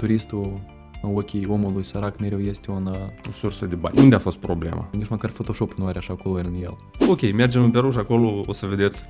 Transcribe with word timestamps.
turistul 0.00 0.60
în 1.02 1.14
ochii 1.16 1.46
omului 1.46 1.84
sărac 1.84 2.18
mereu 2.18 2.40
este 2.40 2.70
un... 2.70 2.86
uh, 2.86 3.28
O 3.28 3.32
sursă 3.32 3.66
de 3.66 3.74
bani. 3.74 3.98
Unde 3.98 4.14
a 4.14 4.18
fost 4.18 4.38
problema? 4.38 4.88
Nici 4.92 5.08
măcar 5.08 5.30
Photoshop 5.30 5.72
nu 5.72 5.86
are 5.86 5.98
așa 5.98 6.12
acolo 6.18 6.34
în 6.34 6.54
el. 6.62 6.76
Ok, 7.08 7.32
mergem 7.32 7.62
în 7.62 7.70
Peruș 7.70 7.92
și 7.92 7.98
acolo 7.98 8.42
o 8.46 8.52
să 8.52 8.66
vedeți 8.66 9.04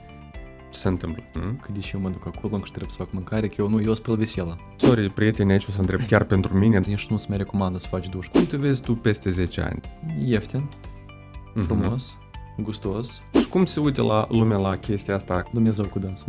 ce 0.72 0.78
se 0.78 0.88
întâmplă. 0.88 1.22
Mm? 1.34 1.56
Că 1.62 1.68
deși 1.72 1.94
eu 1.94 2.00
mă 2.00 2.08
duc 2.08 2.26
acolo, 2.26 2.54
încă 2.54 2.66
trebuie 2.68 2.90
să 2.90 2.96
fac 2.96 3.08
mâncare, 3.12 3.46
că 3.46 3.54
eu 3.58 3.68
nu, 3.68 3.80
eu 3.80 3.94
spăl 3.94 4.16
vesela. 4.16 4.56
Sorry, 4.76 5.10
prieteni, 5.10 5.52
aici 5.52 5.66
o 5.68 5.70
să 5.70 5.80
întreb 5.80 6.00
chiar 6.06 6.24
pentru 6.24 6.58
mine. 6.58 6.78
Nici 6.86 7.06
nu-ți 7.06 7.26
mai 7.28 7.36
recomandă 7.38 7.78
să 7.78 7.88
faci 7.90 8.08
duș. 8.08 8.26
Cum 8.26 8.46
te 8.46 8.56
vezi 8.56 8.80
tu 8.80 8.94
peste 8.94 9.30
10 9.30 9.60
ani? 9.60 9.80
Ieftin, 10.26 10.68
Mhm. 11.54 11.64
frumos, 11.64 12.16
gustos, 12.62 13.22
Și 13.40 13.48
cum 13.48 13.64
se 13.64 13.80
uită 13.80 14.02
la 14.02 14.26
lumea 14.30 14.56
la 14.58 14.76
chestia 14.76 15.14
asta? 15.14 15.42
Dumnezeu 15.52 15.84
cu 15.86 15.98
dâns. 15.98 16.26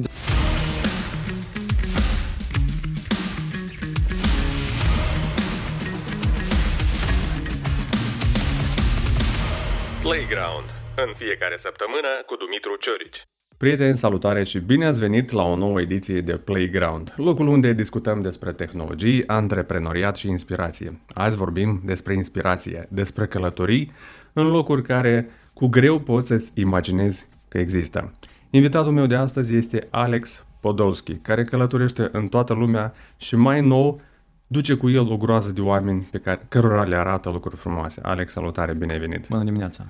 Playground. 10.21 10.67
În 10.95 11.13
fiecare 11.17 11.57
săptămână 11.61 12.07
cu 12.25 12.35
Dumitru 12.35 12.75
Ciorici. 12.79 13.27
Prieteni, 13.57 13.97
salutare 13.97 14.43
și 14.43 14.59
bine 14.59 14.85
ați 14.85 14.99
venit 14.99 15.31
la 15.31 15.43
o 15.43 15.55
nouă 15.55 15.81
ediție 15.81 16.21
de 16.21 16.37
Playground, 16.37 17.13
locul 17.17 17.47
unde 17.47 17.73
discutăm 17.73 18.21
despre 18.21 18.51
tehnologii, 18.51 19.27
antreprenoriat 19.27 20.15
și 20.15 20.27
inspirație. 20.27 21.01
Azi 21.13 21.37
vorbim 21.37 21.81
despre 21.85 22.13
inspirație, 22.13 22.87
despre 22.89 23.25
călătorii 23.25 23.91
în 24.33 24.47
locuri 24.47 24.81
care 24.81 25.29
cu 25.53 25.67
greu 25.67 25.99
poți 25.99 26.27
să-ți 26.27 26.51
imaginezi 26.55 27.27
că 27.47 27.57
există. 27.57 28.13
Invitatul 28.49 28.91
meu 28.91 29.05
de 29.05 29.15
astăzi 29.15 29.55
este 29.55 29.87
Alex 29.89 30.45
Podolski, 30.59 31.15
care 31.15 31.43
călătorește 31.43 32.09
în 32.11 32.27
toată 32.27 32.53
lumea 32.53 32.93
și 33.17 33.35
mai 33.35 33.61
nou 33.61 34.01
duce 34.47 34.73
cu 34.73 34.89
el 34.89 35.11
o 35.11 35.17
groază 35.17 35.51
de 35.51 35.61
oameni 35.61 36.07
pe 36.11 36.17
care, 36.17 36.45
cărora 36.49 36.83
le 36.83 36.95
arată 36.95 37.29
lucruri 37.29 37.55
frumoase. 37.55 38.01
Alex, 38.03 38.31
salutare, 38.31 38.73
bine 38.73 38.93
ai 38.93 38.99
venit! 38.99 39.27
Bună 39.27 39.43
dimineața! 39.43 39.83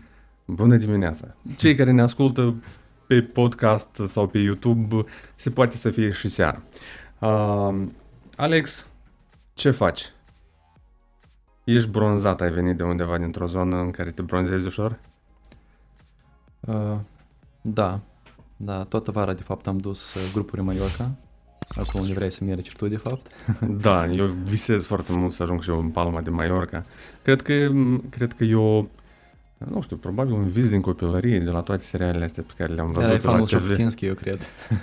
Bună 0.46 0.78
dimineața! 0.78 1.36
Cei 1.58 1.76
care 1.76 1.92
ne 1.92 2.02
ascultă 2.02 2.56
pe 3.08 3.22
podcast 3.22 4.02
sau 4.08 4.28
pe 4.28 4.38
YouTube, 4.38 5.06
se 5.36 5.50
poate 5.50 5.76
să 5.76 5.90
fie 5.90 6.12
și 6.12 6.30
seara. 6.30 6.62
Uh, 7.20 7.88
Alex, 8.36 8.88
ce 9.54 9.72
faci? 9.72 10.12
Ești 11.64 11.90
bronzat, 11.90 12.42
ai 12.42 12.52
venit 12.52 12.78
de 12.78 12.84
undeva 12.84 13.18
dintr-o 13.18 13.48
zonă 13.48 13.80
în 13.80 13.92
care 13.92 14.12
te 14.12 14.22
bronzezi 14.22 14.66
ușor? 14.66 15.00
Uh, 16.60 16.98
da, 17.62 18.00
da, 18.58 18.84
toată 18.84 19.12
vara 19.12 19.34
de 19.34 19.42
fapt 19.42 19.68
am 19.68 19.78
dus 19.78 20.14
uh, 20.14 20.22
grupuri 20.34 20.60
în 20.60 20.66
Mallorca, 20.66 21.12
acolo 21.76 22.04
unde 22.04 22.14
vrei 22.14 22.30
să 22.30 22.44
mergi 22.44 22.76
tu 22.76 22.88
de 22.88 22.98
fapt. 22.98 23.28
Da, 23.86 24.08
eu 24.08 24.26
visez 24.26 24.86
foarte 24.86 25.12
mult 25.12 25.32
să 25.32 25.44
ajung 25.44 25.62
și 25.62 25.70
eu 25.70 25.80
în 25.80 25.90
Palma 25.90 26.22
de 26.22 26.30
Mallorca. 26.30 26.84
Cred 27.22 27.42
că, 27.42 27.70
cred 28.10 28.34
că 28.34 28.44
eu, 28.44 28.90
nu 29.70 29.82
știu, 29.82 29.96
probabil 29.96 30.34
un 30.34 30.46
vis 30.46 30.70
din 30.70 30.82
copilărie, 30.82 31.40
de 31.40 31.50
la 31.50 31.62
toate 31.62 31.84
serialele 31.84 32.24
astea 32.24 32.44
pe 32.48 32.54
care 32.58 32.74
le-am 32.74 32.88
văzut 32.88 33.04
Erai 33.04 33.18
pe 33.18 33.26
la 33.26 33.32
fanul 33.32 33.48
TV. 33.48 33.68
Șoftinski, 33.68 34.06
eu 34.06 34.14
cred. 34.14 34.42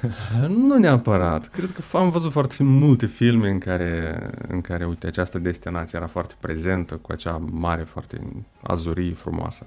Nu 0.69 0.79
neapărat. 0.79 1.49
Cred 1.49 1.71
că 1.71 1.97
am 1.97 2.11
văzut 2.11 2.33
foarte 2.33 2.63
multe 2.63 3.07
filme 3.07 3.51
în 3.51 3.59
care, 3.59 4.21
în 4.49 4.61
care, 4.61 4.87
uite, 4.87 5.07
această 5.07 5.39
destinație 5.39 5.99
era 5.99 6.07
foarte 6.07 6.35
prezentă, 6.41 6.95
cu 6.95 7.13
acea 7.13 7.43
mare, 7.51 7.83
foarte 7.83 8.21
azurie 8.63 9.13
frumoasă. 9.13 9.67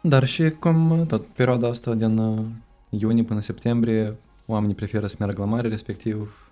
Dar 0.00 0.24
și 0.24 0.50
cum 0.50 1.04
tot 1.08 1.26
perioada 1.26 1.68
asta 1.68 1.94
din 1.94 2.18
uh, 2.18 2.44
iunie 2.88 3.22
până 3.22 3.40
septembrie, 3.40 4.16
oamenii 4.46 4.74
preferă 4.74 5.06
să 5.06 5.16
meargă 5.18 5.40
la 5.40 5.46
mare, 5.46 5.68
respectiv 5.68 6.46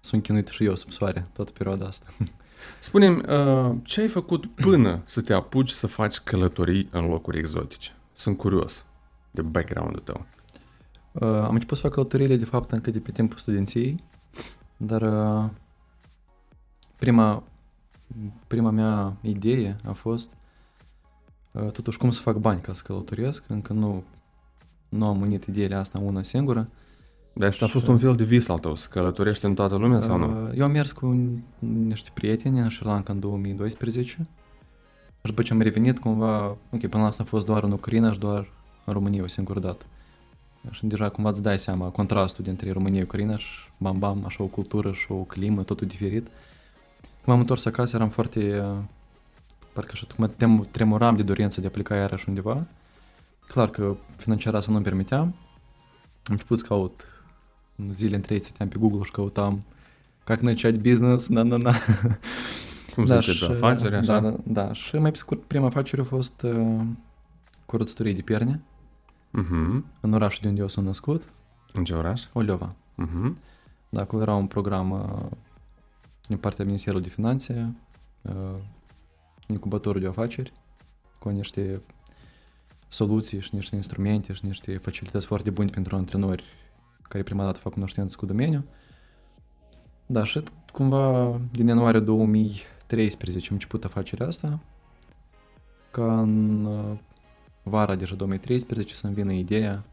sunt 0.00 0.22
chinuit 0.22 0.48
și 0.48 0.64
eu 0.64 0.74
sub 0.74 0.90
soare 0.90 1.26
toată 1.32 1.52
perioada 1.58 1.86
asta. 1.86 2.06
Spune-mi, 2.80 3.22
uh, 3.28 3.76
ce 3.82 4.00
ai 4.00 4.08
făcut 4.08 4.46
până 4.46 5.02
să 5.04 5.20
te 5.20 5.32
apuci 5.32 5.70
să 5.70 5.86
faci 5.86 6.18
călătorii 6.18 6.88
în 6.90 7.06
locuri 7.06 7.38
exotice? 7.38 7.90
Sunt 8.14 8.36
curios 8.36 8.84
de 9.30 9.42
background-ul 9.42 10.00
tău. 10.04 10.26
Uh, 11.12 11.22
am 11.22 11.54
început 11.54 11.76
să 11.76 11.82
fac 11.82 11.92
călătorile 11.92 12.36
de 12.36 12.44
fapt 12.44 12.72
încă 12.72 12.90
de 12.90 12.98
pe 12.98 13.10
timpul 13.10 13.38
studenției, 13.38 14.04
dar 14.76 15.02
uh, 15.02 15.50
prima, 16.98 17.42
prima 18.46 18.70
mea 18.70 19.16
idee 19.20 19.76
a 19.84 19.92
fost 19.92 20.30
uh, 21.52 21.70
totuși 21.70 21.98
cum 21.98 22.10
să 22.10 22.20
fac 22.20 22.36
bani 22.36 22.60
ca 22.60 22.72
să 22.72 22.82
călătoresc, 22.86 23.44
încă 23.48 23.72
nu, 23.72 24.04
nu 24.88 25.06
am 25.06 25.20
unit 25.20 25.44
ideile 25.44 25.74
astea 25.74 26.00
în 26.00 26.06
una 26.06 26.22
singură. 26.22 26.68
Dar 27.32 27.48
asta 27.48 27.64
a 27.64 27.68
fost 27.68 27.84
Și- 27.84 27.90
un 27.90 27.98
fel 27.98 28.14
de 28.14 28.24
vis 28.24 28.48
al 28.48 28.58
tău, 28.58 28.74
să 28.74 28.88
călătorești 28.90 29.44
în 29.44 29.54
toată 29.54 29.76
lumea 29.76 30.00
sau 30.00 30.18
nu? 30.18 30.46
Uh, 30.46 30.50
Eu 30.56 30.64
am 30.64 30.70
mers 30.70 30.92
cu 30.92 31.36
niște 31.58 32.10
prieteni 32.14 32.58
în 32.58 32.70
Sri 32.70 32.84
Lanka 32.84 33.12
în 33.12 33.20
2012 33.20 34.10
și 34.10 34.18
după 35.22 35.42
ce 35.42 35.52
am 35.52 35.60
revenit 35.60 35.98
cumva, 35.98 36.46
ok, 36.46 36.80
până 36.86 37.02
la 37.02 37.06
asta 37.06 37.22
a 37.22 37.26
fost 37.26 37.46
doar 37.46 37.62
în 37.62 37.72
Ucraina 37.72 38.12
și 38.12 38.18
doar 38.18 38.48
în 38.84 38.92
România 38.92 39.22
o 39.22 39.26
singură 39.26 39.60
dată. 39.60 39.84
Și 40.70 40.86
deja 40.86 41.08
cumva 41.08 41.30
îți 41.30 41.42
dai 41.42 41.58
seama 41.58 41.88
contrastul 41.88 42.44
dintre 42.44 42.72
România 42.72 42.98
și 42.98 43.04
Ucraina 43.04 43.36
și 43.36 43.58
bam 43.78 43.98
bam, 43.98 44.22
așa 44.26 44.42
o 44.42 44.46
cultură 44.46 44.92
și 44.92 45.12
o 45.12 45.14
climă, 45.14 45.62
totul 45.62 45.86
diferit. 45.86 46.26
Când 47.00 47.26
m-am 47.26 47.38
întors 47.38 47.64
acasă 47.64 47.96
eram 47.96 48.08
foarte, 48.08 48.60
uh, 48.60 48.78
parcă 49.72 49.90
așa, 49.94 50.06
cum 50.16 50.32
tem, 50.36 50.66
tremuram 50.70 51.16
de 51.16 51.22
dorință 51.22 51.60
de 51.60 51.66
a 51.66 51.70
pleca 51.70 51.96
iarăși 51.96 52.28
undeva. 52.28 52.66
Clar 53.46 53.70
că 53.70 53.96
financiar 54.16 54.54
asta 54.54 54.72
nu-mi 54.72 54.84
permiteam. 54.84 55.22
Am 56.24 56.30
început 56.30 56.58
să 56.58 56.64
caut 56.68 57.00
în 57.00 57.11
zile 57.90 58.16
întregi 58.16 58.44
stăteam 58.44 58.68
pe 58.68 58.78
Google 58.78 59.02
și 59.02 59.10
căutam 59.10 59.64
ca 60.24 60.36
când 60.36 60.48
înceai 60.48 60.72
business, 60.72 61.28
na, 61.28 61.42
na, 61.42 61.56
na. 61.56 61.74
Cum 62.94 63.04
da, 63.04 63.16
zice, 63.20 63.32
și, 63.32 63.44
afacere, 63.44 63.96
așa? 63.96 64.20
Da, 64.20 64.30
da, 64.30 64.36
da, 64.44 64.72
și 64.72 64.96
mai 64.96 65.10
pe 65.10 65.16
scurt, 65.16 65.42
prima 65.42 65.66
afacere 65.66 66.00
a 66.00 66.04
fost 66.04 66.42
uh, 66.42 66.80
curățătorie 67.66 68.12
de 68.12 68.22
pierne, 68.22 68.60
uh-huh. 69.38 69.82
în 70.00 70.12
orașul 70.12 70.38
de 70.42 70.48
unde 70.48 70.60
eu 70.60 70.68
sunt 70.68 70.86
născut. 70.86 71.32
În 71.72 71.84
ce 71.84 71.94
oraș? 71.94 72.24
Oliova. 72.32 72.74
Uh-huh. 72.74 73.32
Da, 73.88 74.00
acolo 74.00 74.22
era 74.22 74.34
un 74.34 74.46
program 74.46 74.90
uh, 74.90 75.36
din 76.28 76.36
partea 76.36 76.64
Ministerului 76.64 77.06
de 77.06 77.12
Finanțe, 77.14 77.74
uh, 78.22 78.32
incubatorul 79.46 80.00
de 80.00 80.06
afaceri, 80.06 80.52
cu 81.18 81.28
niște 81.28 81.82
soluții 82.88 83.40
și 83.40 83.54
niște 83.54 83.74
instrumente 83.74 84.32
și 84.32 84.44
niște 84.44 84.76
facilități 84.76 85.26
foarte 85.26 85.50
bune 85.50 85.70
pentru 85.70 85.96
antrenori 85.96 86.44
care 87.12 87.24
prima 87.24 87.44
dată 87.44 87.58
fac 87.58 87.72
cunoștință 87.72 88.16
cu 88.18 88.26
domeniul. 88.26 88.62
Da, 90.06 90.24
și 90.24 90.42
cumva 90.72 91.40
din 91.50 91.66
ianuarie 91.66 92.00
2013 92.00 93.46
am 93.48 93.54
început 93.54 93.84
afacerea 93.84 94.26
asta, 94.26 94.58
ca 95.90 96.20
în 96.20 96.64
uh, 96.64 96.98
vara 97.62 97.94
deja 97.94 98.14
2013 98.14 98.94
să-mi 98.94 99.14
vină 99.14 99.32
ideea 99.32 99.84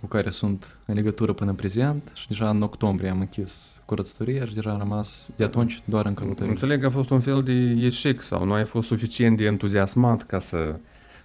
cu 0.00 0.06
care 0.06 0.30
sunt 0.30 0.78
în 0.86 0.94
legătură 0.94 1.32
până 1.32 1.50
în 1.50 1.56
prezent 1.56 2.10
și 2.14 2.28
deja 2.28 2.50
în 2.50 2.62
octombrie 2.62 3.10
am 3.10 3.20
închis 3.20 3.82
curățătoria 3.84 4.46
și 4.46 4.54
deja 4.54 4.70
am 4.70 4.78
rămas 4.78 5.28
de 5.36 5.44
atunci 5.44 5.82
doar 5.84 6.06
în 6.06 6.14
călătorie. 6.14 6.50
Înțeleg 6.50 6.80
că 6.80 6.86
a 6.86 6.90
fost 6.90 7.10
un 7.10 7.20
fel 7.20 7.42
de 7.42 7.52
eșec 7.80 8.22
sau 8.22 8.44
nu 8.44 8.52
ai 8.52 8.64
fost 8.64 8.88
suficient 8.88 9.36
de 9.36 9.44
entuziasmat 9.44 10.22
ca 10.22 10.38
să 10.38 10.76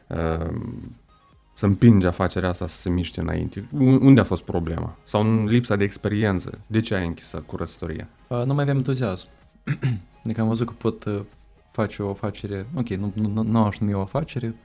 uh, 0.08 0.54
să 1.54 1.66
împingi 1.66 2.06
afacerea 2.06 2.50
asta 2.50 2.68
să 2.68 2.78
se 2.78 2.90
miște 2.90 3.20
înainte. 3.20 3.68
Un- 3.72 4.02
Unde 4.02 4.20
a 4.20 4.24
fost 4.24 4.44
problema? 4.44 4.98
Sau 5.04 5.22
în 5.22 5.46
lipsa 5.46 5.76
de 5.76 5.84
experiență? 5.84 6.60
De 6.68 6.80
ce 6.82 6.96
ai 6.96 7.06
închis 7.06 7.34
curățătoria? 7.46 8.08
Uh, 8.28 8.44
Nu 8.46 8.54
mai 8.54 8.62
aveam 8.62 8.78
entuziasm. 8.78 9.28
adică 10.24 10.42
am 10.42 10.48
văzut 10.48 10.68
că 10.68 10.74
pot 10.78 11.04
uh, 11.04 11.22
face 11.72 12.04
o 12.04 12.10
afacere, 12.10 12.68
ok, 12.76 12.88
nu, 12.90 13.12
nu, 13.16 13.44
nu 13.44 13.64
aș 13.64 13.78
numi 13.78 13.94
o 13.94 14.02
afacere, 14.02 14.56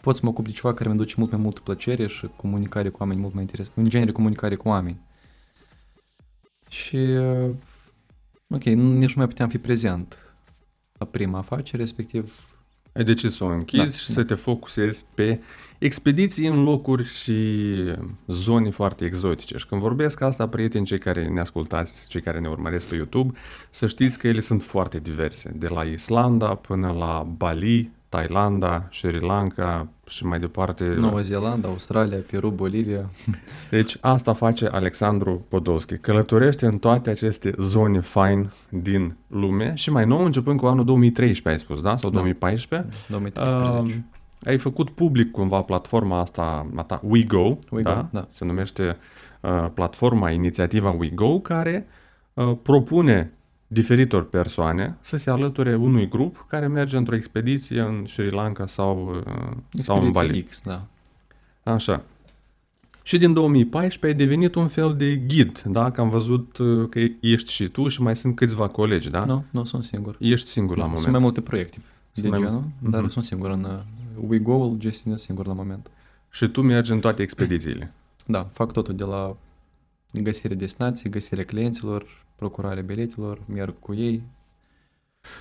pot 0.00 0.14
să 0.16 0.20
mă 0.24 0.30
ocup 0.30 0.44
de 0.46 0.50
ceva 0.52 0.74
care 0.74 0.90
mi 0.90 0.96
duce 0.96 1.14
mult 1.18 1.30
mai 1.30 1.40
multă 1.40 1.60
plăcere 1.60 2.06
și 2.06 2.28
comunicare 2.36 2.88
cu 2.88 2.96
oameni 3.00 3.20
mult 3.20 3.32
mai 3.32 3.42
interesant, 3.42 3.76
în 3.76 3.88
genere 3.88 4.12
comunicare 4.12 4.54
cu 4.54 4.68
oameni. 4.68 5.00
Și, 6.68 6.96
uh, 6.96 7.50
ok, 8.48 8.64
nu- 8.64 8.92
nici 8.92 9.08
nu 9.08 9.14
mai 9.16 9.26
puteam 9.26 9.48
fi 9.48 9.58
prezent 9.58 10.18
la 10.98 11.06
prima 11.06 11.38
afacere, 11.38 11.82
respectiv 11.82 12.34
Ai 13.00 13.06
decis 13.06 13.34
să 13.34 13.44
o 13.44 13.46
închizi 13.46 13.84
Da, 13.84 13.90
și 13.98 14.06
da. 14.06 14.12
să 14.12 14.24
te 14.24 14.34
focusezi 14.34 15.04
pe 15.14 15.40
expediții 15.78 16.46
în 16.46 16.62
locuri 16.62 17.04
și 17.04 17.64
zone 18.26 18.70
foarte 18.70 19.04
exotice. 19.04 19.56
Și 19.58 19.66
când 19.66 19.80
vorbesc 19.80 20.20
asta, 20.20 20.48
prieteni, 20.48 20.84
cei 20.84 20.98
care 20.98 21.28
ne 21.28 21.40
ascultați, 21.40 22.06
cei 22.08 22.20
care 22.20 22.40
ne 22.40 22.48
urmăresc 22.48 22.86
pe 22.86 22.94
YouTube, 22.94 23.38
să 23.70 23.86
știți 23.86 24.18
că 24.18 24.28
ele 24.28 24.40
sunt 24.40 24.62
foarte 24.62 24.98
diverse. 24.98 25.52
De 25.56 25.68
la 25.68 25.82
Islanda 25.82 26.54
până 26.54 26.94
la 26.98 27.26
Bali, 27.36 27.90
Thailanda, 28.10 28.88
Sri 28.90 29.20
Lanka 29.20 29.88
și 30.06 30.26
mai 30.26 30.38
departe. 30.38 30.84
Noua 30.84 31.20
Zeelandă, 31.20 31.66
Australia, 31.66 32.18
Peru, 32.30 32.50
Bolivia. 32.50 33.10
Deci 33.70 33.96
asta 34.00 34.32
face 34.32 34.66
Alexandru 34.66 35.44
Podolski. 35.48 35.96
Călătorește 35.96 36.66
în 36.66 36.78
toate 36.78 37.10
aceste 37.10 37.54
zone 37.58 38.00
fine 38.00 38.52
din 38.68 39.16
lume 39.26 39.72
și 39.74 39.90
mai 39.90 40.04
nou 40.04 40.24
începând 40.24 40.60
cu 40.60 40.66
anul 40.66 40.84
2013, 40.84 41.48
ai 41.48 41.58
spus, 41.58 41.82
da? 41.82 41.96
Sau 41.96 42.10
Da. 42.10 42.16
2014? 42.16 42.88
2013. 43.08 43.78
Um, 43.78 44.10
ai 44.44 44.58
făcut 44.58 44.90
public 44.90 45.30
cumva 45.30 45.62
platforma 45.62 46.18
asta 46.20 46.66
a 46.76 46.82
ta, 46.82 47.00
WeGo, 47.04 47.58
WeGo, 47.70 47.90
da? 47.90 48.08
da. 48.10 48.28
Se 48.32 48.44
numește 48.44 48.96
uh, 49.40 49.66
platforma, 49.74 50.30
inițiativa 50.30 50.90
WeGo, 50.98 51.40
care 51.40 51.86
uh, 52.34 52.52
propune 52.62 53.32
diferitor 53.72 54.24
persoane 54.24 54.96
să 55.00 55.16
se 55.16 55.30
alăture 55.30 55.74
unui 55.74 56.08
grup 56.08 56.44
care 56.48 56.66
merge 56.66 56.96
într-o 56.96 57.14
expediție 57.14 57.80
în 57.80 58.04
Sri 58.06 58.30
Lanka 58.30 58.66
sau, 58.66 59.22
uh, 59.26 59.82
sau 59.82 60.00
în 60.00 60.06
Expediție 60.06 60.10
Bali. 60.10 60.42
X, 60.42 60.62
da. 60.64 60.86
Așa. 61.72 62.02
Și 63.02 63.18
din 63.18 63.32
2014 63.32 64.06
ai 64.20 64.26
devenit 64.26 64.54
un 64.54 64.68
fel 64.68 64.94
de 64.96 65.16
ghid, 65.16 65.62
da? 65.66 65.90
Că 65.90 66.00
am 66.00 66.10
văzut 66.10 66.58
uh, 66.58 66.88
că 66.88 67.00
ești 67.20 67.52
și 67.52 67.68
tu 67.68 67.88
și 67.88 68.02
mai 68.02 68.16
sunt 68.16 68.36
câțiva 68.36 68.68
colegi, 68.68 69.10
da? 69.10 69.24
Nu, 69.24 69.44
nu 69.50 69.64
sunt 69.64 69.84
singur. 69.84 70.16
Ești 70.18 70.48
singur 70.48 70.76
la 70.76 70.82
Da, 70.82 70.82
moment. 70.82 70.98
sunt 71.00 71.12
mai 71.12 71.22
multe 71.22 71.40
proiecte 71.40 71.78
Sunt 72.12 72.24
de 72.24 72.30
mai- 72.30 72.40
genul, 72.40 72.62
dar 72.78 73.00
Mhm. 73.00 73.10
sunt 73.10 73.24
singur 73.24 73.50
în 73.50 73.64
uh, 73.64 74.28
WeGo, 74.28 74.54
îl 74.54 74.74
gestionez 74.78 75.20
singur 75.20 75.46
la 75.46 75.52
moment. 75.52 75.90
Și 76.30 76.48
tu 76.48 76.62
mergi 76.62 76.92
în 76.92 77.00
toate 77.00 77.22
expedițiile. 77.22 77.92
Da, 78.26 78.48
fac 78.52 78.72
totul 78.72 78.94
de 78.96 79.04
la 79.04 79.36
găsirea 80.12 80.56
destinației, 80.56 81.12
găsirea 81.12 81.44
clienților, 81.44 82.24
procurarea 82.40 82.82
biletelor, 82.82 83.40
merg 83.46 83.74
cu 83.78 83.94
ei, 83.94 84.22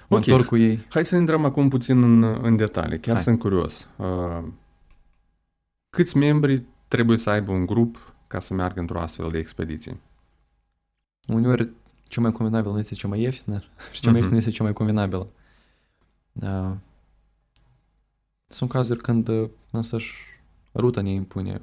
mă 0.07 0.17
Ok. 0.17 0.25
întorc 0.27 0.45
cu 0.45 0.57
ei. 0.57 0.85
Hai 0.89 1.05
să 1.05 1.15
intrăm 1.15 1.45
acum 1.45 1.69
puțin 1.69 2.03
în, 2.03 2.23
în 2.23 2.55
detalii. 2.55 2.99
Chiar 2.99 3.13
Hai. 3.15 3.23
sunt 3.23 3.39
curios. 3.39 3.87
Uh, 3.97 4.43
câți 5.89 6.17
membri 6.17 6.63
trebuie 6.87 7.17
să 7.17 7.29
aibă 7.29 7.51
un 7.51 7.65
grup 7.65 8.13
ca 8.27 8.39
să 8.39 8.53
meargă 8.53 8.79
într-o 8.79 8.99
astfel 8.99 9.29
de 9.29 9.37
expediție? 9.37 9.97
Uneori 11.27 11.69
cea 12.07 12.21
mai 12.21 12.31
convenabilă 12.31 12.73
nu 12.73 12.79
este 12.79 12.93
cea 12.95 13.07
mai 13.07 13.21
ieftină 13.21 13.63
și 13.93 14.01
cea 14.01 14.11
mai 14.11 14.11
Mhm. 14.11 14.15
ieftină 14.15 14.37
este 14.37 14.49
cea 14.49 14.63
mai 14.63 14.73
convenabilă. 14.73 15.27
Uh, 16.33 16.71
Sunt 18.47 18.69
cazuri 18.69 18.99
când 19.01 19.27
uh, 19.27 19.49
însăși 19.71 20.15
ruta 20.73 21.01
ne 21.01 21.09
impune 21.11 21.61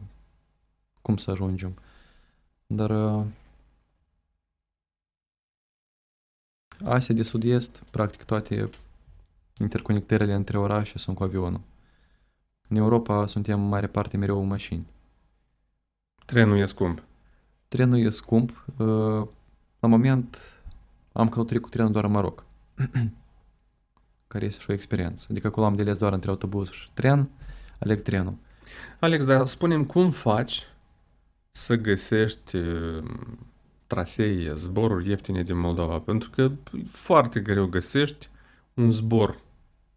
cum 1.03 1.17
să 1.17 1.31
ajungem. 1.31 1.75
Dar 2.67 2.91
uh, 2.91 3.25
Asia 6.85 7.15
de 7.15 7.23
Sud-Est, 7.23 7.83
practic 7.91 8.23
toate 8.23 8.71
interconectările 9.59 10.35
între 10.35 10.59
orașe 10.59 10.99
sunt 10.99 11.17
cu 11.17 11.23
avionul. 11.23 11.61
În 12.69 12.77
Europa 12.77 13.27
suntem 13.27 13.63
în 13.63 13.69
mare 13.69 13.87
parte 13.87 14.17
mereu 14.17 14.41
în 14.41 14.47
mașini. 14.47 14.87
Trenul 16.25 16.59
e 16.59 16.67
scump. 16.67 17.03
Trenul 17.69 17.99
e 17.99 18.11
scump. 18.11 18.65
uh, 18.77 19.27
La 19.81 19.89
moment 19.89 20.39
am 21.13 21.29
călătorit 21.29 21.63
cu 21.63 21.69
trenul 21.69 21.93
doar 21.93 22.05
în 22.05 22.11
Maroc. 22.11 22.45
care 24.29 24.45
este 24.45 24.61
și 24.61 24.71
o 24.71 24.73
experiență. 24.73 25.27
Adică 25.31 25.47
acolo 25.47 25.67
am 25.67 25.75
de 25.75 25.83
ales 25.83 25.97
doar 25.99 26.13
între 26.13 26.31
autobuz 26.31 26.71
și 26.71 26.91
tren, 26.93 27.29
aleg 27.79 28.03
trenul. 28.03 28.35
Alex, 29.01 29.25
dar 29.25 29.47
spunem 29.47 29.85
cum 29.85 30.11
faci 30.11 30.63
să 31.51 31.75
găsești 31.75 32.57
uh, 32.57 33.05
trasee, 33.87 34.55
zboruri 34.55 35.09
ieftine 35.09 35.43
din 35.43 35.59
Moldova? 35.59 35.99
Pentru 35.99 36.31
că 36.31 36.51
e 36.73 36.83
foarte 36.87 37.41
greu 37.41 37.67
găsești 37.67 38.29
un 38.75 38.91
zbor 38.91 39.39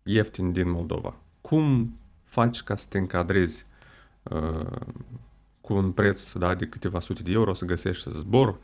ieftin 0.03 0.51
din 0.51 0.69
Moldova. 0.69 1.15
Cum 1.41 1.93
faci 2.23 2.61
ca 2.61 2.75
să 2.75 2.85
te 2.89 2.97
încadrezi 2.97 3.65
uh, 4.23 4.77
cu 5.61 5.73
un 5.73 5.91
preț 5.91 6.31
da, 6.31 6.55
de 6.55 6.65
câteva 6.65 6.99
sute 6.99 7.23
de 7.23 7.31
euro 7.31 7.53
să 7.53 7.65
găsești 7.65 8.09
zbor, 8.09 8.59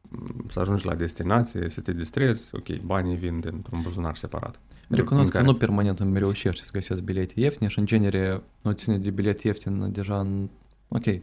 m, 0.00 0.46
să 0.50 0.60
ajungi 0.60 0.86
la 0.86 0.94
destinație, 0.94 1.68
să 1.68 1.80
te 1.80 1.92
distrezi, 1.92 2.48
ok, 2.52 2.76
banii 2.76 3.16
vin 3.16 3.40
dintr-un 3.40 3.80
buzunar 3.82 4.16
separat. 4.16 4.60
Recunosc 4.88 5.32
că 5.32 5.38
În 5.38 5.44
nu 5.44 5.54
permanent 5.54 6.00
îmi 6.00 6.18
reușește 6.18 6.64
să 6.64 6.70
găsesc 6.72 7.02
bilete 7.02 7.40
ieftine 7.40 7.68
și 7.68 7.78
în 7.78 7.86
genere 7.86 8.42
noțiunea 8.62 9.00
de 9.00 9.10
bilet 9.10 9.42
ieftin 9.42 9.92
deja 9.92 10.20
în... 10.20 10.48
Ok, 10.88 11.06
ele 11.06 11.22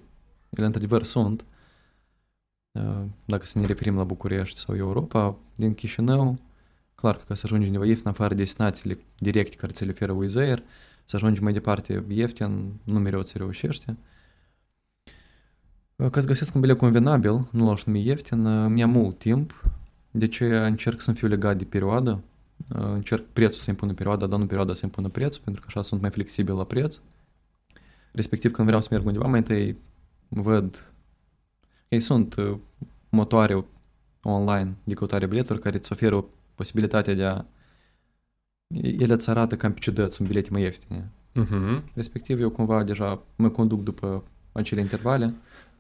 într-adevăr 0.50 1.04
sunt. 1.04 1.46
Uh, 2.76 3.04
Dacă 3.26 3.46
să 3.46 3.60
ne 3.60 3.66
referim 3.66 3.96
la 3.96 4.04
București 4.04 4.60
sau 4.60 4.76
Europa, 4.76 5.38
din 5.56 5.74
Chișinău, 5.74 6.40
clar 6.96 7.18
că 7.18 7.24
ca 7.28 7.36
să 7.36 7.42
ajungi 7.46 7.66
undeva 7.66 7.86
ieftin 7.86 8.08
afară 8.08 8.34
de 8.34 8.42
destinațiile 8.42 9.00
directe 9.20 9.56
care 9.56 9.72
ți 9.72 9.86
le 9.86 9.92
oferă 9.92 10.12
Wizz 10.12 10.36
Air, 10.36 10.64
să 11.06 11.16
ajungi 11.16 11.42
mai 11.44 11.54
departe 11.54 12.04
ieftin, 12.08 12.80
nu 12.84 13.00
mereu 13.00 13.22
ți 13.22 13.38
reușește. 13.38 13.98
Uh, 15.96 16.10
Ca 16.10 16.20
să 16.20 16.28
găsesc 16.28 16.56
un 16.56 16.62
bilet 16.62 16.78
convenabil, 16.78 17.48
nu 17.52 17.66
l-aș 17.66 17.84
numi 17.84 18.06
ieftin, 18.06 18.46
uh, 18.46 18.70
mi-a 18.70 18.88
mult 18.88 19.18
timp, 19.18 19.64
de 20.12 20.28
ce 20.28 20.58
încerc 20.58 21.02
să 21.02 21.12
fiu 21.12 21.28
legat 21.28 21.58
de 21.58 21.64
perioadă, 21.64 22.24
Uh, 22.58 22.82
încerc 22.82 23.26
prețul 23.34 23.62
să 23.62 23.70
impună 23.70 23.94
perioada, 23.94 24.26
dar 24.26 24.40
nu 24.40 24.46
perioada 24.46 24.74
să 24.74 24.82
impună 24.86 25.10
prețul, 25.10 25.42
pentru 25.44 25.62
că 25.62 25.68
așa 25.70 25.82
sunt 25.82 26.02
mai 26.02 26.10
flexibil 26.10 26.54
la 26.54 26.64
preț. 26.64 27.00
Respectiv, 28.12 28.52
când 28.52 28.68
vreau 28.68 28.82
să 28.82 28.88
merg 28.92 29.06
undeva, 29.06 29.28
mai 29.28 29.40
întâi 29.40 29.78
văd... 30.28 30.90
Ei 31.96 32.02
sunt 32.02 32.36
uh, 32.36 32.58
motoare 33.10 33.66
online 34.24 34.76
de 34.84 34.94
căutare 34.94 35.26
biletelor 35.26 35.62
care 35.62 35.78
îți 35.78 35.92
oferă 35.92 36.26
posibilitatea 36.56 37.14
de 37.14 37.24
a... 37.24 37.44
Ele 38.82 39.14
îți 39.14 39.30
arată 39.30 39.56
cam 39.56 39.74
pe 39.74 39.80
ce 39.80 39.92
dăți 39.92 40.22
un 40.22 40.28
bilete 40.28 40.50
mai 40.52 40.62
ieftine. 40.62 41.10
Uh-huh. 41.40 41.82
Respectiv, 41.94 42.40
eu 42.40 42.50
cumva 42.50 42.84
deja 42.84 43.24
mă 43.36 43.50
conduc 43.50 43.84
după 43.84 44.24
acele 44.52 44.82
intervale. 44.82 45.34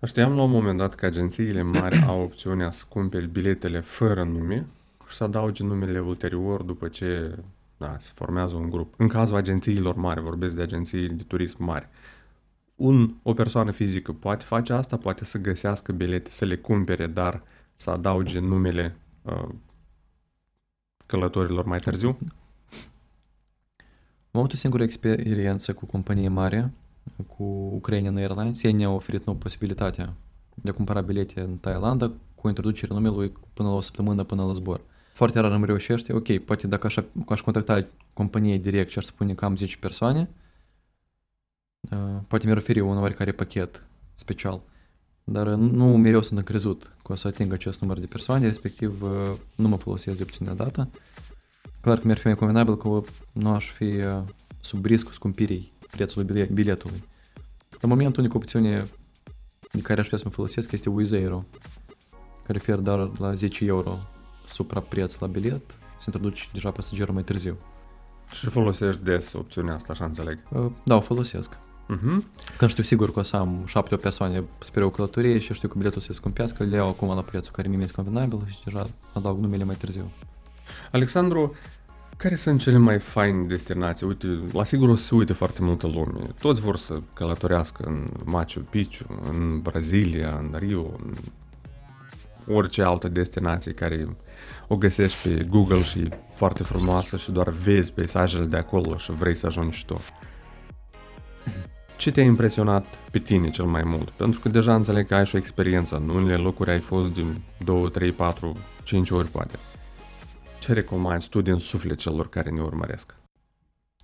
Știam 0.05 0.35
la 0.35 0.41
un 0.41 0.51
moment 0.51 0.77
dat 0.77 0.95
că 0.95 1.05
agențiile 1.05 1.61
mari 1.61 2.03
au 2.07 2.21
opțiunea 2.21 2.71
să 2.71 2.85
cumperi 2.89 3.27
biletele 3.27 3.79
fără 3.79 4.23
nume 4.23 4.65
și 5.07 5.15
să 5.15 5.23
adauge 5.23 5.63
numele 5.63 5.99
ulterior 5.99 6.61
după 6.61 6.87
ce 6.87 7.37
da, 7.77 7.97
se 7.99 8.11
formează 8.13 8.55
un 8.55 8.69
grup. 8.69 8.93
În 8.97 9.07
cazul 9.07 9.35
agențiilor 9.35 9.95
mari, 9.95 10.21
vorbesc 10.21 10.55
de 10.55 10.61
agenții 10.61 11.09
de 11.09 11.23
turism 11.23 11.63
mari. 11.63 11.87
Un, 12.75 13.15
o 13.23 13.33
persoană 13.33 13.71
fizică 13.71 14.11
poate 14.11 14.43
face 14.43 14.73
asta, 14.73 14.97
poate 14.97 15.25
să 15.25 15.37
găsească 15.37 15.91
bilete, 15.91 16.31
să 16.31 16.45
le 16.45 16.55
cumpere, 16.55 17.07
dar 17.07 17.41
să 17.75 17.89
adauge 17.89 18.39
numele 18.39 18.97
uh, 19.21 19.49
călătorilor 21.05 21.65
mai 21.65 21.79
târziu. 21.79 22.17
Am 24.31 24.41
avut 24.41 24.53
o 24.53 24.55
singură 24.55 24.83
experiență 24.83 25.73
cu 25.73 25.85
companie 25.85 26.27
mare, 26.27 26.71
cu 27.27 27.43
Ukrainian 27.73 28.15
Airlines. 28.15 28.63
Ei 28.63 28.71
ne-au 28.71 28.95
oferit 28.95 29.25
nouă 29.25 29.37
posibilitatea 29.37 30.13
de 30.55 30.69
a 30.69 30.73
cumpăra 30.73 31.01
bilete 31.01 31.41
în 31.41 31.57
Thailanda 31.57 32.11
cu 32.35 32.47
introducerea 32.47 32.95
numelui 32.95 33.31
până 33.53 33.69
la 33.69 33.75
o 33.75 33.81
săptămână 33.81 34.23
până 34.23 34.45
la 34.45 34.53
zbor. 34.53 34.81
Foarte 35.13 35.39
rar 35.39 35.51
îmi 35.51 35.65
reușește. 35.65 36.13
Ok, 36.13 36.37
poate 36.37 36.67
dacă 36.67 36.87
aș, 36.87 36.97
aș 37.27 37.41
contacta 37.41 37.87
companie 38.13 38.57
direct 38.57 38.91
și 38.91 38.97
aș 38.97 39.05
spune 39.05 39.33
că 39.33 39.45
am 39.45 39.55
10 39.55 39.77
persoane, 39.77 40.19
uh, 40.19 40.44
poate 42.27 42.45
mi-ar 42.45 42.57
oferi 42.57 42.79
un 42.79 42.97
oarecare 42.97 43.31
pachet 43.31 43.87
special. 44.13 44.61
Dar 45.23 45.47
uh, 45.47 45.57
nu 45.57 45.97
mereu 45.97 46.21
sunt 46.21 46.37
încrezut 46.37 46.95
că 47.03 47.11
o 47.11 47.15
să 47.15 47.27
ating 47.27 47.53
acest 47.53 47.81
număr 47.81 47.99
de 47.99 48.05
persoane, 48.05 48.45
respectiv 48.45 49.01
uh, 49.01 49.31
nu 49.55 49.67
mă 49.67 49.77
folosesc 49.77 50.17
de 50.17 50.23
opțiunea 50.23 50.53
dată. 50.53 50.89
Clar 51.81 51.97
că 51.97 52.01
mi-ar 52.05 52.17
fi 52.17 52.25
mai 52.25 52.35
convenabil 52.35 52.77
că 52.77 53.01
nu 53.33 53.53
aș 53.53 53.71
fi 53.71 53.83
uh, 53.83 54.21
sub 54.59 54.85
riscul 54.85 55.13
scumpirii 55.13 55.71
prețului 55.91 56.27
bile- 56.27 56.49
biletului. 56.53 57.03
La 57.81 57.87
moment, 57.87 58.17
unica 58.17 58.35
opțiune 58.35 58.87
de 59.71 59.81
care 59.81 59.99
aș 59.99 60.05
putea 60.05 60.17
să 60.17 60.23
mă 60.27 60.31
folosesc 60.31 60.71
este 60.71 60.89
Wizz 60.89 61.11
Air, 61.11 61.37
care 62.45 62.57
oferă 62.57 62.81
doar 62.81 63.11
la 63.19 63.33
10 63.33 63.65
euro 63.65 63.97
suprapreț 64.45 65.17
la 65.17 65.27
bilet, 65.27 65.77
se 65.97 66.03
introduce 66.05 66.45
deja 66.53 66.71
pasagerul 66.71 67.13
mai 67.13 67.23
târziu. 67.23 67.57
Și 68.31 68.47
folosești 68.47 69.03
des 69.03 69.33
opțiunea 69.33 69.73
asta, 69.73 69.91
așa 69.91 70.05
înțeleg. 70.05 70.39
Uh, 70.51 70.71
Da, 70.83 70.95
o 70.95 70.99
folosesc. 70.99 71.57
Uh-huh. 71.93 72.23
Când 72.57 72.71
știu 72.71 72.83
sigur 72.83 73.11
că 73.11 73.19
o 73.19 73.23
să 73.23 73.35
am 73.35 73.63
7 73.65 73.95
persoane 73.95 74.43
spre 74.59 74.83
o 74.83 74.89
călătorie 74.89 75.39
și 75.39 75.53
știu 75.53 75.67
că 75.67 75.77
biletul 75.77 76.01
se 76.01 76.13
scumpească, 76.13 76.63
le 76.63 76.75
iau 76.75 76.87
acum 76.87 77.07
la 77.07 77.21
prețul 77.21 77.51
care 77.51 77.67
mi-e 77.67 77.85
convenabil 77.95 78.39
și 78.47 78.57
deja 78.63 78.87
adaug 79.13 79.39
numele 79.39 79.63
mai 79.63 79.75
târziu. 79.75 80.11
Alexandru, 80.91 81.55
care 82.17 82.35
sunt 82.35 82.61
cele 82.61 82.77
mai 82.77 82.99
faine 82.99 83.43
destinații? 83.43 84.05
Uite, 84.05 84.39
la 84.53 84.63
sigur 84.63 84.89
o 84.89 84.95
să 84.95 85.03
se 85.03 85.15
uite 85.15 85.33
foarte 85.33 85.61
multă 85.61 85.87
lume. 85.87 86.27
Toți 86.39 86.61
vor 86.61 86.75
să 86.75 87.01
călătorească 87.13 87.83
în 87.85 88.07
Machu 88.23 88.59
Picchu, 88.59 89.21
în 89.31 89.61
Brazilia, 89.61 90.41
în 90.43 90.55
Rio, 90.59 90.89
în 91.03 91.13
orice 92.55 92.81
altă 92.81 93.07
destinație 93.07 93.71
care 93.71 94.17
o 94.67 94.77
găsești 94.77 95.27
pe 95.27 95.43
Google 95.43 95.83
și 95.83 95.99
e 95.99 96.19
foarte 96.35 96.63
frumoasă 96.63 97.17
și 97.17 97.31
doar 97.31 97.49
vezi 97.49 97.91
peisajele 97.91 98.45
de 98.45 98.57
acolo 98.57 98.97
și 98.97 99.11
vrei 99.11 99.35
să 99.35 99.45
ajungi 99.45 99.77
și 99.77 99.85
tu. 99.85 100.01
Ce 101.97 102.11
te-a 102.11 102.23
impresionat 102.23 102.85
pe 103.11 103.19
tine 103.19 103.49
cel 103.49 103.65
mai 103.65 103.83
mult? 103.83 104.09
Pentru 104.09 104.39
că 104.39 104.49
deja 104.49 104.75
înțeleg 104.75 105.07
că 105.07 105.15
ai 105.15 105.25
și 105.25 105.35
o 105.35 105.37
experiență. 105.37 105.95
În 105.95 106.09
unele 106.09 106.35
locuri 106.35 106.69
ai 106.69 106.79
fost 106.79 107.13
din 107.13 107.41
2, 107.63 107.91
3, 107.91 108.11
4, 108.11 108.55
5 108.83 109.09
ori 109.09 109.27
poate. 109.27 109.59
Ce 110.59 110.73
recomanzi 110.73 111.29
tu 111.29 111.41
din 111.41 111.57
suflet 111.57 111.97
celor 111.97 112.29
care 112.29 112.49
ne 112.49 112.61
urmăresc? 112.61 113.15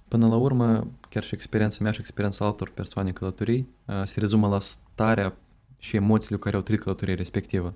Până 0.07 0.27
la 0.27 0.35
urmă, 0.35 0.87
chiar 1.09 1.23
și 1.23 1.33
experiența 1.33 1.77
mea 1.81 1.91
și 1.91 1.99
experiența 1.99 2.45
altor 2.45 2.69
persoane 2.69 3.11
călătorii 3.11 3.67
uh, 3.85 4.01
se 4.03 4.19
rezumă 4.19 4.47
la 4.47 4.59
starea 4.59 5.35
și 5.77 5.95
emoțiile 5.95 6.35
cu 6.35 6.41
care 6.41 6.55
au 6.55 6.61
trăit 6.61 6.81
călătoria 6.81 7.15
respectivă. 7.15 7.73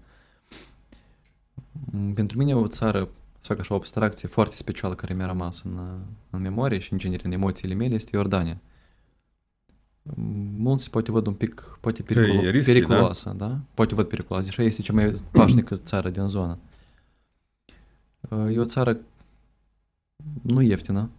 Mm, 1.72 2.14
Pentru 2.14 2.38
mine 2.38 2.56
o 2.56 2.68
țară, 2.68 3.10
să 3.40 3.48
fac 3.48 3.60
așa 3.60 3.74
o 3.74 3.78
abstracție 3.78 4.28
foarte 4.28 4.56
specială 4.56 4.94
care 4.94 5.14
mi-a 5.14 5.26
rămas 5.26 5.62
în, 5.64 5.78
uh, 5.78 6.00
în 6.30 6.42
memorie 6.42 6.78
și 6.78 6.92
în 6.92 6.98
genere 6.98 7.22
în 7.26 7.32
emoțiile 7.32 7.74
mele 7.74 7.94
este 7.94 8.16
Iordania. 8.16 8.58
Mm, 8.58 8.74
Mulți 10.58 10.90
poate 10.90 11.12
văd 11.12 11.28
un 11.28 11.34
pic, 11.34 11.78
poate 11.82 12.04
periculo- 12.04 12.44
e 12.44 12.50
risky, 12.50 12.72
periculoasă, 12.72 13.34
da? 13.38 13.60
Poate 13.74 13.96
văd 13.96 14.08
periculoasă, 14.08 14.46
deși 14.46 14.62
este 14.62 14.82
cea 14.82 14.94
mai 14.94 15.12
pașnică 15.32 15.76
țară 15.76 16.10
din 16.10 16.28
zonă. 16.28 16.58
Uh, 18.30 18.54
E 18.56 18.60
o 18.60 18.66
țară 18.66 19.00
nu 20.42 20.62
ieftină, 20.62 21.10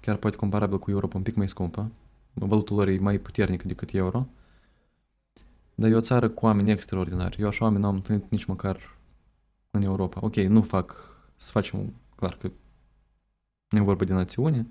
chiar 0.00 0.16
poate 0.16 0.36
comparabil 0.36 0.78
cu 0.78 0.90
Europa, 0.90 1.16
un 1.16 1.22
pic 1.22 1.34
mai 1.34 1.48
scumpă. 1.48 1.90
Valutul 2.34 2.76
lor 2.76 2.88
e 2.88 2.98
mai 2.98 3.18
puternică 3.18 3.66
decât 3.66 3.94
euro. 3.94 4.26
Dar 5.74 5.90
e 5.90 5.94
o 5.94 6.00
țară 6.00 6.28
cu 6.28 6.46
oameni 6.46 6.70
extraordinari. 6.70 7.40
Eu 7.40 7.48
așa 7.48 7.64
oameni 7.64 7.82
n-am 7.82 7.94
întâlnit 7.94 8.30
nici 8.30 8.44
măcar 8.44 8.96
în 9.70 9.82
Europa. 9.82 10.18
Ok, 10.22 10.34
nu 10.36 10.62
fac 10.62 11.16
să 11.36 11.50
facem, 11.50 11.94
clar 12.16 12.36
că 12.36 12.50
nu 13.68 13.78
e 13.78 13.82
vorba 13.82 14.04
de 14.04 14.12
națiune, 14.12 14.66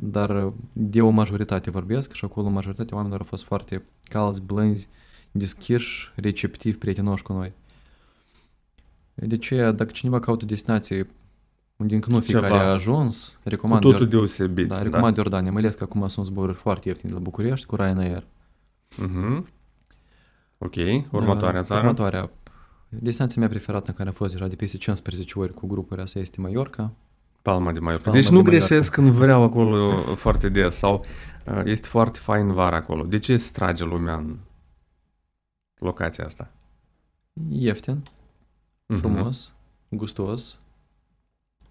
dar 0.00 0.52
de 0.72 1.00
o 1.02 1.10
majoritate 1.10 1.70
vorbesc 1.70 2.12
și 2.12 2.24
acolo 2.24 2.48
majoritatea 2.48 2.94
oamenilor 2.96 3.20
au 3.20 3.26
fost 3.28 3.44
foarte 3.44 3.82
calzi, 4.02 4.40
blânzi, 4.40 4.88
deschiși, 5.30 6.12
receptivi, 6.14 6.76
prietenoși 6.76 7.22
cu 7.22 7.32
noi. 7.32 7.52
De 9.14 9.36
ce, 9.38 9.56
dacă 9.72 9.90
cineva 9.90 10.20
caută 10.20 10.44
destinație 10.44 11.06
unde 11.76 11.94
încă 11.94 12.10
nu 12.10 12.20
fiecare 12.20 12.46
Ceva. 12.46 12.60
a 12.64 12.70
ajuns, 12.72 13.38
Cu 13.42 13.48
recomand, 13.48 13.80
totul 13.82 14.06
Ior- 14.06 14.10
deosebit. 14.10 14.68
da, 14.68 14.82
recomand 14.82 15.16
Iordania, 15.16 15.52
mai 15.52 15.60
ales 15.62 15.74
că 15.74 15.84
acum 15.84 16.08
sunt 16.08 16.26
zboruri 16.26 16.56
foarte 16.58 16.88
ieftine 16.88 17.10
de 17.10 17.16
la 17.16 17.22
București 17.24 17.66
cu 17.66 17.76
Ryanair. 17.76 18.24
Mhm. 18.96 19.48
Ok, 20.58 20.74
următoarea 21.10 21.60
Da, 21.60 21.66
țară. 21.66 21.80
Următoarea. 21.80 22.30
Destinația 22.88 23.40
mea 23.40 23.50
preferată 23.50 23.90
în 23.90 23.94
care 23.96 24.08
am 24.08 24.14
fost 24.14 24.32
deja 24.32 24.46
de 24.46 24.54
peste 24.54 24.76
15 24.76 25.38
ori 25.38 25.54
cu 25.54 25.66
grupuri, 25.66 26.00
asta 26.00 26.18
este 26.18 26.40
Mallorca. 26.40 26.92
Palma 27.42 27.72
de 27.72 27.78
Mallorca. 27.78 28.02
Palma 28.04 28.18
Deci 28.18 28.28
de 28.28 28.34
nu 28.34 28.42
Mallorca. 28.42 28.66
greșesc 28.66 28.92
când 28.92 29.10
vreau 29.10 29.42
acolo 29.42 30.14
foarte 30.14 30.48
des 30.48 30.76
sau 30.76 31.04
uh, 31.46 31.60
este 31.64 31.86
foarte 31.88 32.18
fain 32.18 32.52
vara 32.52 32.76
acolo. 32.76 33.04
De 33.04 33.18
ce 33.18 33.36
se 33.36 33.50
trage 33.52 33.84
lumea 33.84 34.14
în 34.14 34.36
locația 35.78 36.24
asta? 36.24 36.50
Ieftin, 37.50 38.02
Mhm. 38.86 38.98
frumos, 39.00 39.52
gustos, 39.88 40.58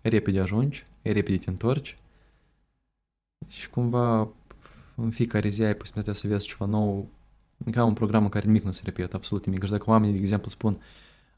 repede 0.01 0.39
ajungi, 0.39 0.85
repede 1.01 1.37
te 1.37 1.49
întorci 1.49 1.97
și 3.47 3.69
cumva 3.69 4.27
în 4.95 5.09
fiecare 5.11 5.49
zi 5.49 5.63
ai 5.63 5.75
posibilitatea 5.75 6.19
să 6.21 6.27
vezi 6.27 6.47
ceva 6.47 6.65
nou, 6.65 7.07
ca 7.71 7.83
un 7.83 7.93
program 7.93 8.23
în 8.23 8.29
care 8.29 8.45
nimic 8.45 8.63
nu 8.63 8.71
se 8.71 8.81
repetă, 8.85 9.15
absolut 9.15 9.45
nimic. 9.45 9.63
Și 9.63 9.71
dacă 9.71 9.89
oamenii, 9.89 10.15
de 10.15 10.21
exemplu, 10.21 10.49
spun 10.49 10.81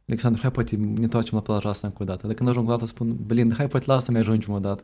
Alexandru, 0.10 0.42
hai 0.42 0.51
poate 0.51 0.75
ne 0.75 1.04
întoarcem 1.04 1.38
la 1.38 1.42
plaja 1.42 1.70
asta 1.70 1.88
încă 1.88 2.01
o 2.01 2.06
dată. 2.06 2.28
Dacă 2.28 2.44
nu 2.44 2.50
ajung 2.50 2.68
la 2.68 2.74
asta, 2.74 2.86
spun, 2.86 3.18
Belinda, 3.25 3.56
hai 3.56 3.68
poate 3.68 3.86
la 3.88 3.96
asta 3.96 4.12
mai 4.12 4.22
ajungem 4.22 4.54
o 4.54 4.60
dată. 4.60 4.84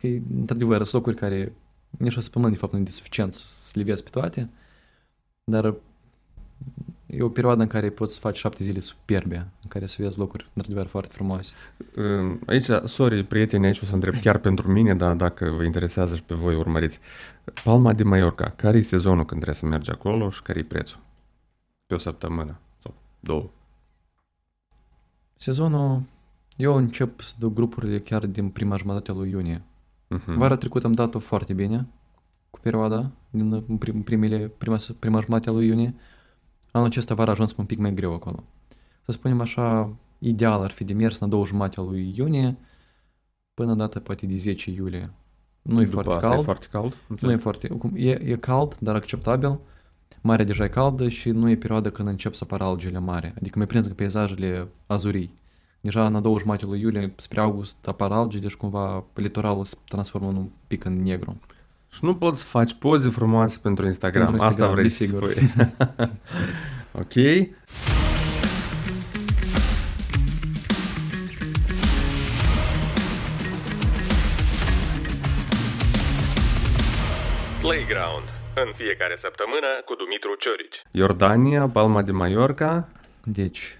Că, 0.00 0.06
într-adevăr, 0.36 0.76
sunt 0.76 0.92
locuri 0.92 1.16
care 1.16 1.52
nici 1.90 2.16
o 2.16 2.20
săptămână, 2.20 2.50
de 2.50 2.56
fapt, 2.56 2.72
nu 2.72 2.78
e 2.78 2.82
de 2.82 2.90
suficient 2.90 3.32
să 3.32 3.72
le 3.74 3.82
vezi 3.82 4.02
pe 4.02 4.10
toate, 4.10 4.50
dar 5.44 5.74
e 7.06 7.22
o 7.22 7.28
perioadă 7.28 7.62
în 7.62 7.68
care 7.68 7.90
poți 7.90 8.14
să 8.14 8.20
faci 8.20 8.36
șapte 8.36 8.64
zile 8.64 8.80
superbe, 8.80 9.36
în 9.36 9.68
care 9.68 9.86
să 9.86 9.96
vezi 9.98 10.18
locuri, 10.18 10.50
într-adevăr, 10.54 10.86
foarte 10.86 11.12
frumoase. 11.14 11.52
Uh, 11.96 12.36
Aici, 12.46 12.66
sorry, 12.84 13.24
prieteni, 13.24 13.66
aici 13.66 13.80
o 13.80 13.84
să 13.84 13.94
întreb 13.94 14.14
chiar 14.20 14.38
pentru 14.38 14.72
mine, 14.72 14.94
dar 14.94 15.14
dacă 15.14 15.50
vă 15.50 15.64
interesează 15.64 16.14
și 16.14 16.22
pe 16.22 16.34
voi 16.34 16.54
urmăriți. 16.54 16.98
Palma 17.64 17.92
de 17.92 18.02
Mallorca, 18.02 18.48
care 18.56 18.78
e 18.78 18.82
sezonul 18.82 19.24
când 19.24 19.40
trebuie 19.40 19.54
să 19.54 19.66
mergi 19.66 19.90
acolo 19.90 20.30
și 20.30 20.42
care 20.42 20.58
e 20.58 20.64
prețul? 20.64 21.00
Pe 21.86 21.94
o 21.94 21.98
săptămână 21.98 22.58
sau 22.82 22.94
două. 23.20 23.50
Sezonul, 25.44 26.02
eu 26.56 26.74
încep 26.76 27.20
să 27.20 27.34
duc 27.38 27.54
grupurile 27.54 27.98
chiar 27.98 28.26
din 28.26 28.48
prima 28.48 28.76
jumătate 28.76 29.10
a 29.10 29.14
lui 29.14 29.30
iunie. 29.30 29.62
Mhm. 30.08 30.38
Vara 30.38 30.56
trecută 30.56 30.86
am 30.86 30.92
dat-o 30.92 31.18
foarte 31.18 31.52
bine 31.52 31.86
cu 32.50 32.58
perioada, 32.60 33.10
din 33.30 33.60
prim, 33.78 34.02
primele, 34.02 34.38
prima, 34.58 34.76
prima 34.98 35.20
jumătate 35.20 35.48
a 35.48 35.52
lui 35.52 35.66
iunie. 35.66 35.94
Anul 36.70 36.86
acesta 36.86 37.14
vara 37.14 37.30
a 37.30 37.32
ajuns 37.32 37.56
un 37.56 37.64
pic 37.64 37.78
mai 37.78 37.94
greu 37.94 38.14
acolo. 38.14 38.44
Să 39.06 39.12
spunem 39.12 39.40
așa, 39.40 39.94
ideal 40.18 40.62
ar 40.62 40.70
fi 40.70 40.84
de 40.84 40.92
mers 40.92 41.18
în 41.18 41.26
a 41.26 41.30
doua 41.30 41.44
jumătate 41.44 41.80
a 41.80 41.82
lui 41.82 42.14
iunie 42.16 42.56
până 43.54 43.72
în 43.72 43.78
data 43.78 44.00
poate 44.00 44.26
de 44.26 44.36
10 44.36 44.70
iulie. 44.70 45.10
Nu 45.62 45.80
e 45.80 45.84
După 45.84 46.02
foarte 46.02 46.12
asta 46.14 46.28
cald. 46.28 46.40
e 46.40 46.44
foarte 46.44 46.66
cald? 46.70 46.90
Nu 46.92 46.98
e 46.98 47.04
Înțeleg. 47.08 47.38
foarte... 47.40 47.68
cum- 47.68 47.92
E, 47.94 48.10
e 48.10 48.36
cald, 48.36 48.76
dar 48.78 48.94
acceptabil. 48.94 49.58
Marea 50.20 50.44
deja 50.44 50.64
e 50.64 50.68
caldă 50.68 51.08
și 51.08 51.30
nu 51.30 51.50
e 51.50 51.56
perioada 51.56 51.90
când 51.90 52.08
încep 52.08 52.34
să 52.34 52.40
apară 52.44 52.64
algele 52.64 52.98
mare. 52.98 53.34
Adică 53.36 53.58
mai 53.58 53.66
prins 53.66 53.86
că 53.86 53.92
peisajele 53.92 54.68
azurii. 54.86 55.30
Deja 55.80 56.06
în 56.06 56.14
a 56.14 56.20
doua 56.20 56.38
jumătate 56.38 56.66
lui 56.66 56.80
iulie, 56.80 57.12
spre 57.16 57.40
august, 57.40 57.86
apar 57.86 58.12
alge, 58.12 58.38
deci 58.38 58.54
cumva 58.54 59.04
litoralul 59.14 59.64
se 59.64 59.76
transformă 59.88 60.28
în 60.28 60.36
un 60.36 60.48
pic 60.66 60.84
în 60.84 61.02
negru. 61.02 61.36
Și 61.88 62.04
nu 62.04 62.14
poți 62.16 62.40
să 62.40 62.46
faci 62.46 62.74
poze 62.74 63.08
frumoase 63.08 63.58
pentru 63.62 63.86
Instagram. 63.86 64.24
Pentru 64.26 64.46
Asta 64.46 64.64
Instagram, 64.64 64.76
vrei 64.76 64.88
să 64.88 65.04
desigur. 65.04 65.30
spui. 65.30 65.50
ok. 67.02 67.48
Playground. 77.60 78.24
În 78.56 78.72
fiecare 78.76 79.16
săptămână 79.20 79.66
cu 79.84 79.94
Dumitru 79.94 80.34
Ciorici. 80.38 80.82
Iordania, 80.90 81.68
Palma 81.68 82.02
de 82.02 82.12
Mallorca. 82.12 82.88
Deci, 83.24 83.78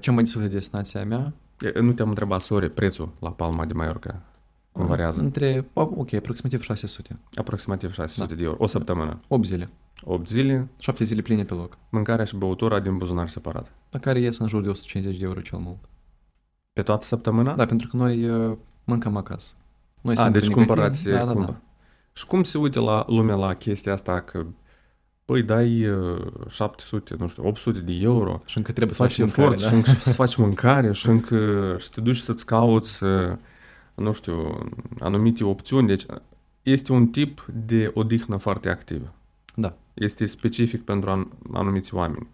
cea 0.00 0.12
mai 0.12 0.22
de 0.22 0.28
suflet 0.28 0.50
destinația 0.50 1.04
mea, 1.04 1.32
E, 1.60 1.80
Nu 1.80 1.92
te-am 1.92 2.08
întrebat, 2.08 2.40
sorry, 2.40 2.70
prețul 2.70 3.08
la 3.20 3.30
Palma 3.32 3.64
de 3.64 3.72
Mallorca. 3.72 4.22
Cum 4.72 4.86
variază? 4.86 5.20
între, 5.20 5.64
ok, 5.72 6.12
aproximativ 6.12 6.62
600. 6.62 7.18
Aproximativ 7.34 7.92
600 7.92 8.26
Da. 8.28 8.34
de 8.34 8.42
euro. 8.44 8.56
O 8.60 8.66
săptămână. 8.66 9.20
8 9.28 9.44
zile. 9.44 9.68
8 10.02 10.28
zile, 10.28 10.68
7 10.78 11.04
zile 11.04 11.22
pline 11.22 11.44
pe 11.44 11.54
loc. 11.54 11.78
mâncarea 11.90 12.24
și 12.24 12.36
băutura 12.36 12.78
din 12.80 12.96
buzunar 12.96 13.28
separat. 13.28 13.72
La 13.90 13.98
care 13.98 14.18
ies 14.18 14.38
în 14.38 14.46
jur 14.48 14.62
de 14.62 14.68
150 14.68 15.18
de 15.18 15.24
euro 15.24 15.40
cel 15.40 15.58
mult. 15.58 15.78
Pe 16.72 16.82
toată 16.82 17.04
săptămâna? 17.04 17.54
Da, 17.54 17.66
pentru 17.66 17.88
că 17.88 17.96
noi 17.96 18.28
uh, 18.30 18.56
mâncăm 18.84 19.16
acasă. 19.16 19.52
Noi 20.02 20.14
A, 20.14 20.16
suntem 20.16 20.32
deci 20.40 20.48
negativi. 20.48 20.66
cumpărați... 20.66 21.10
Da, 21.10 21.24
da, 21.24 21.32
cumpă- 21.32 21.46
da. 21.46 21.60
Și 22.12 22.26
cum 22.26 22.42
se 22.42 22.58
uită 22.58 22.80
la 22.80 23.04
lumea 23.06 23.34
la 23.34 23.54
chestia 23.54 23.92
asta 23.92 24.20
că 24.20 24.46
păi 25.24 25.42
dai 25.42 25.86
uh, 25.86 26.26
700, 26.48 27.14
nu 27.18 27.28
știu, 27.28 27.46
800 27.46 27.78
de 27.78 27.92
euro, 27.92 28.40
Și 28.46 28.56
încă 28.56 28.72
trebuie 28.72 28.94
să 28.94 29.02
faci 29.02 29.16
faci 29.16 29.28
efort 29.28 29.48
mâncare, 29.48 29.66
și 29.66 29.70
da? 29.70 29.76
încă 29.76 29.90
să 29.90 30.12
faci 30.12 30.36
mâncare 30.36 30.92
și 30.92 31.08
încă 31.08 31.76
și 31.80 31.90
te 31.90 32.00
duci 32.00 32.16
să-ți 32.16 32.46
cauți, 32.46 33.04
uh, 33.04 33.36
nu 33.94 34.12
știu, 34.12 34.68
anumite 34.98 35.44
opțiuni. 35.44 35.86
Deci 35.86 36.06
este 36.62 36.92
un 36.92 37.06
tip 37.06 37.46
de 37.66 37.90
odihnă 37.94 38.36
foarte 38.36 38.68
activă. 38.68 39.14
Da. 39.54 39.76
Este 39.94 40.26
specific 40.26 40.84
pentru 40.84 41.10
an, 41.10 41.26
anumiți 41.52 41.94
oameni. 41.94 42.28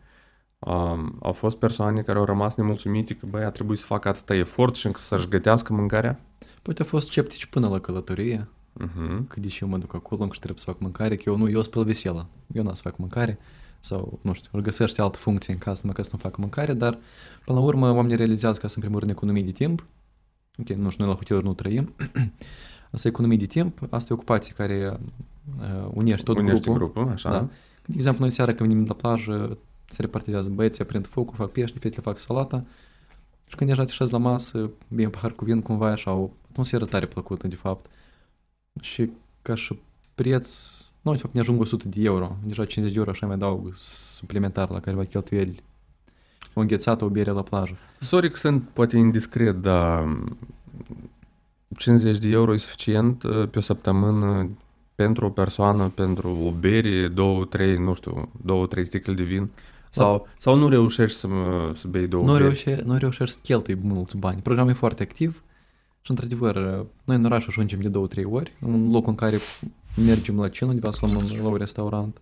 Um, 0.59 1.19
au 1.23 1.33
fost 1.33 1.57
persoane 1.57 2.03
care 2.03 2.19
au 2.19 2.25
rămas 2.25 2.55
nemulțumite 2.55 3.15
că, 3.15 3.27
băi, 3.27 3.45
a 3.45 3.51
trebuit 3.51 3.79
să 3.79 3.87
facă 3.87 4.09
atâta 4.09 4.35
efort 4.35 4.75
și 4.75 4.87
încă 4.87 4.99
să-și 5.01 5.29
gătească 5.29 5.73
mâncarea. 5.73 6.21
Poate 6.63 6.83
au 6.83 6.89
fost 6.89 7.09
sceptici 7.09 7.47
până 7.47 7.69
la 7.69 7.81
călătorie, 7.81 8.49
Uh-huh. 8.85 9.27
că 9.29 9.41
deși 9.41 9.63
eu 9.63 9.69
mă 9.69 9.79
duc 9.79 9.95
acolo, 9.95 10.23
încă 10.23 10.35
și 10.35 10.41
trebuie 10.41 10.61
să 10.65 10.71
fac 10.71 10.81
mâncare, 10.81 11.15
că 11.17 11.23
eu 11.27 11.37
nu, 11.37 11.51
eu 11.51 11.63
spăl 11.63 11.85
veselă. 11.85 12.27
Eu 12.55 12.63
nu 12.63 12.71
o 12.71 12.75
să 12.75 12.83
fac 12.83 12.97
mâncare 12.97 13.39
sau, 13.81 14.19
nu 14.23 14.33
știu, 14.33 14.51
își 14.53 14.63
găsește 14.63 15.03
altă 15.03 15.19
funcție 15.19 15.53
în 15.53 15.59
casă, 15.59 15.81
numai 15.81 15.97
ca 15.97 16.03
să 16.03 16.09
nu 16.13 16.19
fac 16.19 16.37
mâncare, 16.37 16.73
dar 16.73 16.99
până 17.45 17.59
la 17.59 17.65
urmă 17.65 17.93
oamenii 17.93 18.17
realizează 18.17 18.59
că 18.59 18.67
asta 18.67 18.77
în 18.79 18.83
primul 18.83 19.01
rând 19.01 19.13
economie 19.13 19.43
de 19.43 19.51
timp. 19.51 19.85
Ok, 20.59 20.69
nu 20.69 20.91
știu, 20.91 21.05
noi 21.05 21.13
la 21.13 21.19
hoteluri 21.19 21.47
nu 21.47 21.55
trăim. 21.55 21.95
Asta 22.91 23.09
e 23.09 23.11
economie 23.11 23.37
de 23.37 23.47
timp, 23.47 23.83
asta 23.91 24.09
e 24.11 24.15
ocupație 24.15 24.53
care 24.57 25.01
uh, 25.61 25.89
unește 25.95 26.23
tot 26.23 26.37
Unește 26.37 26.71
grupul. 26.71 26.93
grupul, 26.93 27.13
așa. 27.13 27.31
Da. 27.31 27.49
De 27.87 27.95
exemplu, 27.95 28.21
noi 28.21 28.31
seara 28.31 28.53
când 28.55 28.69
venim 28.69 28.85
la 28.89 28.95
plajă, 28.95 29.59
se 29.89 30.01
repartizează 30.01 30.49
băieții, 30.49 30.83
aprind 30.83 31.07
focul, 31.07 31.35
fac 31.37 31.51
pește, 31.51 31.79
fetele 31.79 32.03
fac 32.03 32.19
salata 32.19 32.65
și 33.47 33.57
când 33.57 33.71
deja 33.71 33.85
te 33.85 33.91
așezi 33.91 34.13
la 34.13 34.19
masă, 34.19 34.71
bei 34.89 35.05
un 35.05 35.11
pahar 35.11 35.33
cu 35.33 35.45
vin, 35.45 35.61
cumva 35.61 35.89
e 35.89 35.93
așa 35.93 36.13
o 36.13 36.31
atmosferă 36.51 36.85
tare 36.85 37.07
plăcută, 37.07 37.49
de 37.49 37.55
fapt. 37.55 37.87
Și 38.81 39.11
ca 39.43 39.55
și 39.55 39.79
preț, 40.15 40.71
nu, 41.03 41.13
de 41.13 41.19
fapt, 41.19 41.35
ne 41.35 41.41
ajung 41.41 41.61
100 41.61 41.89
de 41.89 42.01
euro. 42.03 42.37
Deja 42.45 42.65
50 42.65 42.93
de 42.93 42.99
euro 42.99 43.11
așa 43.11 43.27
mai 43.27 43.35
adaug 43.35 43.75
suplimentar 43.79 44.71
la 44.71 44.81
careva 44.81 45.05
cheltuieli. 45.05 45.63
O 46.55 46.61
înghețată, 46.61 47.05
o 47.05 47.09
bere 47.09 47.31
la 47.31 47.43
plajă. 47.43 47.77
Sorry 48.01 48.31
că 48.31 48.37
sunt 48.37 48.63
poate 48.73 48.97
indiscret, 48.97 49.55
dar 49.57 50.17
50 51.77 52.19
de 52.19 52.29
euro 52.29 52.55
e 52.55 52.57
suficient 52.57 53.23
uh, 53.23 53.49
pe 53.51 53.59
o 53.59 53.61
săptămână 53.61 54.49
pentru 54.95 55.27
o 55.27 55.31
persoană, 55.31 55.89
pentru 55.89 56.29
o 56.45 56.51
bere, 56.51 57.09
două, 57.09 57.45
trei, 57.45 57.77
nu 57.77 57.95
știu, 57.95 58.29
două, 58.45 58.67
trei 58.67 58.85
sticle 58.87 59.13
de 59.13 59.23
vin? 59.23 59.51
Sau, 59.91 60.29
sau 60.39 60.55
nu 60.57 60.69
reușești 60.69 61.19
să, 61.19 61.27
mă- 61.27 61.73
să 61.77 61.89
bei 61.89 62.07
două 62.07 62.25
Nu 62.25 62.33
beri? 62.33 62.43
reușe, 62.43 62.83
nu 62.85 62.97
reușești 62.97 63.35
să 63.35 63.41
cheltui 63.43 63.79
mulți 63.83 64.17
bani. 64.17 64.41
Programul 64.43 64.71
e 64.71 64.75
foarte 64.75 65.03
activ 65.03 65.43
și, 66.07 66.13
într-adevăr, 66.13 66.55
noi 67.05 67.17
în 67.17 67.25
oraș 67.25 67.47
ajungem 67.47 67.81
de 67.81 67.89
două, 67.89 68.07
trei 68.07 68.25
ori, 68.25 68.53
în 68.61 68.91
locul 68.91 69.09
în 69.09 69.15
care 69.15 69.39
mergem 70.07 70.41
la 70.41 70.49
cină, 70.49 70.69
undeva 70.69 70.91
să 70.91 71.07
luăm 71.13 71.27
în- 71.31 71.43
la 71.43 71.49
un 71.49 71.57
restaurant. 71.57 72.19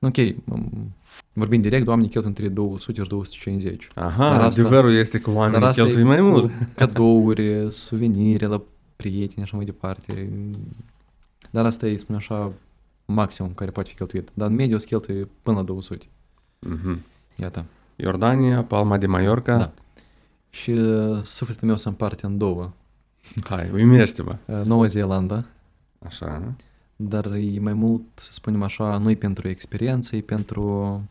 Ok, 0.00 0.16
m- 0.18 0.92
vorbim 1.32 1.60
direct, 1.60 1.86
oamenii 1.86 2.10
cheltuie 2.10 2.32
între 2.36 2.48
200 2.48 3.02
și 3.02 3.08
250. 3.08 3.88
Aha, 3.94 4.28
Dar 4.30 4.40
asta- 4.40 4.60
adevărul 4.60 4.94
este 4.94 5.20
că 5.20 5.30
oamenii 5.30 5.66
asta 5.66 5.82
cheltuie 5.82 6.04
e 6.04 6.06
mai 6.06 6.18
cu 6.18 6.22
mult. 6.24 6.50
cadouri, 6.74 7.72
suvenire 7.72 8.46
la 8.46 8.62
prieteni, 8.96 9.42
așa 9.42 9.56
mai 9.56 9.64
departe. 9.66 10.28
Dar 11.50 11.64
asta 11.64 11.86
e, 11.86 11.96
spune 11.96 12.18
așa, 12.18 12.52
maximum 13.04 13.52
care 13.54 13.70
poate 13.70 13.88
fi 13.88 13.94
cheltuit. 13.94 14.28
Dar 14.34 14.48
în 14.48 14.54
mediu 14.54 14.78
se 14.78 14.86
cheltuie 14.86 15.28
până 15.42 15.56
la 15.56 15.62
200. 15.62 16.04
Mhm. 16.58 17.00
Iată. 17.36 17.64
Iordania, 17.96 18.62
Palma 18.62 18.96
de 18.98 19.06
Mallorca. 19.06 19.56
Da. 19.56 19.72
Și 20.50 20.70
uh, 20.70 21.22
sufletul 21.22 21.66
meu 21.68 21.76
se 21.76 21.88
împarte 21.88 22.26
în 22.26 22.38
două. 22.38 22.72
Hai, 23.44 23.70
uimește-mă. 23.70 24.36
Uh, 24.46 24.62
Noua 24.64 24.86
Zeelandă, 24.86 25.46
Așa. 25.98 26.54
dar 26.96 27.32
e 27.32 27.60
mai 27.60 27.72
mult, 27.72 28.02
să 28.14 28.32
spunem 28.32 28.62
așa, 28.62 28.98
nu 28.98 29.10
e 29.10 29.14
pentru 29.14 29.48
experiență, 29.48 30.16
e 30.16 30.20
pentru 30.20 31.02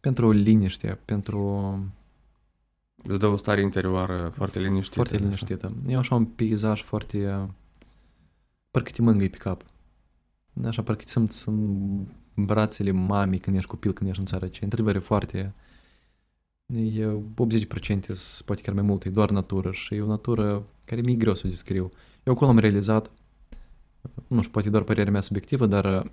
pentru 0.00 0.30
liniște, 0.30 0.98
pentru 1.04 1.78
Îți 3.04 3.18
dă 3.18 3.26
o 3.26 3.36
stare 3.36 3.60
interioară 3.60 4.28
foarte 4.28 4.58
liniștită. 4.58 4.94
foarte 4.94 5.18
liniștită. 5.18 5.72
E 5.86 5.96
așa 5.96 6.14
un 6.14 6.24
peisaj 6.24 6.82
foarte... 6.82 7.34
uh, 7.34 7.48
Parcă 8.70 8.90
te 8.90 9.02
mângâi 9.02 9.28
pe 9.30 9.36
cap. 9.36 9.62
Așa, 10.64 10.82
parcă 10.82 11.02
te 11.02 11.08
simți 11.10 11.48
în 11.48 12.06
brațele 12.34 12.90
mamei 12.90 13.38
când 13.38 13.56
ești 13.56 13.68
copil, 13.68 13.92
când 13.92 14.08
ești 14.08 14.20
în 14.20 14.26
țară 14.26 14.44
aceea. 14.44 14.60
Într-adevăr, 14.62 14.96
e 14.96 14.98
foarte... 14.98 15.54
E 16.74 17.06
80% 17.34 18.12
s- 18.14 18.42
poate 18.44 18.62
chiar 18.62 18.74
mai 18.74 18.82
mult, 18.82 19.04
e 19.04 19.10
doar 19.10 19.30
natură 19.30 19.72
și 19.72 19.94
e 19.94 20.00
o 20.02 20.06
natură 20.06 20.66
care 20.84 21.00
mi-e 21.00 21.14
greu 21.14 21.34
să 21.34 21.42
o 21.46 21.48
descriu. 21.48 21.90
Eu 22.22 22.32
acolo 22.32 22.50
am 22.50 22.58
realizat, 22.58 23.10
nu 24.26 24.38
știu, 24.38 24.50
poate 24.52 24.70
doar 24.70 24.82
părerea 24.82 25.12
mea 25.12 25.20
subiectivă, 25.20 25.66
dar 25.66 26.12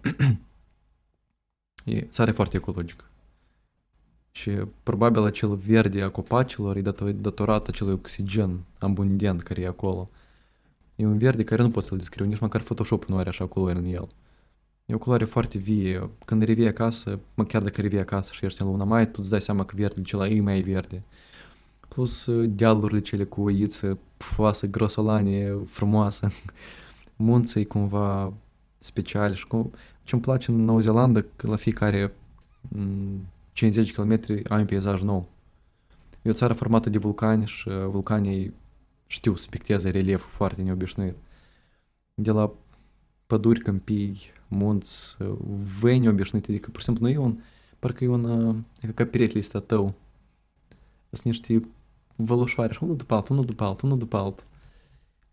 e 1.86 2.02
țară 2.02 2.32
foarte 2.32 2.58
ecologică. 2.58 3.06
Și 4.32 4.50
probabil 4.84 5.24
acel 5.24 5.56
verde 5.56 6.02
a 6.02 6.10
copacilor 6.10 6.76
e 6.76 6.82
dator- 6.82 7.16
datorat 7.16 7.68
acelui 7.68 7.94
oxigen 7.94 8.60
abundent 8.78 9.42
care 9.42 9.62
e 9.62 9.68
acolo. 9.68 10.10
E 10.96 11.06
un 11.06 11.18
verde 11.18 11.44
care 11.44 11.62
nu 11.62 11.72
pot 11.72 11.84
să-l 11.84 11.98
descriu, 11.98 12.26
nici 12.26 12.40
măcar 12.40 12.62
Photoshop 12.62 13.06
nu 13.06 13.18
are 13.18 13.30
așa 13.30 13.46
culori 13.46 13.78
în 13.78 13.86
el. 13.86 14.08
E 14.86 14.94
o 14.94 14.98
culoare 14.98 15.26
foarte 15.26 15.58
vie. 15.58 16.10
Când 16.26 16.44
revii 16.44 16.68
acasă, 16.68 17.20
mă, 17.34 17.44
chiar 17.46 17.62
dacă 17.62 17.82
revii 17.82 18.00
acasă 18.00 18.32
și 18.34 18.46
ești 18.46 18.62
în 18.62 18.68
luna 18.68 18.84
mai, 18.84 19.12
tu 19.12 19.18
îți 19.20 19.30
dai 19.30 19.42
seama 19.42 19.66
că 19.66 19.76
verde 19.78 20.00
acela 20.00 20.28
e 20.28 20.42
mai 20.42 20.62
verde. 20.62 21.00
Plus 21.88 22.26
uh, 22.26 22.50
dealurile 22.56 23.02
cele 23.02 23.24
cu 23.24 23.42
oiță 23.42 23.98
pufoasă, 24.18 24.68
grosolanie, 24.68 25.58
frumoasă. 25.66 26.32
Munții 27.16 27.66
cumva 27.66 28.34
special 28.78 29.34
și 29.34 29.48
cum... 29.48 29.72
ce 30.04 30.16
îmi 30.16 30.24
place 30.24 30.52
în 30.52 30.64
Noua 30.64 30.80
Zeelandă, 30.80 31.26
că 31.36 31.48
la 31.48 31.56
fiecare 31.56 32.16
m, 32.62 33.28
50 33.54 33.94
km 33.94 34.20
ai 34.48 34.60
un 34.60 34.66
peisaj 34.66 35.02
nou. 35.02 35.28
E 36.22 36.30
o 36.30 36.34
țară 36.34 36.54
formată 36.54 36.90
de 36.90 36.98
vulcani 36.98 37.46
și 37.46 37.68
uh, 37.68 37.76
vulcanii 37.86 38.54
știu 39.08 39.36
să 39.36 39.48
picteze 39.50 39.90
relieful 39.90 40.30
foarte 40.32 40.62
neobișnuit. 40.62 41.16
De 42.14 42.32
la 42.32 42.52
păduri, 43.34 43.60
câmpii, 43.60 44.20
munți, 44.48 45.22
uh, 45.22 45.38
veni 45.80 46.08
obișnuite, 46.08 46.52
adică 46.52 46.70
pur 46.70 46.80
și 46.80 46.86
simplu 46.86 47.06
nu 47.06 47.12
e 47.12 47.18
un, 47.18 47.40
parcă 47.80 48.04
e 48.04 48.08
un, 48.08 48.24
uh, 48.24 48.56
e 48.82 48.88
ca 48.88 49.06
peretele 49.06 49.40
este 49.40 49.58
a 49.58 49.60
tău. 49.60 49.94
Sunt 51.10 51.26
niște 51.26 51.68
vălușoare, 52.16 52.70
așa, 52.70 52.80
unul 52.84 52.98
după 52.98 53.14
altul, 53.14 53.36
unul 53.36 53.46
după 53.46 53.64
altul, 53.64 53.86
unul 53.86 53.98
după 53.98 54.18
altul. 54.18 54.46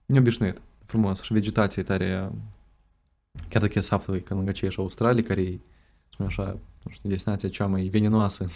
Neobișnuit, 0.06 0.60
frumos 0.84 1.22
și 1.22 1.32
vegetație 1.32 1.82
tare, 1.82 2.30
uh, 2.30 2.36
chiar 3.48 3.62
dacă 3.62 3.78
e 3.78 3.80
să 3.80 3.94
află 3.94 4.16
că 4.16 4.34
lângă 4.34 4.50
aceeași 4.50 4.78
Australia, 4.78 5.22
care 5.22 5.40
e, 5.40 5.58
spune 6.12 6.28
așa, 6.28 6.58
nu 6.82 6.90
știu, 6.90 7.08
destinația 7.08 7.48
cea 7.48 7.66
mai 7.66 7.82
veninoasă 7.82 8.48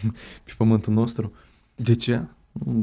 pe 0.44 0.52
pământul 0.56 0.92
nostru, 0.92 1.32
De 1.74 1.94
ce? 1.94 2.22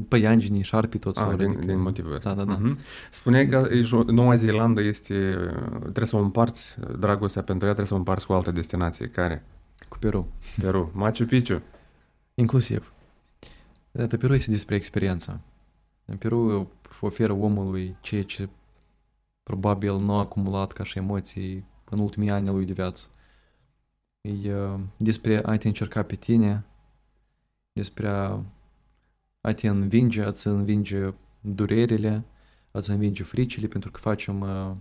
Păianjenii, 0.07 0.63
șarpii, 0.63 0.99
tot 0.99 1.15
Ah, 1.17 1.21
felul. 1.23 1.37
din, 1.37 1.47
adică- 1.49 1.65
din 1.65 1.79
motivul 1.81 2.13
ăsta. 2.13 2.33
Da, 2.33 2.43
da, 2.43 2.51
da. 2.53 2.57
Mhm. 2.59 2.77
Spuneai 3.11 3.47
că 3.47 3.67
e 3.71 3.81
jo- 3.81 4.05
Noua 4.07 4.35
Zeelandă 4.35 4.81
este... 4.81 5.35
Trebuie 5.81 6.05
să 6.05 6.15
o 6.15 6.19
împarți, 6.19 6.75
dragostea 6.99 7.41
pentru 7.43 7.67
ea 7.67 7.73
trebuie 7.73 7.85
să 7.87 7.93
o 7.93 7.97
împarți 7.97 8.25
cu 8.25 8.31
o 8.31 8.35
altă 8.35 8.51
destinație. 8.51 9.07
Care? 9.07 9.45
Cu 9.89 9.97
Peru. 9.97 10.27
Peru. 10.61 10.91
Machu 10.93 11.23
Picchu. 11.25 11.61
Inclusiv. 12.33 12.93
Iată, 13.99 14.17
Peru 14.17 14.33
este 14.33 14.51
despre 14.51 14.75
experiența. 14.75 15.39
Peru 16.17 16.71
oferă 17.01 17.33
omului 17.33 17.95
ceea 18.01 18.23
ce 18.23 18.49
probabil 19.43 19.93
nu 19.97 20.13
a 20.13 20.19
acumulat 20.19 20.71
ca 20.71 20.83
și 20.83 20.97
emoții 20.97 21.65
în 21.89 21.99
ultimii 21.99 22.29
ani 22.29 22.47
ai 22.47 22.53
lui 22.55 22.65
de 22.65 22.73
viață. 22.73 23.07
E 24.21 24.53
uh, 24.53 24.79
despre 24.97 25.41
a 25.45 25.57
te 25.57 25.67
încerca 25.67 26.03
pe 26.03 26.15
tine, 26.15 26.65
despre 27.73 28.07
a, 28.07 28.39
a 29.41 29.53
te 29.53 29.67
învinge, 29.67 30.21
a-ți 30.21 30.47
învinge 30.47 31.13
durerile, 31.41 32.23
a-ți 32.71 32.89
învinge 32.89 33.23
fricile, 33.23 33.67
pentru 33.67 33.91
că 33.91 33.99
facem 33.99 34.41
uh, 34.41 34.71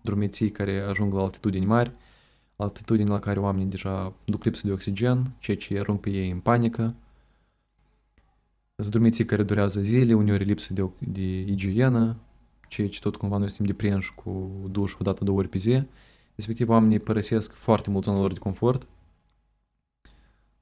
drumeții 0.00 0.50
care 0.50 0.80
ajung 0.80 1.14
la 1.14 1.22
altitudini 1.22 1.64
mari, 1.64 1.92
altitudini 2.56 3.08
la 3.08 3.18
care 3.18 3.40
oamenii 3.40 3.70
deja 3.70 4.12
duc 4.24 4.44
lipsă 4.44 4.66
de 4.66 4.72
oxigen, 4.72 5.32
ceea 5.38 5.56
ce 5.56 5.72
îi 5.72 5.80
arunc 5.80 6.00
pe 6.00 6.10
ei 6.10 6.30
în 6.30 6.40
panică. 6.40 6.94
Sunt 8.76 8.90
drumeții 8.92 9.24
care 9.24 9.42
durează 9.42 9.80
zile, 9.80 10.14
uneori 10.14 10.44
lipsă 10.44 10.72
de, 10.72 10.88
de 10.98 11.40
igienă, 11.40 12.16
ceea 12.68 12.88
ce 12.88 13.00
tot 13.00 13.16
cumva 13.16 13.36
noi 13.36 13.50
suntem 13.50 13.66
deprinși 13.66 14.14
cu 14.14 14.50
duș 14.70 14.94
o 14.98 15.02
dată, 15.02 15.24
două 15.24 15.38
ori 15.38 15.48
pe 15.48 15.58
zi. 15.58 15.82
Respectiv, 16.34 16.68
oamenii 16.68 16.98
părăsesc 16.98 17.52
foarte 17.52 17.90
mult 17.90 18.04
zona 18.04 18.20
lor 18.20 18.32
de 18.32 18.38
confort, 18.38 18.86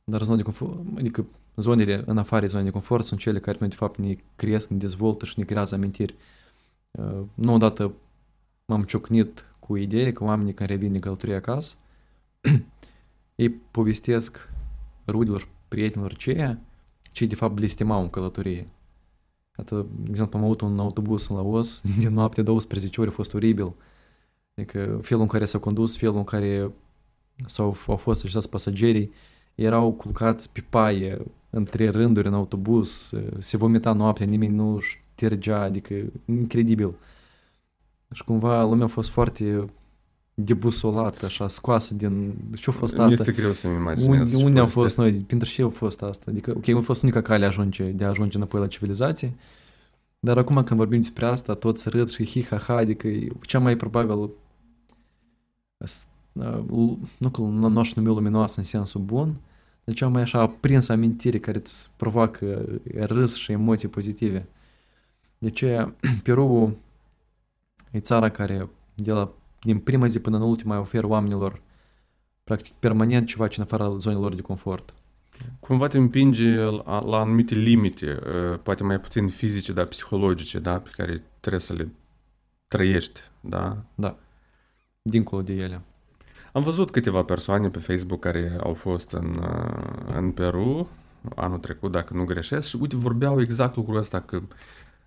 dar 0.04 0.22
zona 0.22 0.36
de 0.36 0.42
confort, 0.42 0.78
adică 0.98 1.26
zonele 1.60 2.02
în 2.06 2.18
afară 2.18 2.46
zonei 2.46 2.64
de 2.64 2.70
confort 2.70 3.04
sunt 3.04 3.20
cele 3.20 3.40
care 3.40 3.56
noi 3.60 3.68
de 3.68 3.74
fapt 3.74 3.98
ne 3.98 4.16
cresc, 4.36 4.68
ne 4.68 4.76
dezvoltă 4.76 5.24
și 5.24 5.34
ne 5.36 5.44
creează 5.44 5.74
amintiri. 5.74 6.14
Uh, 6.90 7.20
Nu 7.34 7.54
odată 7.54 7.92
m-am 8.64 8.82
ciocnit 8.82 9.44
cu 9.58 9.76
ideea 9.76 10.12
că 10.12 10.24
oamenii 10.24 10.54
când 10.54 10.68
revin 10.68 10.92
din 10.92 11.00
călătorie 11.00 11.34
acasă, 11.34 11.74
ei 13.34 13.50
povestesc 13.50 14.48
rudelor 15.06 15.40
și 15.40 15.46
prietenilor 15.68 16.14
ceea 16.16 16.58
ce 17.12 17.26
de 17.26 17.34
fapt 17.34 17.54
blestemau 17.54 18.02
în 18.02 18.10
călătorie. 18.10 18.68
Iată, 19.58 19.86
de 20.00 20.10
exemplu, 20.10 20.38
am 20.38 20.44
avut 20.44 20.60
un 20.60 20.78
autobuz 20.78 21.28
în 21.28 21.36
Laos, 21.36 21.80
din 21.98 22.12
noapte 22.12 22.42
12 22.42 23.00
ori 23.00 23.10
a 23.10 23.12
fost 23.12 23.34
oribil. 23.34 23.72
Adică 24.54 24.98
felul 25.02 25.22
în 25.22 25.28
care 25.28 25.44
s-a 25.44 25.58
condus, 25.58 25.96
felul 25.96 26.16
în 26.16 26.24
care 26.24 26.70
s-au, 27.46 27.76
au 27.86 27.96
fost 27.96 28.24
așezați 28.24 28.50
pasagerii, 28.50 29.12
erau 29.54 29.92
culcați 29.92 30.52
pe 30.52 30.64
paie, 30.70 31.18
între 31.50 31.88
rânduri 31.88 32.26
în 32.26 32.34
autobuz, 32.34 33.12
se 33.38 33.56
vomita 33.56 33.92
noaptea, 33.92 34.26
nimeni 34.26 34.54
nu 34.54 34.78
ștergea, 34.80 35.60
adică 35.60 35.94
incredibil. 36.24 36.94
Și 38.12 38.24
cumva 38.24 38.62
lumea 38.64 38.84
a 38.84 38.88
fost 38.88 39.10
foarte 39.10 39.70
debusolată, 40.34 41.24
așa, 41.24 41.48
scoasă 41.48 41.94
din... 41.94 42.34
Ce-a 42.54 42.72
fost 42.72 42.98
asta? 42.98 43.22
Este 43.22 43.32
greu 43.32 43.52
să-mi 43.52 43.74
imaginez. 43.74 44.18
Unde, 44.18 44.30
ce 44.30 44.44
unde 44.44 44.60
am 44.60 44.68
poveste. 44.68 44.80
fost 44.80 44.96
noi? 44.96 45.12
Pentru 45.12 45.48
ce 45.48 45.62
a 45.62 45.68
fost 45.68 46.02
asta? 46.02 46.24
Adică, 46.28 46.52
ok, 46.56 46.68
a 46.68 46.80
fost 46.80 47.02
unica 47.02 47.22
cale 47.22 47.46
ajunge, 47.46 47.84
de 47.84 48.04
a 48.04 48.08
ajunge 48.08 48.36
înapoi 48.36 48.60
la 48.60 48.66
civilizație, 48.66 49.32
dar 50.20 50.38
acum 50.38 50.62
când 50.64 50.78
vorbim 50.78 51.00
despre 51.00 51.26
asta, 51.26 51.54
toți 51.54 51.88
râd 51.88 52.10
și 52.10 52.24
hi-ha-ha, 52.24 52.74
adică 52.74 53.08
e 53.08 53.28
cea 53.40 53.58
mai 53.58 53.76
probabil 53.76 54.30
s- 55.78 56.06
uh, 56.32 56.58
nu 57.18 57.28
că 57.30 57.40
nu 57.40 57.78
aș 57.78 57.92
numi 57.94 58.08
luminoasă 58.08 58.58
în 58.58 58.64
sensul 58.64 59.00
bun, 59.00 59.26
dar 59.26 59.34
cea 59.92 60.08
mai 60.08 60.22
așa 60.22 60.40
aprinsă 60.40 60.92
amintire 60.92 61.38
care 61.38 61.58
îți 61.58 61.90
provoacă 61.96 62.64
râs 62.94 63.34
și 63.34 63.52
emoții 63.52 63.88
pozitive. 63.88 64.48
De 65.38 65.46
aceea, 65.46 65.94
Peru 66.24 66.76
e 67.90 68.00
țara 68.00 68.28
care 68.28 68.68
de 68.94 69.12
la, 69.12 69.32
din 69.62 69.78
prima 69.78 70.06
zi 70.06 70.20
până 70.20 70.36
în 70.36 70.42
ultima 70.42 70.78
oferă 70.78 71.06
oamenilor 71.06 71.62
practic 72.44 72.72
permanent 72.72 73.26
ceva 73.26 73.48
ce 73.48 73.60
în 73.60 73.66
afara 73.70 73.96
zonelor 73.96 74.34
de 74.34 74.42
confort. 74.42 74.94
Cumva 75.60 75.86
te 75.86 75.98
împinge 75.98 76.54
la, 76.54 77.04
la 77.06 77.16
anumite 77.16 77.54
limite, 77.54 78.18
uh, 78.26 78.58
poate 78.62 78.82
mai 78.82 79.00
puțin 79.00 79.28
fizice, 79.28 79.72
dar 79.72 79.86
psihologice, 79.86 80.58
da, 80.58 80.76
pe 80.76 80.90
care 80.96 81.22
trebuie 81.40 81.60
să 81.60 81.72
le 81.72 81.88
trăiești, 82.68 83.20
da? 83.40 83.84
Da. 83.94 84.18
Dincolo 85.02 85.42
de 85.42 85.52
ele. 85.52 85.82
Am 86.52 86.62
văzut 86.62 86.90
câteva 86.90 87.22
persoane 87.22 87.68
pe 87.68 87.78
Facebook 87.78 88.20
care 88.20 88.58
au 88.62 88.74
fost 88.74 89.12
în, 89.12 89.40
uh, 89.42 90.14
în 90.16 90.30
Peru 90.30 90.90
anul 91.36 91.58
trecut, 91.58 91.90
dacă 91.90 92.14
nu 92.14 92.24
greșesc, 92.24 92.68
și 92.68 92.76
uite, 92.80 92.96
vorbeau 92.96 93.40
exact 93.40 93.76
lucrul 93.76 93.96
ăsta, 93.96 94.20
că 94.20 94.40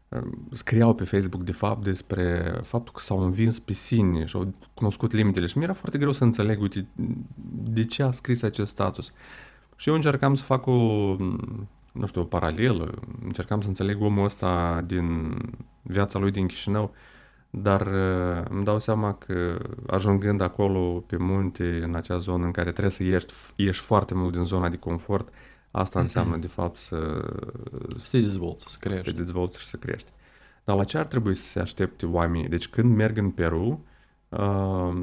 uh, 0.10 0.22
scriau 0.52 0.94
pe 0.94 1.04
Facebook, 1.04 1.44
de 1.44 1.52
fapt, 1.52 1.84
despre 1.84 2.56
faptul 2.64 2.94
că 2.94 3.00
s-au 3.00 3.20
învins 3.20 3.60
pe 3.60 3.74
sine 3.74 4.26
și 4.26 4.36
au 4.36 4.54
cunoscut 4.74 5.12
limitele. 5.12 5.46
Și 5.46 5.58
mi-era 5.58 5.74
foarte 5.74 5.98
greu 5.98 6.12
să 6.12 6.24
înțeleg, 6.24 6.62
uite, 6.62 6.88
de 7.64 7.86
ce 7.86 8.04
a 8.04 8.12
scris 8.12 8.42
acest 8.42 8.70
status. 8.70 9.12
Și 9.76 9.90
eu 9.90 9.96
încercam 9.96 10.36
să 10.36 10.44
fac 10.44 10.66
o, 10.66 10.72
nu 11.92 12.06
știu, 12.06 12.22
o 12.22 12.26
paralelă, 12.26 12.94
încercam 13.24 13.62
să 13.62 13.68
înțeleg 13.68 14.02
omul 14.02 14.26
ăsta 14.26 14.84
din 14.86 15.38
viața 15.82 16.20
lui 16.20 16.32
din 16.32 16.48
Chișinău, 16.48 16.94
dar 17.56 17.82
uh, 17.88 18.46
îmi 18.50 18.64
dau 18.64 18.80
seama 18.80 19.14
că 19.14 19.58
ajungând 19.88 20.42
acolo 20.42 21.04
pe 21.08 21.18
munte, 21.18 21.80
în 21.84 21.96
acea 21.96 22.18
zonă 22.18 22.46
în 22.46 22.52
care 22.52 22.70
trebuie 22.72 22.92
să 22.92 23.04
ieși, 23.04 23.26
ieși 23.56 23.82
foarte 23.82 24.14
mult 24.14 24.34
din 24.34 24.44
zona 24.44 24.70
de 24.70 24.78
confort, 24.78 25.30
asta 25.72 26.00
înseamnă 26.00 26.38
de 26.38 26.48
fapt 26.48 26.78
să, 26.78 27.26
Să 27.98 28.08
te 28.12 28.20
dezvolți, 28.20 28.64
să 28.64 28.70
să 28.70 28.78
te 28.80 28.90
crești. 28.90 29.12
dezvolți 29.12 29.60
și 29.60 29.66
să 29.68 29.78
crești. 29.78 30.12
Dar 30.64 30.76
la 30.76 30.84
ce 30.84 30.98
ar 30.98 31.06
trebui 31.06 31.36
să 31.36 31.44
se 31.44 31.60
aștepte 31.60 32.06
oamenii? 32.06 32.50
Deci 32.50 32.68
când 32.68 32.96
merg 32.96 33.18
în 33.18 33.30
Peru, 33.30 33.86
uh, 34.30 35.02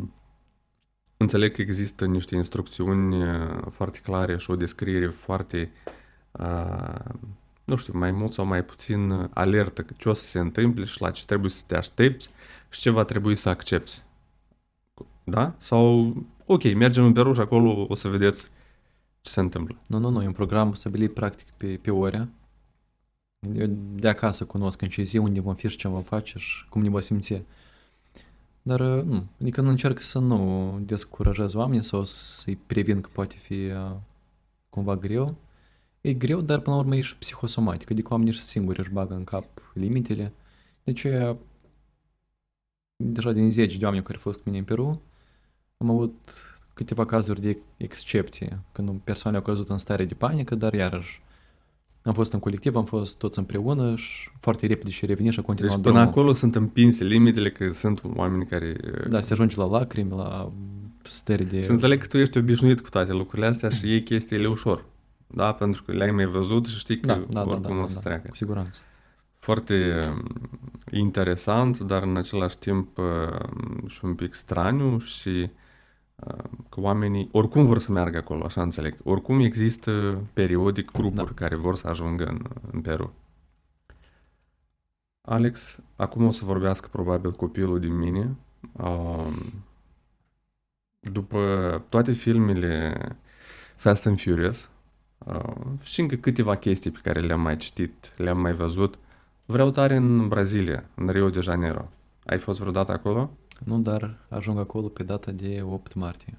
înțeleg 1.16 1.54
că 1.54 1.60
există 1.60 2.06
niște 2.06 2.34
instrucțiuni 2.34 3.22
uh, 3.22 3.62
foarte 3.70 3.98
clare 4.02 4.36
și 4.38 4.50
o 4.50 4.56
descriere 4.56 5.08
foarte 5.08 5.70
uh, 6.30 6.94
nu 7.70 7.76
știu, 7.76 7.98
mai 7.98 8.10
mult 8.10 8.32
sau 8.32 8.44
mai 8.44 8.64
puțin 8.64 9.10
uh, 9.10 9.28
alertă 9.32 9.82
că 9.82 9.94
ce 9.96 10.08
o 10.08 10.12
să 10.12 10.24
se 10.24 10.38
întâmple 10.38 10.84
și 10.84 11.00
la 11.00 11.10
ce 11.10 11.24
trebuie 11.24 11.50
să 11.50 11.62
te 11.66 11.76
aștepți 11.76 12.30
și 12.68 12.80
ce 12.80 12.90
va 12.90 13.04
trebui 13.04 13.34
să 13.34 13.48
accepti. 13.48 14.02
Da? 15.24 15.54
Sau, 15.58 16.14
ok, 16.46 16.74
mergem 16.74 17.04
în 17.04 17.12
Peruș 17.12 17.34
și 17.34 17.40
acolo 17.40 17.86
o 17.88 17.94
să 17.94 18.08
vedeți 18.08 18.50
ce 19.20 19.30
se 19.30 19.40
întâmplă. 19.40 19.76
Nu, 19.86 19.98
nu, 19.98 20.08
nu, 20.08 20.22
e 20.22 20.26
un 20.26 20.32
program 20.32 20.72
stabilit 20.72 21.14
practic 21.14 21.46
pe, 21.56 21.78
pe 21.82 21.90
ore. 21.90 22.28
Eu 23.54 23.66
de 23.94 24.08
acasă 24.08 24.44
cunosc 24.44 24.82
în 24.82 24.88
ce 24.88 25.02
zi, 25.02 25.16
unde 25.16 25.40
vom 25.40 25.54
fi 25.54 25.68
și 25.68 25.76
ce 25.76 25.88
vom 25.88 26.02
face 26.02 26.38
și 26.38 26.68
cum 26.68 26.82
ne 26.82 26.88
vom 26.88 27.00
simți. 27.00 27.42
Dar, 28.62 28.80
nu, 28.80 29.26
adică 29.40 29.60
nu 29.60 29.68
încerc 29.68 30.00
să 30.00 30.18
nu 30.18 30.78
descurajez 30.82 31.54
oamenii 31.54 31.84
sau 31.84 32.04
să-i 32.04 32.56
previn 32.66 33.00
că 33.00 33.08
poate 33.12 33.36
fi 33.42 33.54
uh, 33.54 33.92
cumva 34.70 34.96
greu. 34.96 35.34
E 36.00 36.12
greu, 36.12 36.40
dar 36.40 36.58
până 36.58 36.76
la 36.76 36.82
urmă 36.82 36.96
e 36.96 37.00
și 37.00 37.16
psihosomatic, 37.16 37.90
adică 37.90 38.08
oamenii 38.10 38.32
și 38.32 38.40
singuri 38.40 38.80
își 38.80 38.90
bagă 38.90 39.14
în 39.14 39.24
cap 39.24 39.46
limitele. 39.74 40.32
Deci, 40.84 41.06
deja 42.96 43.32
din 43.32 43.50
10 43.50 43.78
de 43.78 43.84
oameni 43.84 44.02
care 44.02 44.14
au 44.14 44.22
fost 44.22 44.36
cu 44.36 44.42
mine 44.46 44.58
în 44.58 44.64
Peru, 44.64 45.02
am 45.76 45.90
avut 45.90 46.14
câteva 46.74 47.04
cazuri 47.04 47.40
de 47.40 47.58
excepție, 47.76 48.58
când 48.72 49.00
persoane 49.04 49.36
au 49.36 49.42
căzut 49.42 49.68
în 49.68 49.78
stare 49.78 50.04
de 50.04 50.14
panică, 50.14 50.54
dar 50.54 50.74
iarăși 50.74 51.22
am 52.02 52.12
fost 52.12 52.32
în 52.32 52.38
colectiv, 52.38 52.76
am 52.76 52.84
fost 52.84 53.18
toți 53.18 53.38
împreună 53.38 53.96
și 53.96 54.30
foarte 54.40 54.66
repede 54.66 54.90
și 54.90 55.06
revenit 55.06 55.32
și 55.32 55.38
a 55.38 55.42
continuat 55.42 55.74
Deci 55.74 55.82
până 55.84 55.94
drumul. 55.98 56.12
acolo 56.12 56.32
sunt 56.32 56.54
împinse 56.54 57.04
limitele 57.04 57.50
că 57.50 57.70
sunt 57.72 58.02
oameni 58.16 58.46
care... 58.46 58.76
Da, 59.08 59.20
se 59.20 59.32
ajunge 59.32 59.56
la 59.56 59.64
lacrimi, 59.64 60.10
la 60.10 60.52
stări 61.02 61.44
de... 61.44 61.62
Și 61.62 61.70
înțeleg 61.70 62.00
că 62.00 62.06
tu 62.06 62.18
ești 62.18 62.38
obișnuit 62.38 62.80
cu 62.80 62.88
toate 62.88 63.12
lucrurile 63.12 63.46
astea 63.46 63.68
și 63.68 63.88
iei 63.88 64.02
chestiile 64.02 64.48
ușor. 64.48 64.84
Da? 65.32 65.52
Pentru 65.52 65.82
că 65.82 65.92
le-ai 65.92 66.10
mai 66.10 66.24
văzut 66.24 66.66
și 66.66 66.78
știi 66.78 67.00
că 67.00 67.06
da, 67.06 67.14
da, 67.14 67.44
da, 67.44 67.50
oricum 67.50 67.76
da, 67.76 67.82
o 67.82 67.86
da, 67.86 67.86
să 67.86 67.94
da, 67.94 68.00
treacă. 68.00 68.28
cu 68.28 68.36
siguranță. 68.36 68.80
Foarte 69.38 70.06
um, 70.08 70.22
interesant, 70.90 71.78
dar 71.78 72.02
în 72.02 72.16
același 72.16 72.58
timp 72.58 72.98
um, 72.98 73.88
și 73.88 74.04
un 74.04 74.14
pic 74.14 74.34
straniu 74.34 74.98
și 74.98 75.50
um, 76.14 76.66
că 76.68 76.80
oamenii 76.80 77.28
oricum 77.32 77.64
vor 77.64 77.78
să 77.78 77.92
meargă 77.92 78.16
acolo, 78.16 78.44
așa 78.44 78.62
înțeleg. 78.62 78.96
Oricum 79.04 79.40
există 79.40 80.22
periodic 80.32 80.90
grupuri 80.90 81.34
Da. 81.34 81.44
care 81.44 81.54
vor 81.54 81.74
să 81.74 81.88
ajungă 81.88 82.24
în, 82.24 82.42
în 82.72 82.80
Peru. 82.80 83.14
Alex, 85.20 85.78
acum 85.96 86.26
o 86.26 86.30
să 86.30 86.44
vorbească 86.44 86.88
probabil 86.92 87.32
copilul 87.32 87.80
din 87.80 87.98
mine. 87.98 88.36
Um, 88.72 89.34
după 91.00 91.84
toate 91.88 92.12
filmele 92.12 92.96
Fast 93.76 94.06
and 94.06 94.20
Furious 94.20 94.62
uh, 94.62 94.79
și 95.82 96.00
încă 96.00 96.14
câteva 96.14 96.56
chestii 96.56 96.90
pe 96.90 96.98
care 97.02 97.20
le-am 97.20 97.40
mai 97.40 97.56
citit, 97.56 98.12
le-am 98.16 98.40
mai 98.40 98.52
văzut, 98.52 98.98
vreau 99.44 99.70
tare 99.70 99.96
în 99.96 100.28
Brazilia, 100.28 100.84
în 100.94 101.08
Rio 101.08 101.30
de 101.30 101.40
Janeiro. 101.40 101.88
Ai 102.24 102.38
fost 102.38 102.60
vreodată 102.60 102.92
acolo? 102.92 103.30
Nu, 103.64 103.78
dar 103.78 104.18
ajung 104.28 104.58
acolo 104.58 104.88
pe 104.88 105.02
data 105.02 105.30
de 105.30 105.62
8 105.70 105.94
martie. 105.94 106.38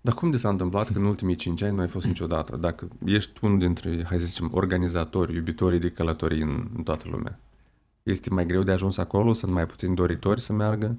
Dar 0.00 0.14
cum 0.14 0.30
de 0.30 0.36
s-a 0.36 0.48
întâmplat 0.48 0.90
că 0.90 0.98
în 0.98 1.04
ultimii 1.04 1.34
5 1.34 1.62
ani 1.62 1.74
nu 1.74 1.80
ai 1.80 1.88
fost 1.88 2.06
niciodată? 2.06 2.56
Dacă 2.56 2.88
ești 3.04 3.44
unul 3.44 3.58
dintre, 3.58 4.04
hai 4.04 4.20
să 4.20 4.26
zicem, 4.26 4.50
organizatori, 4.54 5.34
iubitorii 5.34 5.78
de 5.78 5.90
călătorii 5.90 6.42
în, 6.42 6.68
în 6.76 6.82
toată 6.82 7.08
lumea, 7.08 7.38
este 8.02 8.30
mai 8.30 8.46
greu 8.46 8.62
de 8.62 8.72
ajuns 8.72 8.96
acolo? 8.96 9.32
Sunt 9.32 9.52
mai 9.52 9.66
puțini 9.66 9.94
doritori 9.94 10.40
să 10.40 10.52
meargă? 10.52 10.96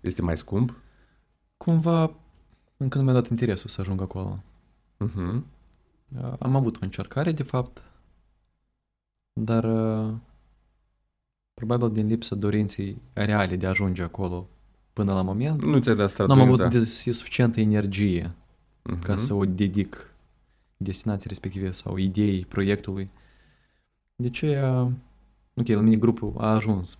Este 0.00 0.22
mai 0.22 0.36
scump? 0.36 0.74
Cumva 1.56 2.10
încă 2.76 2.98
nu 2.98 3.04
mi-a 3.04 3.12
dat 3.12 3.28
interesul 3.28 3.68
să 3.68 3.80
ajung 3.80 4.00
acolo. 4.00 4.42
Uh-huh. 5.04 5.40
Uh, 6.18 6.32
Am 6.38 6.56
avut 6.56 6.76
o 6.76 6.78
încercare, 6.82 7.32
de 7.32 7.42
fapt, 7.42 7.82
dar 9.32 9.64
uh, 9.64 10.14
probabil 11.54 11.90
din 11.90 12.06
lipsa 12.06 12.34
dorinței 12.34 13.02
reale 13.12 13.56
de 13.56 13.66
a 13.66 13.68
ajunge 13.68 14.02
acolo 14.02 14.48
până 14.92 15.12
la 15.14 15.22
moment, 15.22 15.62
Nu 15.62 15.78
ți-ai 15.78 15.96
dat 15.96 16.16
nu 16.18 16.24
am 16.32 16.40
avut 16.40 16.54
străduința? 16.54 16.78
de- 17.04 17.12
suficientă 17.12 17.60
energie 17.60 18.30
Mhm. 18.82 18.98
ca 19.02 19.16
să 19.16 19.34
o 19.34 19.44
dedic 19.44 20.14
destinației 20.76 21.26
respective 21.28 21.70
sau 21.70 21.96
ideii 21.96 22.44
proiectului. 22.44 23.10
De 24.16 24.26
aceea, 24.26 24.92
ok, 25.54 25.66
la 25.66 25.80
mine 25.80 25.96
grupul 25.96 26.34
a 26.38 26.50
ajuns 26.54 26.98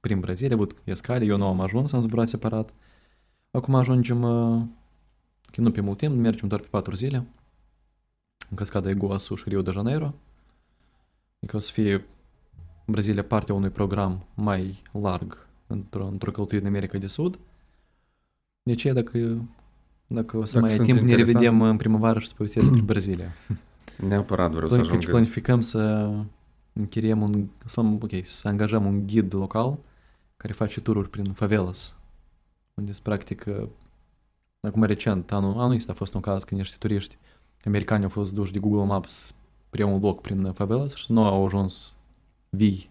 prin 0.00 0.20
Brazilia, 0.20 0.56
a 0.56 0.58
avut 0.58 0.76
escale, 0.84 1.24
eu 1.24 1.36
nu 1.36 1.46
am 1.46 1.60
ajuns, 1.60 1.92
am 1.92 2.00
zburat 2.00 2.28
separat. 2.28 2.72
Acum 3.50 3.74
ajungem, 3.74 4.22
uh, 4.22 4.62
că 5.50 5.60
nu 5.60 5.70
pe 5.70 5.80
mult 5.80 5.98
timp, 5.98 6.16
mergem 6.16 6.48
doar 6.48 6.60
pe 6.60 6.66
patru 6.70 6.94
zile, 6.94 7.16
în 7.16 7.24
cascada 8.54 8.90
Iguaçu 8.90 9.34
și 9.34 9.48
Rio 9.48 9.62
de 9.62 9.70
Janeiro. 9.70 10.14
Adică 11.40 11.56
o 11.56 11.60
să 11.60 11.72
fie 11.72 12.06
Brazilia 12.86 13.24
partea 13.24 13.54
unui 13.54 13.70
program 13.70 14.24
mai 14.34 14.82
larg 14.92 15.46
într-o, 15.66 16.06
într-o 16.06 16.30
călătorie 16.30 16.60
în 16.60 16.66
America 16.66 16.98
de 16.98 17.06
Sud. 17.06 17.38
De 18.62 18.72
aceea, 18.72 18.94
dacă, 18.94 19.18
dacă 20.06 20.36
o 20.36 20.44
să 20.44 20.52
Dacă 20.52 20.64
mai 20.64 20.70
ai 20.70 20.76
sunt 20.76 20.86
timp, 20.86 20.98
ne 21.00 21.10
interesant. 21.10 21.36
revedem 21.36 21.62
în 21.62 21.76
primăvară 21.76 22.18
și 22.18 22.26
să 22.26 22.34
povestesc 22.36 22.66
despre 22.66 22.84
Brazilia. 22.84 23.32
Neapărat 24.08 24.50
vreau 24.50 24.68
să 24.68 24.74
Planific- 24.74 24.88
ajung. 24.96 25.04
planificăm 25.10 25.60
să 25.60 26.12
închiriem 26.72 27.22
un, 27.22 27.46
să, 27.64 27.80
ok, 27.80 28.10
să 28.22 28.48
angajăm 28.48 28.86
un 28.86 29.06
ghid 29.06 29.34
local 29.34 29.78
care 30.36 30.52
face 30.52 30.80
tururi 30.80 31.08
prin 31.10 31.24
favelas, 31.24 31.96
unde 32.74 32.92
se 32.92 33.00
practică, 33.02 33.68
acum 34.60 34.82
recent, 34.82 35.32
anul, 35.32 35.58
anul 35.60 35.74
ăsta 35.74 35.92
a 35.92 35.94
fost 35.94 36.14
un 36.14 36.20
caz 36.20 36.44
când 36.44 36.60
niște 36.60 36.76
turiști 36.78 37.18
americani 37.68 38.02
au 38.02 38.08
fost 38.08 38.32
duși 38.32 38.52
de 38.52 38.58
Google 38.58 38.84
Maps 38.84 39.34
spre 39.68 39.84
un 39.84 40.00
loc 40.00 40.20
prin 40.20 40.52
favelas 40.52 40.94
și 40.94 41.12
nu 41.12 41.24
au 41.24 41.44
ajuns 41.44 41.94
vii. 42.50 42.90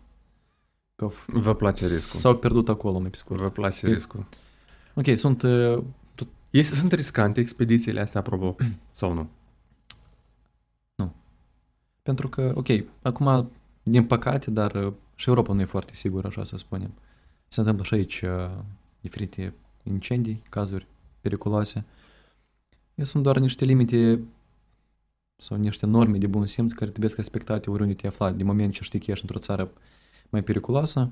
Că 0.95 1.03
au 1.03 1.11
f- 1.11 1.25
Vă 1.25 1.55
place 1.55 1.85
riscul. 1.85 2.19
S-au 2.19 2.35
pierdut 2.37 2.69
acolo, 2.69 2.99
mai 2.99 3.09
pe 3.09 3.15
scurt. 3.15 3.39
Vă 3.39 3.49
place 3.49 3.87
E- 3.87 3.93
riscul. 3.93 4.25
Ok, 4.95 5.05
sunt 5.17 5.41
uh, 5.41 5.83
Este, 6.49 6.75
sunt 6.75 6.91
riscante 6.91 7.39
expedițiile 7.39 7.99
astea, 8.01 8.19
apropo, 8.19 8.55
sau 8.91 9.13
nu? 9.13 9.29
Pentru 12.01 12.27
că, 12.29 12.51
ok, 12.55 12.67
acum, 13.01 13.51
din 13.83 14.05
păcate, 14.05 14.51
dar 14.51 14.73
uh, 14.75 14.93
și 15.15 15.29
Europa 15.29 15.53
nu 15.53 15.61
e 15.61 15.65
foarte 15.65 15.93
sigură, 15.93 16.27
așa 16.27 16.43
să 16.43 16.57
spunem. 16.57 16.93
Se 17.47 17.59
întâmplă 17.59 17.83
și 17.83 17.93
aici 17.93 18.21
uh, 18.21 18.49
diferite 19.01 19.53
incendii, 19.83 20.41
cazuri 20.49 20.87
periculoase. 21.21 21.85
Eu 22.95 23.05
sunt 23.05 23.23
doar 23.23 23.37
niște 23.37 23.65
limite 23.65 24.19
sau 25.43 25.57
niște 25.57 25.85
norme 25.85 26.17
de 26.17 26.27
bun 26.27 26.45
simț 26.45 26.71
care 26.71 26.89
trebuie 26.89 27.11
respectate 27.15 27.69
oriunde 27.69 27.93
te 27.93 28.07
afla. 28.07 28.31
Din 28.31 28.45
moment 28.45 28.73
ce 28.73 28.83
știi 28.83 28.99
că 28.99 29.11
ești 29.11 29.23
într-o 29.23 29.39
țară 29.39 29.71
mai 30.29 30.41
periculoasă, 30.43 31.09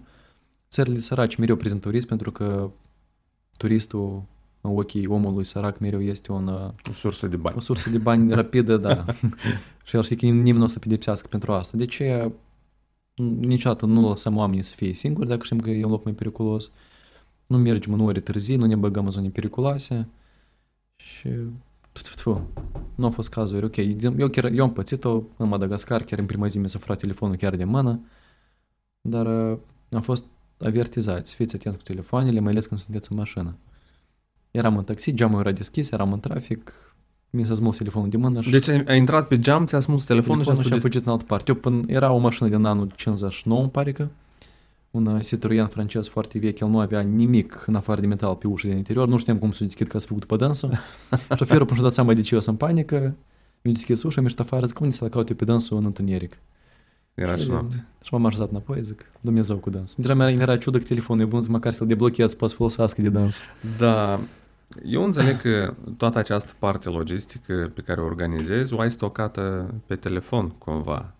țările 0.69 0.99
săraci 0.99 1.35
mereu 1.35 1.55
prezintă 1.55 1.87
turism 1.87 2.07
pentru 2.07 2.31
că 2.31 2.71
turistul 3.57 4.23
în 4.61 4.77
ochii 4.77 5.07
omului 5.07 5.43
sărac 5.43 5.79
mereu 5.79 6.01
este 6.01 6.31
un 6.31 6.47
uh, 6.47 6.69
O 6.89 6.93
sursă 6.93 7.27
de 7.27 7.35
bani. 7.35 7.57
o 7.57 7.59
sursă 7.59 7.89
de 7.89 7.97
bani 7.97 8.33
rapidă, 8.33 8.77
da. 8.77 9.05
și 9.85 9.95
el 9.95 10.03
știe 10.03 10.15
că 10.15 10.25
nimeni 10.25 10.57
nu 10.57 10.63
o 10.63 10.67
să 10.67 10.79
pedepsească 10.79 11.27
pentru 11.27 11.51
asta. 11.51 11.77
De 11.77 11.85
ce 11.85 12.31
niciodată 13.39 13.85
nu 13.85 14.07
lăsăm 14.07 14.37
oamenii 14.37 14.63
să 14.63 14.75
fie 14.75 14.93
singuri 14.93 15.27
dacă 15.27 15.43
știm 15.43 15.59
că 15.59 15.69
e 15.69 15.85
un 15.85 15.91
loc 15.91 16.03
mai 16.03 16.13
periculos. 16.13 16.71
Nu 17.45 17.57
mergem 17.57 17.93
în 17.93 17.99
ore 17.99 18.19
târzii, 18.19 18.55
nu 18.55 18.65
ne 18.65 18.75
băgăm 18.75 19.05
în 19.05 19.11
zone 19.11 19.29
periculoase. 19.29 20.07
Și... 20.95 21.29
Tu, 22.23 22.47
nu 22.95 23.05
au 23.05 23.11
fost 23.11 23.29
cazuri, 23.29 23.65
ok. 23.65 23.77
Eu, 24.17 24.27
chiar, 24.27 24.45
eu 24.45 24.63
am 24.63 24.73
pățit-o 24.73 25.23
în 25.37 25.47
Madagascar, 25.47 26.03
chiar 26.03 26.19
în 26.19 26.25
prima 26.25 26.47
zi 26.47 26.57
mi 26.57 26.69
s-a 26.69 26.79
furat 26.79 26.99
telefonul 26.99 27.35
chiar 27.35 27.55
de 27.55 27.63
mână, 27.63 27.99
dar 29.01 29.51
uh, 29.51 29.57
am 29.91 30.01
fost 30.01 30.25
avertizați, 30.59 31.35
fiți 31.35 31.55
atenți 31.55 31.77
cu 31.77 31.83
telefoanele, 31.83 32.39
mai 32.39 32.51
ales 32.51 32.65
când 32.65 32.79
sunteți 32.79 33.11
în 33.11 33.17
mașină. 33.17 33.55
Eram 34.51 34.77
în 34.77 34.83
taxi, 34.83 35.13
geamul 35.13 35.39
era 35.39 35.51
deschis, 35.51 35.91
eram 35.91 36.13
în 36.13 36.19
trafic, 36.19 36.73
mi 37.29 37.45
s-a 37.45 37.55
smuls 37.55 37.77
telefonul 37.77 38.09
de 38.09 38.17
mână 38.17 38.41
și 38.41 38.49
Deci 38.49 38.67
ai, 38.67 38.83
ai 38.87 38.97
intrat 38.97 39.27
pe 39.27 39.39
geam, 39.39 39.65
ți-a 39.65 39.79
smuls 39.79 40.03
telefonul, 40.03 40.43
telefonul 40.43 40.63
și 40.63 40.67
a 40.67 40.73
și 40.73 40.77
a 40.77 40.81
fugit. 40.81 40.91
fugit 40.91 41.07
în 41.07 41.11
altă 41.11 41.25
parte. 41.25 41.51
Eu 41.51 41.57
până, 41.57 41.81
era 41.87 42.11
o 42.11 42.17
mașină 42.17 42.49
din 42.49 42.65
anul 42.65 42.91
59, 42.95 43.61
îmi 43.61 43.69
pare 43.69 43.91
că, 43.91 44.07
un 44.91 45.05
uh, 45.05 45.21
Citroen 45.25 45.67
francez 45.67 46.07
foarte 46.07 46.39
vechi, 46.39 46.59
el 46.59 46.67
nu 46.67 46.79
avea 46.79 46.99
nimic 46.99 47.63
în 47.67 47.75
afară 47.75 48.01
de 48.01 48.07
metal 48.07 48.35
pe 48.35 48.47
ușa 48.47 48.67
din 48.67 48.77
interior, 48.77 49.07
nu 49.07 49.17
știam 49.17 49.37
cum 49.37 49.51
să 49.51 49.59
o 49.61 49.65
deschid 49.65 49.87
ca 49.87 49.99
să 49.99 50.07
făcut 50.07 50.25
pe 50.25 50.35
dânsul. 50.35 50.71
Șoferul 51.37 51.65
până 51.65 51.75
și-a 51.75 51.83
dat 51.83 51.93
seama 51.93 52.13
de 52.13 52.21
ce 52.21 52.33
eu 52.33 52.39
sunt 52.39 52.61
în 52.61 52.67
panică, 52.67 53.15
mi-a 53.61 53.73
deschis 53.73 54.03
ușa, 54.03 54.21
mi-a 54.21 54.23
ieșit 54.23 54.39
afară, 54.39 54.65
zic, 54.65 54.79
unde 54.79 54.95
să-l 54.95 55.07
caut 55.07 55.29
eu 55.29 55.35
pe 55.35 55.45
dânsul 55.45 55.77
în 55.77 55.85
întuneric? 55.85 56.37
Era 57.13 57.35
și 57.35 57.49
noapte. 57.49 57.85
Și 58.03 58.13
m-am 58.13 58.25
așezat 58.25 58.49
înapoi, 58.49 58.83
zic, 58.83 59.05
Dumnezeu 59.21 59.55
cu 59.55 59.69
dânsul. 59.69 60.03
Deja 60.03 60.13
mi 60.13 60.41
era 60.41 60.57
ciudă 60.57 60.77
că 60.77 60.83
telefonul 60.83 61.23
e 61.23 61.27
bun, 61.27 61.41
zic, 61.41 61.51
măcar 61.51 61.73
să-l 61.73 61.87
deblochez, 61.87 62.33
poți 62.33 62.53
folosească 62.53 63.01
de 63.01 63.09
dânsul. 63.09 63.43
Da, 63.77 64.19
eu 64.85 65.03
înțeleg 65.03 65.41
că 65.41 65.73
toată 65.97 66.17
această 66.17 66.51
parte 66.59 66.89
logistică 66.89 67.71
pe 67.73 67.81
care 67.81 68.01
o 68.01 68.05
organizezi 68.05 68.73
o 68.73 68.79
ai 68.79 68.91
stocată 68.91 69.73
pe 69.85 69.95
telefon 69.95 70.49
cumva. 70.49 71.13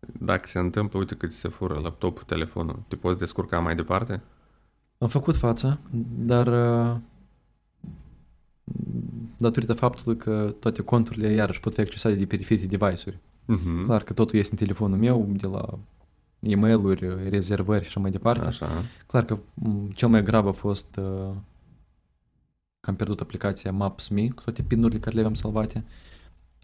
Dacă 0.00 0.48
se 0.48 0.58
întâmplă, 0.58 0.98
uite 0.98 1.14
că 1.14 1.26
ți 1.26 1.36
se 1.36 1.48
fură 1.48 1.78
laptopul, 1.78 2.22
telefonul, 2.26 2.82
te 2.88 2.96
poți 2.96 3.18
descurca 3.18 3.60
mai 3.60 3.74
departe? 3.74 4.22
Am 4.98 5.08
făcut 5.08 5.36
fața, 5.36 5.78
dar 6.18 6.46
uh, 6.46 6.96
datorită 9.36 9.72
faptului 9.72 10.16
că 10.16 10.54
toate 10.60 10.82
conturile 10.82 11.28
iarăși 11.28 11.60
pot 11.60 11.74
fi 11.74 11.80
accesate 11.80 12.14
de 12.14 12.26
pe 12.26 12.36
diferite 12.36 12.76
device-uri. 12.76 13.18
Mhm. 13.44 13.84
Clar 13.84 14.02
că 14.02 14.12
totul 14.12 14.38
este 14.38 14.52
în 14.52 14.58
telefonul 14.58 14.98
meu, 14.98 15.28
de 15.30 15.46
la 15.46 15.78
e 16.40 16.56
mail-uri, 16.56 17.28
rezervări 17.28 17.82
și 17.82 17.88
așa 17.88 18.00
mai 18.00 18.10
departe. 18.10 18.46
Așa. 18.46 18.84
Clar 19.06 19.24
că 19.24 19.38
m, 19.54 19.90
cel 19.90 20.08
mai 20.08 20.22
grav 20.22 20.46
a 20.46 20.52
fost 20.52 20.96
uh, 20.96 21.34
că 22.80 22.90
am 22.90 22.96
pierdut 22.96 23.20
aplicația 23.20 23.72
Maps.me 23.72 24.28
cu 24.28 24.42
toate 24.42 24.62
pinurile 24.62 24.98
care 24.98 25.14
le 25.14 25.20
aveam 25.20 25.34
salvate. 25.34 25.84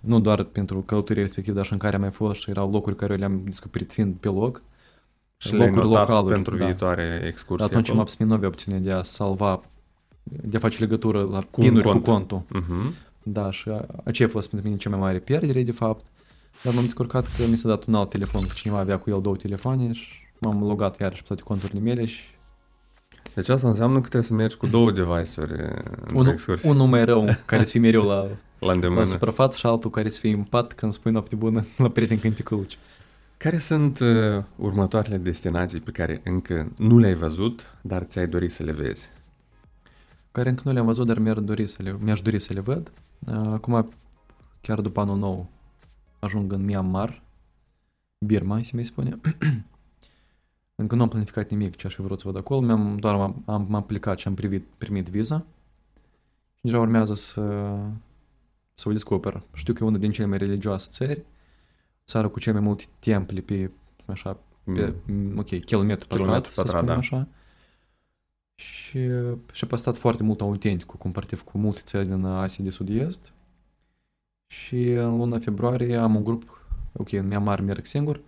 Nu 0.05 0.21
doar 0.21 0.43
pentru 0.43 0.81
călătorie 0.81 1.23
respectiv, 1.23 1.55
dar 1.55 1.65
și 1.65 1.73
în 1.73 1.79
care 1.79 1.95
am 1.95 2.01
mai 2.01 2.11
fost 2.11 2.41
și 2.41 2.51
erau 2.51 2.71
locuri 2.71 2.97
care 2.97 3.13
eu 3.13 3.19
le-am 3.19 3.41
descoperit 3.45 3.93
fiind 3.93 4.15
pe 4.21 4.29
loc. 4.29 4.63
Și 5.37 5.55
le-ai 5.55 5.69
Locuri 5.69 5.87
notat 5.87 6.09
localuri, 6.09 6.33
pentru 6.33 6.57
da. 6.57 6.65
viitoare 6.65 7.23
excursii 7.27 7.67
Atunci 7.67 7.85
acolo? 7.85 7.99
Maps.me 7.99 8.27
nu 8.27 8.33
avea 8.35 8.49
opțiunea 8.49 8.81
de 8.81 8.91
a 8.93 9.03
salva, 9.03 9.61
de 10.23 10.57
a 10.57 10.61
face 10.61 10.81
legătură 10.81 11.23
la 11.23 11.39
Cu 11.51 11.61
un 11.61 11.67
pinuri 11.69 11.85
cont. 11.85 12.05
cu 12.05 12.11
contul. 12.11 12.43
Mhm. 12.49 12.95
Da, 13.23 13.51
și 13.51 13.69
a- 13.69 13.87
aceea 14.05 14.29
a 14.29 14.31
fost 14.31 14.51
pentru 14.51 14.67
mine 14.69 14.81
cea 14.81 14.91
mai 14.91 14.99
mare 14.99 15.19
pierdere, 15.19 15.63
de 15.63 15.73
fapt. 15.73 16.05
Dar 16.63 16.75
m-am 16.75 16.83
descurcat 16.83 17.27
că 17.37 17.47
mi 17.51 17.57
s-a 17.57 17.69
dat 17.69 17.85
un 17.85 17.95
alt 17.95 18.09
telefon, 18.11 18.41
că 18.43 18.53
cineva 18.55 18.79
avea 18.79 18.99
cu 18.99 19.11
el 19.11 19.21
două 19.21 19.37
telefoane 19.37 19.93
și 19.93 20.09
m-am 20.41 20.63
logat 20.67 21.01
iarăși 21.01 21.21
pe 21.21 21.27
toate 21.27 21.43
conturile 21.43 21.81
mele 21.81 22.05
și 22.05 22.23
Deci 23.35 23.49
asta 23.49 23.69
înseamnă 23.69 23.95
că 23.95 24.09
trebuie 24.09 24.23
să 24.23 24.33
mergi 24.33 24.57
cu 24.57 24.67
două 24.67 24.91
device-uri 24.91 25.53
într-o 25.53 26.19
unul, 26.19 26.33
excursie 26.33 26.71
unul 26.71 26.87
mai 26.87 27.05
rău, 27.05 27.37
care 27.47 27.65
să 27.65 27.71
fie 27.71 27.81
mereu 27.81 28.03
la, 28.03 28.15
la 28.15 28.29
la 28.59 28.73
îndemână. 28.73 29.05
suprafață 29.05 29.59
și 29.59 29.67
altul 29.67 29.91
care 29.91 30.09
să 30.09 30.21
fie 30.21 30.33
în 30.33 30.43
pat 30.43 30.73
când 30.73 30.93
spui 30.93 31.13
noapte 31.13 31.37
bună 31.37 31.65
la 31.77 31.89
prieten 31.89 32.19
cânticuluci. 32.19 32.79
Care 33.37 33.59
sunt 33.59 33.99
uh, 33.99 34.43
următoarele 34.57 35.17
destinații 35.17 35.81
pe 35.81 35.91
care 35.91 36.21
încă 36.25 36.73
nu 36.77 36.99
le-ai 36.99 37.15
văzut, 37.15 37.67
dar 37.81 38.03
ți-ai 38.03 38.27
dori 38.27 38.49
să 38.49 38.63
le 38.63 38.73
vezi? 38.73 39.11
Care 40.33 40.49
încă 40.49 40.63
nu 40.65 40.73
le-am 40.73 40.87
văzut, 40.87 41.07
dar 41.07 41.19
mi-ar 41.19 41.39
dori 41.39 41.67
să 41.67 41.83
le, 41.83 41.97
mi-aș 42.01 42.21
dori 42.21 42.39
să 42.39 42.53
le 42.53 42.61
văd. 42.61 42.93
Uh, 43.27 43.35
Acum, 43.53 43.93
chiar 44.61 44.81
după 44.81 45.01
anul 45.01 45.19
nou, 45.19 45.49
ajung 46.19 46.53
în 46.53 46.65
Myanmar, 46.65 47.23
Birma, 48.27 48.61
se 48.63 48.71
mai 48.75 48.85
spune. 48.85 49.21
Încă 50.75 50.95
nu 50.95 51.03
am 51.03 51.09
planificat 51.09 51.51
nimic 51.51 51.77
ce 51.77 51.87
aș 51.87 51.95
fi 51.95 52.01
vrut 52.01 52.21
să 52.21 52.27
văd 52.27 52.37
acolo, 52.37 52.61
mi-am, 52.61 52.97
doar 52.97 53.15
am, 53.15 53.21
am, 53.21 53.43
am 53.47 53.75
aplicat 53.75 54.19
și 54.19 54.29
am 54.29 54.35
privit, 54.35 54.67
primit 54.79 55.09
viza 55.09 55.45
și 56.55 56.61
deja 56.61 56.79
urmează 56.79 57.15
să, 57.15 57.77
să 58.75 58.89
o 58.89 58.93
descoper. 58.93 59.43
Știu 59.55 59.73
că 59.73 59.85
e 59.85 59.87
una 59.87 59.99
din 59.99 60.11
cele 60.11 60.27
mai 60.27 60.39
religioase 60.39 60.89
țări, 60.91 61.25
țară 62.07 62.29
cu 62.29 62.41
cele 62.41 62.59
mai 62.59 62.67
multe 62.67 62.85
temple 62.99 63.41
pe, 63.41 63.71
așa, 64.07 64.37
pe, 64.75 64.95
Mm. 65.07 65.39
ok, 65.39 65.65
kilometru 65.65 66.07
pătrat, 66.07 66.19
Kilometru 66.19 66.53
să 66.53 66.63
pătrat, 66.63 66.79
spunem 66.79 66.95
da. 66.95 67.01
așa. 67.01 67.29
Și, 68.55 68.99
și 69.53 69.65
a 69.65 69.67
păstrat 69.67 69.97
foarte 69.97 70.23
mult 70.23 70.41
autentic 70.41 70.87
cu 70.87 70.97
comparativ 70.97 71.43
cu 71.43 71.59
multe 71.59 71.81
țări 71.85 72.09
din 72.09 72.25
Asia 72.25 72.65
de 72.65 72.71
Sud-Est. 72.71 73.33
Și 74.47 74.91
în 74.91 75.17
luna 75.17 75.39
februarie 75.39 75.97
am 75.97 76.15
un 76.15 76.25
grup, 76.25 76.67
ok, 76.93 77.13
în 77.13 77.27
Myanmar 77.27 77.61
merg 77.61 77.87
singur. 77.87 78.21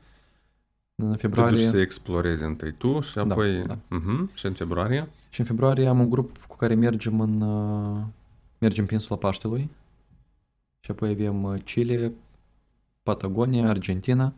În 1.02 1.04
Te 1.04 1.12
duci 1.12 1.20
februarie, 1.20 1.68
să 1.68 1.78
explorezi 1.78 2.42
întâi 2.42 2.72
tu 2.72 3.00
și 3.00 3.14
Da, 3.14 3.20
apoi... 3.20 3.62
da. 3.62 3.78
Mhm. 3.88 4.30
Și 4.35 4.46
în 4.46 4.52
februarie? 4.52 5.09
și 5.30 5.40
în 5.40 5.46
februarie 5.46 5.87
am 5.87 6.00
un 6.00 6.11
grup 6.11 6.38
cu 6.38 6.56
care 6.56 6.74
mergem 6.74 7.20
în 7.20 7.40
uh, 7.40 8.02
mergem 8.59 8.87
pe 8.87 8.94
insula 8.94 9.18
Paștelui. 9.18 9.70
Și 10.80 10.90
apoi 10.90 11.09
avem 11.09 11.42
uh, 11.42 11.62
Chile, 11.62 12.12
Patagonia, 13.02 13.68
Argentina. 13.68 14.32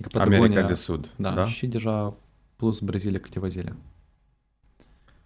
Adică 0.00 0.20
America 0.20 0.66
de 0.66 0.74
Sud. 0.74 1.10
Da, 1.16 1.30
da? 1.30 1.46
și 1.46 1.66
deja 1.66 2.14
plus 2.56 2.80
Brazilia 2.80 3.20
câteva 3.20 3.48
zile. 3.48 3.76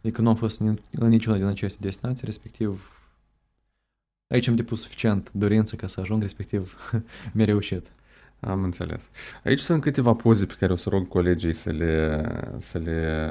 Adică 0.03 0.22
nu 0.22 0.29
am 0.29 0.35
fost 0.35 0.61
în, 0.61 0.79
în 0.90 1.09
niciuna 1.09 1.37
din 1.37 1.46
aceste 1.46 1.79
destinații, 1.81 2.24
respectiv 2.24 3.01
aici 4.27 4.46
am 4.48 4.57
depus 4.57 4.81
suficient 4.81 5.31
dorință 5.33 5.77
ca 5.77 5.87
să 5.87 6.01
ajung, 6.01 6.22
respectiv 6.22 6.90
mi-a 7.35 7.44
reușit. 7.44 7.87
Am 8.40 8.62
înțeles. 8.62 9.09
Aici 9.44 9.59
sunt 9.59 9.83
câteva 9.83 10.14
poze 10.14 10.44
pe 10.44 10.55
care 10.59 10.72
o 10.72 10.77
să 10.77 10.88
rog 10.88 11.09
colegii 11.09 11.55
să 11.55 11.70
le, 11.70 12.24
să 12.59 12.79
le, 12.79 13.31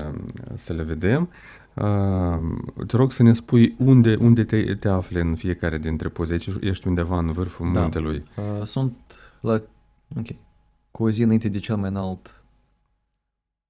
să 0.56 0.74
le 0.74 0.84
vedem. 0.84 1.30
Uh, 1.74 2.40
te 2.88 2.96
rog 2.96 3.12
să 3.12 3.24
ne 3.24 3.34
spui 3.34 3.76
unde, 3.78 4.16
unde 4.16 4.44
te, 4.44 4.76
te 4.76 4.88
afli 4.88 5.22
în 5.22 5.36
fiecare 5.36 5.78
dintre 5.78 6.10
poze. 6.10 6.34
Aici 6.34 6.50
ești 6.60 6.88
undeva 6.88 7.18
în 7.18 7.32
vârful 7.32 7.74
Da. 7.74 7.82
muntelui. 7.82 8.24
Uh, 8.36 8.64
sunt 8.64 8.94
la, 9.40 9.62
ok, 10.18 10.28
cu 10.92 11.04
o 11.04 11.10
zi 11.10 11.24
înainte 11.24 11.50
de 11.50 11.60
cel 11.60 11.76
mai 11.76 11.90
înalt 11.90 12.44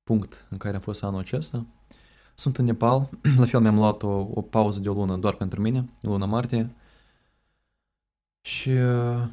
punct 0.04 0.46
în 0.50 0.58
care 0.58 0.76
am 0.76 0.82
fost 0.82 1.04
anul 1.04 1.20
acesta. 1.20 1.66
Sunt 2.36 2.58
în 2.58 2.66
Nepal, 2.66 3.10
la 3.40 3.46
fel 3.46 3.60
mi-am 3.60 3.76
luat 3.76 4.04
o, 4.04 4.28
o 4.34 4.42
pauză 4.42 4.80
de 4.80 4.90
o 4.90 4.94
lună 4.94 5.18
doar 5.18 5.34
pentru 5.34 5.62
mine, 5.62 5.78
în 5.78 6.12
luna 6.12 6.26
martie. 6.26 6.70
Și 8.42 8.70
uh, 8.70 9.24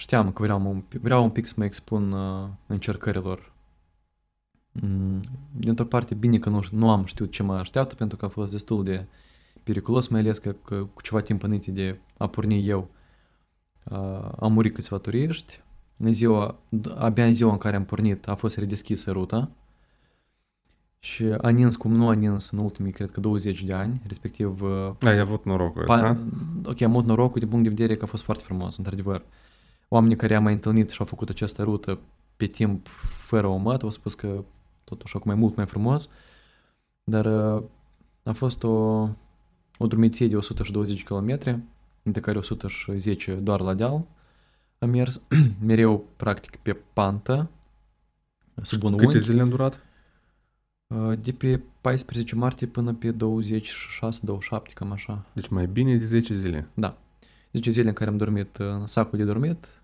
știam 0.00 0.32
că 0.32 0.42
vreau 0.42 0.66
un, 0.70 0.80
pic- 0.80 1.00
vreau 1.00 1.22
un 1.22 1.30
pic 1.30 1.46
să 1.46 1.54
mă 1.56 1.64
expun 1.64 2.12
uh, 2.12 2.48
încercărilor. 2.66 3.52
Mm, 4.72 5.20
Dintr-o 5.56 5.84
parte, 5.84 6.14
bine 6.14 6.38
că 6.38 6.48
nu, 6.48 6.60
nu 6.70 6.90
am 6.90 7.04
știut 7.04 7.30
ce 7.30 7.42
mă 7.42 7.54
așteaptă, 7.54 7.94
pentru 7.94 8.16
că 8.16 8.24
a 8.24 8.28
fost 8.28 8.50
destul 8.50 8.84
de 8.84 9.06
periculos, 9.62 10.08
mai 10.08 10.20
ales 10.20 10.38
că, 10.38 10.54
că 10.64 10.86
cu 10.94 11.02
ceva 11.02 11.20
timp 11.20 11.42
înainte 11.42 11.70
de 11.70 11.98
a 12.16 12.26
porni 12.26 12.66
eu, 12.68 12.88
uh, 13.84 14.28
am 14.38 14.52
murit 14.52 14.74
câțiva 14.74 14.98
turiști. 14.98 15.60
În 15.96 16.12
ziua, 16.12 16.58
abia 16.96 17.26
în 17.26 17.34
ziua 17.34 17.52
în 17.52 17.58
care 17.58 17.76
am 17.76 17.84
pornit 17.84 18.28
a 18.28 18.34
fost 18.34 18.56
redeschisă 18.56 19.10
ruta 19.10 19.50
și 20.98 21.24
a 21.24 21.48
nins 21.48 21.76
cum 21.76 21.92
nu 21.92 22.08
a 22.08 22.12
nins 22.12 22.50
în 22.50 22.58
ultimii, 22.58 22.92
cred 22.92 23.10
că 23.10 23.20
20 23.20 23.62
de 23.64 23.72
ani, 23.72 24.00
respectiv 24.06 24.62
uh, 24.62 24.90
Ai 25.00 25.18
avut 25.18 25.44
norocul 25.44 25.84
Pa, 25.84 25.94
ăsta? 25.94 26.16
ok, 26.64 26.80
am 26.80 26.90
avut 26.90 27.04
norocul 27.04 27.40
din 27.40 27.48
punct 27.48 27.64
de 27.64 27.70
vedere 27.70 27.96
că 27.96 28.04
a 28.04 28.08
fost 28.08 28.22
foarte 28.22 28.44
frumos, 28.44 28.76
într-adevăr. 28.76 29.24
Oamenii 29.92 30.16
care 30.16 30.34
am 30.34 30.42
mai 30.42 30.52
întâlnit 30.52 30.90
și 30.90 31.00
au 31.00 31.06
făcut 31.06 31.28
această 31.28 31.62
rută 31.62 31.98
pe 32.36 32.46
timp 32.46 32.86
fără 33.08 33.46
omat 33.46 33.82
au 33.82 33.90
spus 33.90 34.14
că 34.14 34.44
totuși 34.84 35.16
acum 35.16 35.30
e 35.30 35.34
mult 35.34 35.56
mai 35.56 35.66
frumos, 35.66 36.08
dar 37.04 37.26
uh, 37.26 37.62
a 38.24 38.32
fost 38.32 38.62
o, 38.62 39.08
o 39.78 39.86
drumiție 39.86 40.28
de 40.28 40.36
120 40.36 41.04
km, 41.04 41.38
dintre 42.02 42.20
care 42.20 42.38
110 42.38 43.34
doar 43.34 43.60
la 43.60 43.74
deal. 43.74 44.06
Am 44.78 44.90
mers 44.90 45.22
mereu, 45.66 46.04
practic, 46.16 46.56
pe 46.56 46.72
pantă, 46.92 47.50
sub 48.62 48.82
un 48.82 48.90
Câte 48.90 49.04
unghi, 49.04 49.18
zile 49.18 49.40
am 49.40 49.48
durat? 49.48 49.80
uh, 50.86 51.18
de 51.22 51.32
pe 51.32 51.60
14 51.80 52.34
martie 52.34 52.66
până 52.66 52.94
pe 52.94 53.12
26-27, 53.12 53.16
cam 54.74 54.92
așa. 54.92 55.26
Deci 55.32 55.48
mai 55.48 55.66
bine 55.66 55.96
de 55.96 56.04
10 56.04 56.34
zile. 56.34 56.68
10 57.52 57.70
zile 57.70 57.88
în 57.88 57.94
care 57.94 58.10
am 58.10 58.16
dormit 58.16 58.56
în 58.56 58.86
sacul 58.86 59.18
de 59.18 59.24
dormit. 59.24 59.79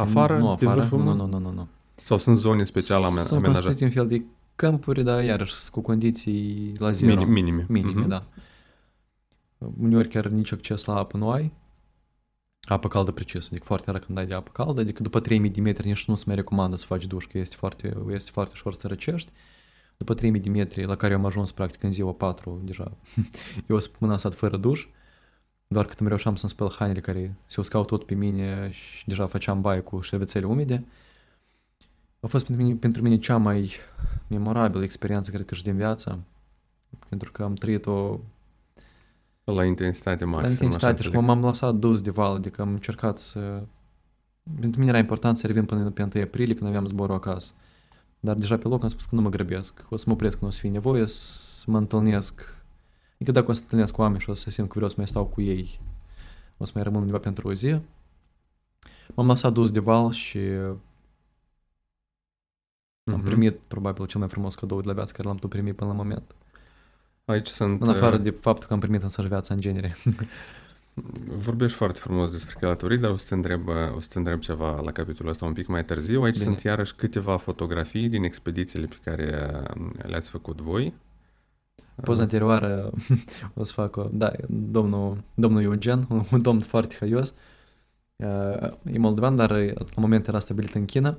Afară? 0.00 0.38
Nu 0.38 0.54
Pe 0.54 0.64
afară, 0.64 0.80
vârful 0.80 0.98
nu, 0.98 1.04
nu, 1.04 1.10
muntelui? 1.14 1.42
nu, 1.42 1.48
nu, 1.50 1.54
nu. 1.54 1.68
Sau 2.04 2.18
sunt 2.18 2.36
zone 2.36 2.64
speciale 2.64 3.04
ame- 3.04 3.20
Sunt 3.20 3.30
amenajate? 3.38 3.66
construite 3.66 3.84
un 3.84 3.90
fel 3.90 4.18
de 4.18 4.24
câmpuri, 4.56 5.02
dar 5.04 5.24
iarăși 5.24 5.52
sunt 5.52 5.72
cu 5.72 5.80
condiții 5.80 6.72
la 6.78 6.90
zero. 6.90 7.20
Mini- 7.24 7.28
minime. 7.28 7.66
Minime, 7.68 8.00
Mhm. 8.00 8.08
da. 8.08 8.24
Uneori 9.80 10.08
chiar 10.08 10.26
nici 10.26 10.52
acces 10.52 10.84
la 10.84 10.96
apă 10.96 11.16
nu 11.16 11.30
ai. 11.30 11.52
Apă 12.62 12.88
caldă 12.88 13.10
precis, 13.10 13.46
adică 13.46 13.64
foarte 13.64 13.90
rar 13.90 14.00
când 14.00 14.18
ai 14.18 14.26
de 14.26 14.34
apă 14.34 14.50
caldă, 14.52 14.80
adică 14.80 15.02
după 15.02 15.20
3000 15.20 15.50
de 15.50 15.60
metri 15.60 15.86
nici 15.86 16.04
nu 16.04 16.14
se 16.14 16.24
mai 16.26 16.34
recomandă 16.34 16.76
să 16.76 16.86
faci 16.86 17.06
duș, 17.06 17.24
că 17.26 17.38
este 17.38 17.56
foarte, 17.58 17.96
este 18.10 18.30
foarte 18.32 18.52
ușor 18.54 18.74
să 18.74 18.86
răcești. 18.86 19.30
După 19.96 20.14
3000 20.14 20.40
de 20.40 20.48
metri, 20.48 20.84
la 20.84 20.94
care 20.96 21.12
eu 21.12 21.18
am 21.18 21.24
ajuns 21.24 21.52
practic 21.52 21.82
în 21.82 21.92
ziua 21.92 22.12
4, 22.12 22.60
deja 22.64 22.92
eu 23.68 23.76
o 23.76 23.78
săptămână 23.78 24.12
am 24.12 24.18
stat 24.18 24.34
fără 24.34 24.56
duș, 24.56 24.86
doar 25.74 25.86
cât 25.86 26.00
îmi 26.00 26.08
reușeam 26.08 26.36
să-mi 26.36 26.50
spăl 26.50 26.72
hainele 26.78 27.00
care 27.00 27.34
se 27.46 27.60
uscau 27.60 27.84
tot 27.84 28.04
pe 28.04 28.14
mine 28.14 28.70
și 28.70 29.06
deja 29.06 29.26
făceam 29.26 29.60
baie 29.60 29.80
cu 29.80 30.00
șervețele 30.00 30.46
umede. 30.46 30.84
A 32.20 32.26
fost 32.26 32.46
pentru 32.46 32.64
mine, 32.64 32.76
pentru 32.76 33.02
mine 33.02 33.18
cea 33.18 33.36
mai 33.36 33.70
memorabilă 34.26 34.82
experiență, 34.82 35.30
cred 35.30 35.44
că 35.44 35.54
și 35.54 35.62
din 35.62 35.76
viață, 35.76 36.18
pentru 37.08 37.32
că 37.32 37.42
am 37.42 37.54
trăit-o 37.54 38.18
La 39.44 39.64
intensitate 39.64 40.24
maximă. 40.24 40.40
la 40.40 40.46
așa 40.46 40.50
intensitate 40.52 41.02
și 41.02 41.06
înțeleg. 41.06 41.14
cum 41.14 41.24
m-am 41.24 41.44
lăsat 41.44 41.74
dus 41.74 42.00
de 42.00 42.10
val, 42.10 42.34
adică 42.34 42.62
am 42.62 42.72
încercat 42.72 43.18
să... 43.18 43.62
Pentru 44.60 44.80
mine 44.80 44.90
era 44.90 45.00
important 45.00 45.36
să 45.36 45.46
revin 45.46 45.64
până 45.64 45.90
pe 45.90 46.02
1 46.14 46.22
aprilie 46.22 46.54
când 46.54 46.68
aveam 46.68 46.86
zborul 46.86 47.14
acasă. 47.14 47.52
Dar 48.20 48.34
deja 48.34 48.56
pe 48.56 48.68
loc 48.68 48.82
am 48.82 48.88
spus 48.88 49.04
că 49.04 49.14
nu 49.14 49.20
mă 49.20 49.28
grăbesc, 49.28 49.84
o 49.88 49.96
să 49.96 50.04
mă 50.06 50.12
opresc 50.12 50.38
când 50.38 50.50
o 50.50 50.54
să 50.54 50.60
fie 50.60 50.70
nevoie, 50.70 51.06
să 51.06 51.64
mă 51.66 51.78
întâlnesc. 51.78 52.59
Adică 53.20 53.38
dacă 53.38 53.50
o 53.50 53.54
să 53.54 53.60
întâlnesc 53.62 53.92
cu 53.92 54.00
oameni 54.00 54.20
și 54.20 54.30
o 54.30 54.34
să 54.34 54.50
simt 54.50 54.66
că 54.66 54.72
vreau 54.74 54.88
să 54.88 54.94
mai 54.98 55.08
stau 55.08 55.26
cu 55.26 55.40
ei, 55.40 55.80
o 56.56 56.64
să 56.64 56.72
mai 56.74 56.82
rămân 56.82 57.00
undeva 57.00 57.18
pentru 57.18 57.48
o 57.48 57.54
zi. 57.54 57.76
M-am 59.14 59.26
lăsat 59.26 59.52
dus 59.52 59.70
de 59.70 59.80
val 59.80 60.10
și 60.12 60.38
am 60.38 60.80
Mhm. 63.16 63.22
primit 63.24 63.58
probabil 63.68 64.06
cel 64.06 64.20
mai 64.20 64.28
frumos 64.28 64.54
cadou 64.54 64.80
de 64.80 64.86
la 64.86 64.92
viață 64.92 65.12
care 65.16 65.28
l-am 65.28 65.36
tot 65.36 65.50
primit 65.50 65.76
până 65.76 65.90
la 65.90 65.96
moment. 65.96 66.34
Aici 67.24 67.46
sunt... 67.46 67.82
În 67.82 67.88
afară 67.88 68.16
uh, 68.16 68.22
de 68.22 68.30
faptul 68.30 68.66
că 68.68 68.72
am 68.72 68.80
primit 68.80 69.02
însăși 69.02 69.28
viața 69.28 69.54
în 69.54 69.60
genere. 69.60 69.96
Vorbești 71.46 71.76
foarte 71.76 71.98
frumos 71.98 72.30
despre 72.30 72.56
călătorii, 72.60 72.98
dar 72.98 73.10
o 73.10 73.16
să 73.16 73.26
te 73.28 73.34
întreb, 73.34 73.68
o 73.68 74.00
să 74.00 74.08
te 74.08 74.18
întreb 74.18 74.40
ceva 74.40 74.80
la 74.80 74.92
capitolul 74.92 75.30
ăsta 75.30 75.44
un 75.44 75.52
pic 75.52 75.66
mai 75.66 75.84
târziu. 75.84 76.22
Aici 76.22 76.32
Bine. 76.32 76.44
sunt 76.44 76.62
iarăși 76.62 76.94
câteva 76.94 77.36
fotografii 77.36 78.08
din 78.08 78.24
expedițiile 78.24 78.86
pe 78.86 78.96
care 79.04 79.50
uh, 79.76 79.86
le-ați 80.02 80.30
făcut 80.30 80.60
voi. 80.60 80.94
Poza 82.00 82.22
anterioară 82.22 82.90
o 83.54 83.64
să 83.64 83.72
fac 83.72 83.96
o, 83.96 84.08
da, 84.12 84.32
domnul, 84.48 85.22
domnul 85.34 85.62
Eugen, 85.62 86.06
un 86.32 86.42
domn 86.42 86.60
foarte 86.60 86.96
haios, 87.00 87.34
Uh, 88.20 88.70
E 88.92 88.98
moldovan, 88.98 89.36
dar 89.36 89.50
uh, 89.50 89.72
la 89.74 90.00
moment 90.00 90.26
era 90.26 90.38
stabilit 90.38 90.74
în 90.74 90.84
China, 90.84 91.18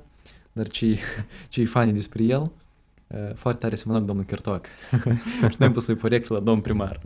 dar 0.52 0.68
ce 0.68 0.98
ce 1.48 1.64
fani 1.64 1.92
despre 1.92 2.22
el, 2.22 2.50
uh, 3.06 3.34
foarte 3.34 3.60
tare 3.60 3.74
semănă 3.74 4.00
cu 4.00 4.06
domnul 4.06 4.24
Chertoc. 4.24 4.66
și 5.50 5.56
noi 5.58 5.68
am 5.68 5.72
pus 5.72 5.84
să-i 5.84 5.94
proiect 5.94 6.28
la 6.28 6.40
domn 6.40 6.60
primar. 6.60 7.00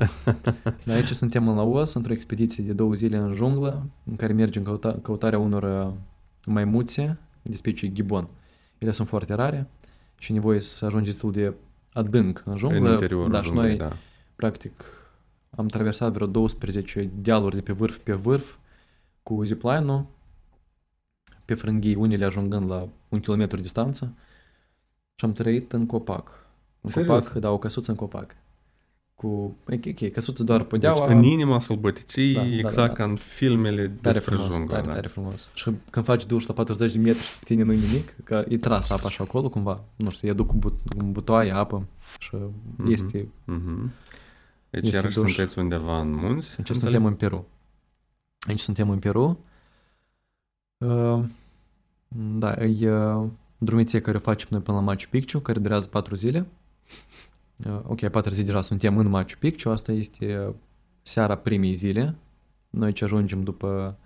Dar 0.84 0.96
aici 0.96 1.08
suntem 1.08 1.48
în 1.48 1.54
Laos, 1.56 1.92
într-o 1.92 2.12
expediție 2.12 2.64
de 2.64 2.72
două 2.72 2.94
zile 2.94 3.16
în 3.16 3.32
junglă, 3.32 3.86
în 4.04 4.16
care 4.16 4.32
mergem 4.32 4.62
în 4.66 4.72
căuta- 4.72 5.02
căutarea 5.02 5.38
unor 5.38 5.62
uh, 5.86 5.92
maimuțe 6.46 7.18
de 7.42 7.56
specie 7.56 7.88
ghibon. 7.88 8.28
Ele 8.78 8.90
sunt 8.90 9.08
foarte 9.08 9.34
rare 9.34 9.66
și 10.18 10.30
e 10.30 10.34
nevoie 10.34 10.60
să 10.60 10.84
ajungi 10.84 11.10
destul 11.10 11.32
de 11.32 11.54
adânc 11.96 12.42
în 12.44 12.56
junglă. 12.56 12.86
în 12.86 12.92
interiorul 12.92 13.30
daș, 13.30 13.42
și 13.42 13.46
junglei, 13.46 13.76
noi, 13.76 13.88
da. 13.88 13.96
practic, 14.36 14.84
am 15.50 15.66
traversat 15.66 16.12
vreo 16.12 16.26
12 16.26 17.10
dealuri 17.14 17.54
de 17.54 17.60
pe 17.60 17.72
vârf 17.72 17.96
pe 17.96 18.12
vârf 18.12 18.56
cu 19.22 19.42
zipline-ul, 19.42 20.06
pe 21.44 21.54
frânghii, 21.54 21.94
unele 21.94 22.24
ajungând 22.24 22.70
la 22.70 22.88
un 23.08 23.20
kilometru 23.20 23.60
distanță 23.60 24.14
și 25.14 25.24
am 25.24 25.32
trăit 25.32 25.72
în 25.72 25.86
copac. 25.86 26.46
În 26.80 26.90
Serios? 26.90 27.26
copac, 27.26 27.40
da, 27.40 27.50
o 27.50 27.58
căsuță 27.58 27.90
în 27.90 27.96
copac. 27.96 28.36
Cu, 29.16 29.26
ok, 29.72 29.80
ok, 29.86 30.10
căsuță 30.12 30.42
doar 30.44 30.58
Deci 30.60 30.68
podeaua. 30.68 31.06
în 31.06 31.22
inima 31.22 31.60
sălbăticii, 31.60 32.34
Da, 32.34 32.40
da, 32.40 32.46
exact 32.46 32.74
da, 32.76 32.86
da. 32.86 32.92
ca 32.92 33.04
în 33.04 33.16
filmele 33.16 33.88
Tare 33.88 34.12
despre 34.14 34.34
frumos, 34.34 34.52
junglă. 34.52 34.74
tare, 34.74 34.86
da. 34.86 34.92
tare 34.92 35.06
frumos. 35.08 35.50
Și 35.54 35.70
când 35.90 36.04
faci 36.04 36.26
duș 36.26 36.46
la 36.46 36.54
40 36.54 36.92
de 36.92 36.98
metri 36.98 37.22
și 37.22 37.38
pe 37.38 37.44
tine 37.44 37.62
nu-i 37.62 37.76
nimic, 37.78 38.14
că 38.24 38.44
e 38.48 38.58
tras 38.58 38.90
apa 38.90 39.06
așa 39.06 39.24
acolo 39.24 39.48
cumva, 39.48 39.84
nu 39.96 40.10
știu, 40.10 40.28
e 40.28 40.32
duc 40.32 40.46
cu, 40.46 40.56
but- 40.58 40.96
cu 40.98 41.04
butoaie 41.04 41.50
apă 41.54 41.86
și 42.18 42.30
Mhm. 42.76 42.90
este... 42.90 43.28
Mhm. 43.44 43.92
Deci 44.70 44.84
Este 44.84 44.96
iarăși 44.96 45.14
duș. 45.14 45.24
sunteți 45.32 45.58
undeva 45.58 46.00
în 46.00 46.10
munți. 46.10 46.48
Aici 46.58 46.68
înțeleg? 46.68 46.80
suntem 46.82 47.04
în 47.04 47.14
Peru. 47.14 47.46
Aici 48.48 48.60
suntem 48.60 48.90
în 48.90 48.98
Peru. 48.98 49.38
Uh, 50.78 51.20
da, 52.38 52.52
e 52.64 52.90
uh, 52.90 53.24
drumiție 53.58 54.00
care 54.00 54.16
o 54.16 54.20
facem 54.20 54.48
noi 54.50 54.60
până 54.60 54.76
la 54.76 54.82
Machu 54.82 55.02
Picchu, 55.10 55.38
care 55.38 55.58
durează 55.58 55.86
4 55.86 56.14
zile. 56.14 56.46
Uh, 57.66 57.80
ok, 57.86 58.08
4 58.08 58.30
zile 58.32 58.46
deja 58.46 58.62
suntem 58.62 58.98
în 58.98 59.08
Machu 59.08 59.38
Picchu, 59.38 59.68
asta 59.68 59.92
este 59.92 60.38
uh, 60.48 60.54
seara 61.02 61.36
primei 61.36 61.74
zile. 61.74 62.14
Noi 62.70 62.92
ce 62.92 63.04
ajungem 63.04 63.42
după 63.42 63.98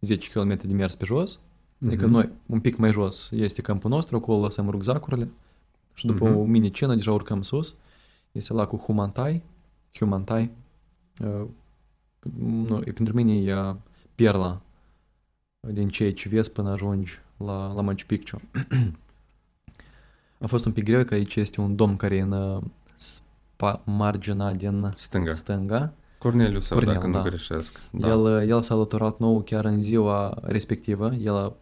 10 0.00 0.30
km 0.30 0.56
de 0.66 0.72
mers 0.74 0.94
pe 0.94 1.04
jos. 1.04 1.38
Adică 1.86 2.04
Mhm. 2.04 2.12
noi, 2.14 2.30
un 2.46 2.60
pic 2.60 2.76
mai 2.76 2.92
jos, 2.92 3.30
este 3.30 3.60
campul 3.62 3.90
nostru, 3.90 4.16
acolo 4.16 4.40
lăsăm 4.40 4.70
rucsacurile 4.70 5.28
și 5.94 6.06
după 6.06 6.28
Mhm. 6.28 6.38
o 6.38 6.44
mini-cină 6.44 6.94
deja 6.94 7.12
urcăm 7.12 7.42
sus. 7.42 7.74
Este 8.32 8.52
lacul 8.52 8.78
Humantai, 8.78 9.42
Humantai. 9.92 10.50
Uh, 11.24 11.46
nu, 12.38 12.80
e 12.84 12.92
pentru 12.92 13.14
mine 13.14 13.34
e 13.36 13.54
uh, 13.56 13.74
perla 14.14 14.60
din 15.72 15.88
ceea 15.88 16.12
ce 16.12 16.28
vezi 16.28 16.52
până 16.52 16.70
ajungi 16.70 17.18
la, 17.36 17.72
la 17.72 17.80
Machu 17.80 18.06
Picchu. 18.06 18.40
A 20.40 20.46
fost 20.46 20.64
un 20.64 20.72
pic 20.72 20.84
greu 20.84 21.04
că 21.04 21.14
aici 21.14 21.36
este 21.36 21.60
un 21.60 21.76
domn 21.76 21.96
care 21.96 22.16
e 22.16 22.20
în 22.20 22.62
uh, 23.62 23.70
spa, 23.70 23.82
marginea 23.84 24.52
din 24.52 24.92
Stânga. 24.96 25.34
stânga. 25.34 25.92
Corneliu 26.18 26.60
sau 26.60 26.76
Cornel, 26.76 26.94
dacă 26.94 27.06
nu 27.06 27.12
da. 27.12 27.22
greșesc. 27.22 27.80
Da. 27.90 28.08
El, 28.08 28.20
uh, 28.20 28.42
el 28.48 28.62
s-a 28.62 28.74
alăturat 28.74 29.18
nou 29.18 29.40
chiar 29.40 29.64
în 29.64 29.82
ziua 29.82 30.38
respectivă. 30.42 31.14
El 31.14 31.34
a, 31.34 31.52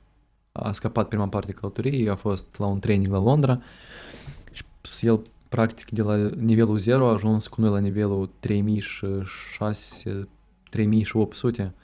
a 0.52 0.72
scăpat 0.72 1.08
prima 1.08 1.28
parte 1.28 1.52
călătoriei, 1.52 2.08
a 2.08 2.14
fost 2.14 2.58
la 2.58 2.66
un 2.66 2.78
training 2.78 3.12
la 3.12 3.18
Londra 3.18 3.60
și 4.52 5.06
el 5.06 5.20
practic 5.48 5.90
de 5.90 6.02
la 6.02 6.16
nivelul 6.38 6.78
0 6.78 7.06
a 7.06 7.12
ajuns 7.12 7.46
cu 7.46 7.60
noi 7.60 7.70
la 7.70 7.78
nivelul 7.78 8.30
3600, 8.40 10.28
3800. 10.70 11.74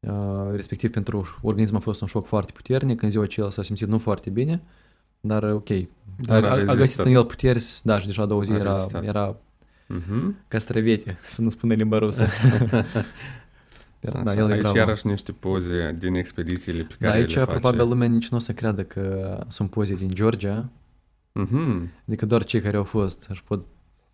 Uh, 0.00 0.50
respectiv 0.50 0.90
pentru 0.90 1.38
organism 1.42 1.76
a 1.76 1.78
fost 1.78 2.00
un 2.00 2.06
șoc 2.06 2.26
foarte 2.26 2.52
puternic, 2.52 3.02
în 3.02 3.10
ziua 3.10 3.24
aceea 3.24 3.50
s-a 3.50 3.62
simțit 3.62 3.88
nu 3.88 3.98
foarte 3.98 4.30
bine, 4.30 4.62
dar 5.24 5.42
ok. 5.42 5.68
Dar 6.16 6.44
a, 6.44 6.48
a 6.48 6.50
a, 6.50 6.54
a 6.54 6.56
găsit 6.58 6.76
rezistat. 6.78 7.06
în 7.06 7.12
el 7.12 7.24
puteri, 7.24 7.64
da, 7.82 7.98
și 7.98 8.06
deja 8.06 8.26
două 8.26 8.40
A 8.40 8.44
zile 8.44 8.58
era, 8.58 8.72
rezistat. 8.74 9.04
era 9.04 9.36
Mhm. 9.86 10.36
castravete, 10.48 11.18
să 11.28 11.42
nu 11.42 11.48
spune 11.48 11.74
limba 11.74 11.98
rusă. 11.98 12.26
Era- 14.00 14.14
Așa, 14.18 14.22
da, 14.22 14.34
el 14.34 14.48
e 14.50 14.52
aici 14.52 14.60
bravo. 14.60 14.76
iarăși 14.76 15.06
niște 15.06 15.32
poze 15.32 15.96
din 15.98 16.14
expedițiile 16.14 16.82
pe 16.82 16.94
Da, 16.98 17.06
care 17.06 17.18
aici 17.18 17.34
le 17.34 17.40
face. 17.40 17.50
probabil 17.58 17.88
lumea 17.88 18.08
nici 18.08 18.28
nu 18.28 18.36
o 18.36 18.40
să 18.40 18.52
creadă 18.52 18.82
că 18.84 19.38
sunt 19.48 19.70
poze 19.70 19.94
din 19.94 20.08
Georgia, 20.08 20.68
Mhm. 21.32 21.90
adică 22.08 22.26
doar 22.26 22.44
cei 22.44 22.60
care 22.60 22.76
au 22.76 22.84
fost 22.84 23.26
își 23.28 23.42
pot, 23.44 23.58
Își 23.58 23.66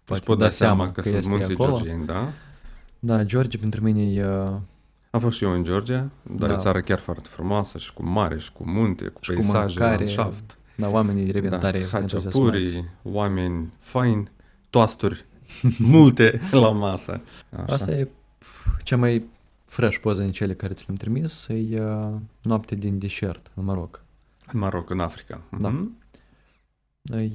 poate 0.05 0.25
pot 0.25 0.39
da 0.39 0.49
seama 0.51 0.93
că, 0.93 1.03
sunt 1.03 1.15
este 1.15 1.31
munții 1.31 1.53
acolo. 1.55 1.71
georgieni, 1.71 2.07
da? 2.07 2.33
Da, 2.99 3.25
Georgia 3.25 3.59
pentru 3.61 3.83
mine 3.83 4.13
e... 4.13 4.25
Am 5.11 5.21
fost 5.21 5.37
și 5.37 5.45
eu 5.45 5.51
în 5.53 5.65
Georgia, 5.65 6.11
dar 6.23 6.49
Da. 6.49 6.53
e 6.55 6.57
o 6.57 6.61
țară 6.61 6.81
chiar 6.81 6.99
foarte 6.99 7.29
frumoasă 7.29 7.79
și 7.79 7.93
cu 7.93 8.05
mare 8.05 8.39
și 8.39 8.53
cu 8.53 8.69
munte, 8.69 9.05
cu 9.05 9.19
Și 9.23 9.31
cu 9.31 9.35
peisaje, 9.37 9.79
mâncare, 9.79 9.97
landșaft. 9.97 10.58
Da, 10.81 10.89
oamenii 10.89 11.31
revin 11.31 11.51
Da, 11.51 11.59
tare 11.59 11.79
entuziasmați. 11.79 12.25
haciapuri, 12.39 12.85
oameni 13.03 13.73
faini, 13.79 14.31
toasturi, 14.71 15.25
multe 15.79 16.41
la 16.51 16.71
masă. 16.71 17.21
Așa. 17.51 17.73
Asta 17.73 17.91
e 17.91 18.09
cea 18.83 18.97
mai 18.97 19.25
fresh 19.65 19.99
poză 19.99 20.23
din 20.23 20.33
cele 20.33 20.55
care 20.55 20.75
ți 20.75 20.85
le-am 20.87 20.97
trimis, 20.99 21.49
e 21.49 21.83
uh, 21.85 22.15
noapte 22.43 22.75
din 22.75 22.99
deșert 22.99 23.51
în 23.55 23.65
Maroc. 23.65 24.03
În 24.53 24.59
Maroc, 24.61 24.91
în 24.91 25.01
Africa. 25.01 25.41
Da. 25.59 25.69
Mhm. 25.69 25.97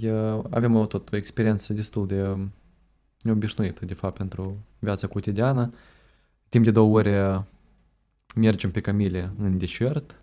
E, 0.02 0.12
uh, 0.12 0.44
avem 0.50 0.76
o, 0.76 0.86
tot 0.86 1.12
o 1.14 1.16
experiență 1.16 1.74
destul 1.74 2.08
de 2.08 2.22
um, 2.28 2.52
neobișnuită, 3.22 3.86
de 3.86 3.94
fapt, 3.94 4.18
pentru 4.18 4.58
viața 4.80 5.08
cotidiană. 5.08 5.74
Timp 6.50 6.64
de 6.66 6.72
două 6.72 6.98
ore 6.98 7.28
uh, 7.28 7.42
mergem 8.36 8.72
pe 8.72 8.82
camile 8.82 9.32
în 9.40 9.58
deșert. 9.58 10.16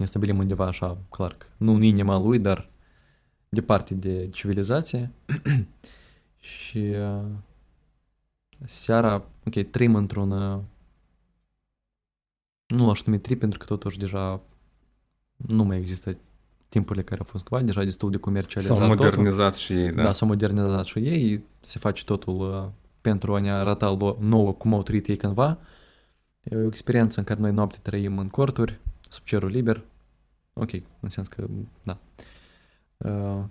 Ne 0.00 0.06
stabilim 0.06 0.38
undeva 0.38 0.66
așa, 0.66 0.98
clar, 1.10 1.34
că 1.34 1.46
nu 1.56 1.72
în 1.72 1.82
inima 1.82 2.18
lui, 2.18 2.38
dar 2.38 2.68
departe 3.48 3.94
de 3.94 4.28
civilizație. 4.32 5.10
și 6.38 6.78
uh, 6.78 7.24
seara, 8.64 9.24
ok, 9.46 9.70
trăim 9.70 9.94
într-un... 9.94 10.30
Uh, 10.30 10.58
nu 12.66 12.86
l-aș 12.86 13.02
numi 13.02 13.20
trip, 13.20 13.38
pentru 13.38 13.58
că 13.58 13.64
totuși 13.64 13.98
deja 13.98 14.40
nu 15.36 15.64
mai 15.64 15.76
există 15.78 16.16
timpurile 16.68 17.04
care 17.04 17.20
au 17.20 17.26
fost 17.30 17.44
cumva, 17.46 17.64
deja 17.64 17.84
destul 17.84 18.10
de 18.10 18.16
comercializat 18.16 18.76
S-au 18.76 18.88
totul. 18.88 19.04
modernizat 19.04 19.56
și 19.56 19.72
ei, 19.72 19.88
Da, 19.88 19.94
da. 19.96 20.02
da 20.02 20.12
s-au 20.12 20.28
modernizat 20.28 20.84
și 20.84 20.98
ei, 20.98 21.44
se 21.60 21.78
face 21.78 22.04
totul 22.04 22.40
uh, 22.40 22.68
pentru 23.00 23.34
a 23.34 23.38
ne 23.38 23.50
arăta 23.50 23.96
lo- 23.96 24.18
nouă 24.18 24.52
cum 24.52 24.74
au 24.74 24.82
trăit 24.82 25.06
ei 25.06 25.16
cândva. 25.16 25.58
E 26.42 26.56
o 26.56 26.66
experiență 26.66 27.18
în 27.18 27.24
care 27.24 27.40
noi 27.40 27.52
noapte 27.52 27.78
trăim 27.82 28.18
în 28.18 28.28
corturi, 28.28 28.80
sub 29.10 29.24
cerul 29.24 29.50
liber. 29.50 29.84
Ok, 30.52 30.70
în 31.00 31.08
sens 31.08 31.28
că, 31.28 31.46
da. 31.82 31.98
Uh, 32.96 33.44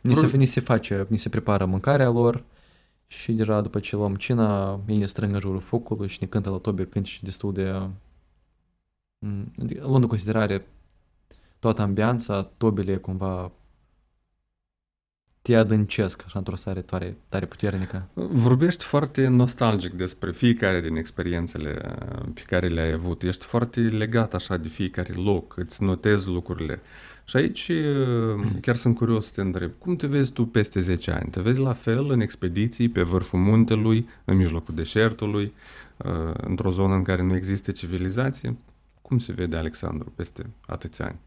ni, 0.00 0.14
se, 0.14 0.26
Vreo- 0.26 0.38
ni 0.38 0.44
se 0.44 0.60
face, 0.60 1.06
ni 1.08 1.16
se 1.16 1.28
prepară 1.28 1.64
mâncarea 1.64 2.08
lor 2.10 2.44
și 3.06 3.32
deja 3.32 3.60
după 3.60 3.80
ce 3.80 3.96
luăm 3.96 4.14
cina, 4.14 4.80
ei 4.86 4.96
ne 4.96 5.06
strâng 5.06 5.34
în 5.34 5.40
jurul 5.40 5.60
focului 5.60 6.08
și 6.08 6.18
ne 6.20 6.26
cântă 6.26 6.50
la 6.50 6.58
tobe 6.58 6.86
cântici 6.86 7.22
destul 7.22 7.52
de... 7.52 7.88
mm, 9.18 9.52
adică, 9.62 9.86
Luând 9.86 10.02
în 10.02 10.08
considerare 10.08 10.66
toată 11.58 11.82
ambianța, 11.82 12.42
tobele 12.42 12.96
cumva 12.96 13.52
te 15.46 15.54
adâncesc 15.54 16.22
așa 16.26 16.38
într-o 16.38 16.56
stare 16.56 16.80
tare, 16.80 17.16
tare 17.28 17.46
puternică. 17.46 18.08
Vorbești 18.14 18.84
foarte 18.84 19.26
nostalgic 19.26 19.92
despre 19.92 20.32
fiecare 20.32 20.80
din 20.80 20.96
experiențele 20.96 21.80
uh, 21.84 22.28
pe 22.34 22.42
care 22.46 22.68
le-ai 22.68 22.92
avut. 22.92 23.22
Ești 23.22 23.44
foarte 23.44 23.80
legat 23.80 24.34
așa 24.34 24.56
de 24.56 24.68
fiecare 24.68 25.12
loc, 25.12 25.56
îți 25.56 25.82
notezi 25.82 26.28
lucrurile. 26.28 26.80
Și 27.24 27.36
aici 27.36 27.68
uh, 27.68 28.46
chiar 28.60 28.76
sunt 28.76 28.96
curios 28.96 29.26
să 29.26 29.32
te 29.34 29.40
întreb, 29.40 29.70
cum 29.78 29.96
te 29.96 30.06
vezi 30.06 30.32
tu 30.32 30.46
peste 30.46 30.80
10 30.80 31.10
ani? 31.10 31.30
Te 31.30 31.40
vezi 31.40 31.60
la 31.60 31.72
fel 31.72 32.10
în 32.10 32.20
expediții, 32.20 32.88
pe 32.88 33.02
vârful 33.02 33.38
muntelui, 33.38 34.08
în 34.24 34.36
mijlocul 34.36 34.74
deșertului, 34.74 35.54
uh, 35.96 36.34
într-o 36.34 36.70
zonă 36.70 36.94
în 36.94 37.02
care 37.02 37.22
nu 37.22 37.36
există 37.36 37.70
civilizație? 37.70 38.56
Cum 39.02 39.18
se 39.18 39.32
vede 39.32 39.56
Alexandru 39.56 40.12
peste 40.14 40.46
atâția 40.66 41.04
ani? 41.04 41.18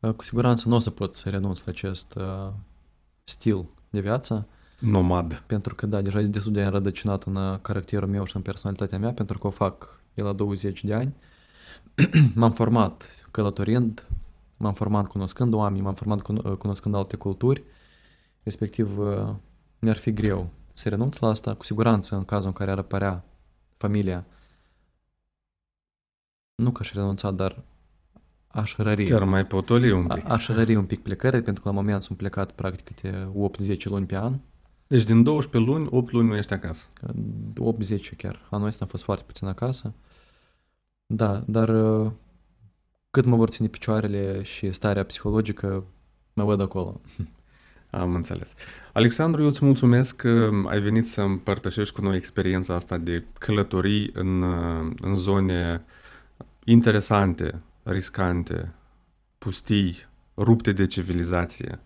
Uh, 0.00 0.12
Cu 0.12 0.24
siguranță 0.24 0.68
nu 0.68 0.74
o 0.74 0.78
să 0.78 0.90
pot 0.90 1.14
să 1.14 1.28
renunț 1.28 1.58
la 1.64 1.72
acest 1.72 2.14
uh, 2.16 2.52
stil 3.24 3.70
de 3.90 4.00
viață, 4.00 4.46
Nomad. 4.78 5.34
pentru 5.46 5.74
că, 5.74 5.86
da, 5.86 6.00
deja 6.02 6.20
e 6.20 6.22
destul 6.22 6.52
de 6.52 6.64
înrădăcinat 6.64 7.22
în 7.24 7.36
uh, 7.36 7.58
caracterul 7.62 8.08
meu 8.08 8.24
și 8.24 8.36
în 8.36 8.42
personalitatea 8.42 8.98
mea, 8.98 9.12
pentru 9.12 9.38
că 9.38 9.46
o 9.46 9.50
fac 9.50 10.00
de 10.14 10.22
la 10.22 10.32
20 10.32 10.84
de 10.84 10.94
ani. 10.94 11.14
m-am 12.34 12.52
format 12.52 13.26
călătorind, 13.30 14.06
m-am 14.56 14.74
format 14.74 15.06
cunoscând 15.06 15.54
oameni, 15.54 15.82
m-am 15.82 15.94
format 15.94 16.22
cuno- 16.22 16.44
uh, 16.44 16.56
cunoscând 16.56 16.94
alte 16.94 17.16
culturi, 17.16 17.62
respectiv 18.42 18.98
uh, 18.98 19.34
mi-ar 19.78 19.96
fi 19.96 20.12
greu 20.12 20.50
să 20.72 20.88
renunț 20.88 21.18
la 21.18 21.28
asta. 21.28 21.54
Cu 21.54 21.64
siguranță, 21.64 22.16
în 22.16 22.24
cazul 22.24 22.46
în 22.46 22.52
care 22.52 22.70
ar 22.70 22.78
apărea 22.78 23.24
familia, 23.76 24.24
nu 26.54 26.70
că 26.70 26.78
aș 26.82 26.92
renunța, 26.92 27.30
dar 27.30 27.62
aș 28.54 28.76
rări. 28.76 29.04
Chiar 29.04 29.24
mai 29.24 29.46
potoli 29.46 29.90
un 29.90 30.06
pic. 30.06 30.28
A- 30.28 30.32
Aș 30.32 30.48
rări 30.48 30.74
un 30.74 30.84
pic 30.84 31.02
plecările, 31.02 31.42
pentru 31.42 31.62
că 31.62 31.68
la 31.68 31.74
moment 31.74 32.02
sunt 32.02 32.18
plecat 32.18 32.52
practic 32.52 32.84
câte 32.84 33.28
8-10 33.76 33.82
luni 33.84 34.06
pe 34.06 34.16
an. 34.16 34.38
Deci 34.86 35.02
din 35.02 35.22
12 35.22 35.70
luni, 35.70 35.86
8 35.90 36.12
luni 36.12 36.28
nu 36.28 36.36
ești 36.36 36.52
acasă. 36.52 36.86
8-10 36.96 38.16
chiar. 38.16 38.46
Anul 38.50 38.66
ăsta 38.66 38.82
am 38.84 38.90
fost 38.90 39.02
foarte 39.04 39.24
puțin 39.26 39.46
acasă. 39.46 39.94
Da, 41.06 41.42
dar 41.46 41.68
uh, 41.68 42.10
cât 43.10 43.24
mă 43.24 43.36
vor 43.36 43.48
ține 43.48 43.68
picioarele 43.68 44.42
și 44.42 44.70
starea 44.70 45.04
psihologică, 45.04 45.84
mă 46.32 46.44
văd 46.44 46.60
acolo. 46.60 47.00
Am 47.90 48.14
înțeles. 48.14 48.54
Alexandru, 48.92 49.42
eu 49.42 49.48
îți 49.48 49.64
mulțumesc 49.64 50.16
că 50.16 50.50
ai 50.66 50.80
venit 50.80 51.06
să 51.06 51.20
împărtășești 51.20 51.94
cu 51.94 52.00
noi 52.00 52.16
experiența 52.16 52.74
asta 52.74 52.96
de 52.96 53.24
călătorii 53.38 54.10
în, 54.14 54.42
în 55.02 55.14
zone 55.16 55.84
interesante, 56.64 57.62
riscante, 57.84 58.72
pustii, 59.38 59.96
rupte 60.36 60.72
de 60.72 60.86
civilizație, 60.86 61.80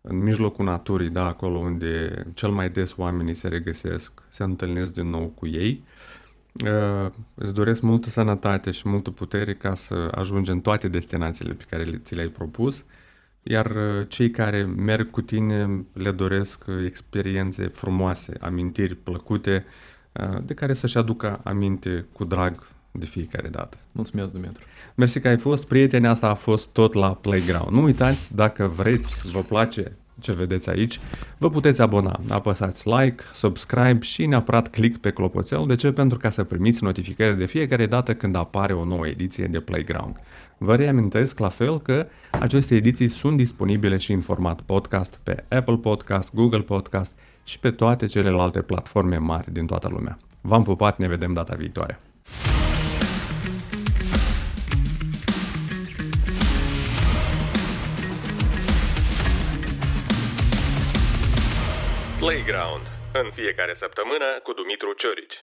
în 0.00 0.16
mijlocul 0.16 0.64
naturii, 0.64 1.10
da, 1.10 1.26
acolo 1.26 1.58
unde 1.58 2.24
cel 2.34 2.50
mai 2.50 2.70
des 2.70 2.96
oamenii 2.96 3.34
se 3.34 3.48
regăsesc, 3.48 4.22
se 4.28 4.42
întâlnesc 4.42 4.92
din 4.92 5.10
nou 5.10 5.26
cu 5.26 5.46
ei. 5.46 5.84
Uh, 6.64 7.10
îți 7.34 7.54
doresc 7.54 7.80
multă 7.80 8.08
sănătate 8.08 8.70
și 8.70 8.88
multă 8.88 9.10
putere 9.10 9.54
ca 9.54 9.74
să 9.74 10.08
ajungi 10.14 10.50
în 10.50 10.60
toate 10.60 10.88
destinațiile 10.88 11.52
pe 11.52 11.64
care 11.68 12.00
ți 12.02 12.14
le-ai 12.14 12.28
propus 12.28 12.84
iar 13.42 13.66
uh, 13.66 14.08
cei 14.08 14.30
care 14.30 14.64
merg 14.64 15.10
cu 15.10 15.20
tine 15.20 15.84
le 15.92 16.10
doresc 16.10 16.64
uh, 16.68 16.84
experiențe 16.84 17.66
frumoase, 17.66 18.36
amintiri 18.40 18.94
plăcute, 18.94 19.64
uh, 20.12 20.42
de 20.44 20.54
care 20.54 20.74
să-și 20.74 20.98
aducă 20.98 21.40
aminte 21.44 22.06
cu 22.12 22.24
drag 22.24 22.66
de 22.92 23.04
fiecare 23.04 23.48
dată. 23.48 23.76
Mulțumesc, 23.92 24.32
Dumitru. 24.32 24.64
Mersi 24.94 25.20
că 25.20 25.28
ai 25.28 25.38
fost, 25.38 25.64
prieteni, 25.64 26.06
asta 26.06 26.28
a 26.28 26.34
fost 26.34 26.68
tot 26.68 26.92
la 26.92 27.14
Playground. 27.14 27.70
Nu 27.70 27.82
uitați, 27.82 28.34
dacă 28.34 28.66
vreți, 28.66 29.30
vă 29.30 29.40
place 29.40 29.92
ce 30.20 30.32
vedeți 30.32 30.70
aici, 30.70 31.00
vă 31.38 31.50
puteți 31.50 31.80
abona, 31.80 32.20
apăsați 32.28 32.88
like, 32.88 33.22
subscribe 33.32 33.98
și 34.00 34.26
neapărat 34.26 34.68
click 34.68 35.00
pe 35.00 35.10
clopoțel. 35.10 35.64
De 35.66 35.74
ce? 35.74 35.92
Pentru 35.92 36.18
ca 36.18 36.30
să 36.30 36.44
primiți 36.44 36.84
notificări 36.84 37.36
de 37.36 37.46
fiecare 37.46 37.86
dată 37.86 38.14
când 38.14 38.36
apare 38.36 38.72
o 38.72 38.84
nouă 38.84 39.06
ediție 39.06 39.46
de 39.46 39.60
Playground. 39.60 40.16
Vă 40.58 40.76
reamintesc 40.76 41.38
la 41.38 41.48
fel 41.48 41.80
că 41.80 42.06
aceste 42.30 42.74
ediții 42.74 43.08
sunt 43.08 43.36
disponibile 43.36 43.96
și 43.96 44.12
în 44.12 44.20
format 44.20 44.60
podcast 44.60 45.20
pe 45.22 45.44
Apple 45.48 45.76
Podcast, 45.76 46.34
Google 46.34 46.60
Podcast 46.60 47.14
și 47.44 47.58
pe 47.58 47.70
toate 47.70 48.06
celelalte 48.06 48.60
platforme 48.60 49.16
mari 49.16 49.52
din 49.52 49.66
toată 49.66 49.88
lumea. 49.88 50.18
V-am 50.40 50.62
pupat, 50.62 50.98
ne 50.98 51.08
vedem 51.08 51.32
data 51.32 51.54
viitoare! 51.54 52.00
Playground. 62.30 62.86
În 63.12 63.30
fiecare 63.34 63.74
săptămână 63.78 64.28
cu 64.42 64.52
Dumitru 64.52 64.92
Ciorici. 64.92 65.38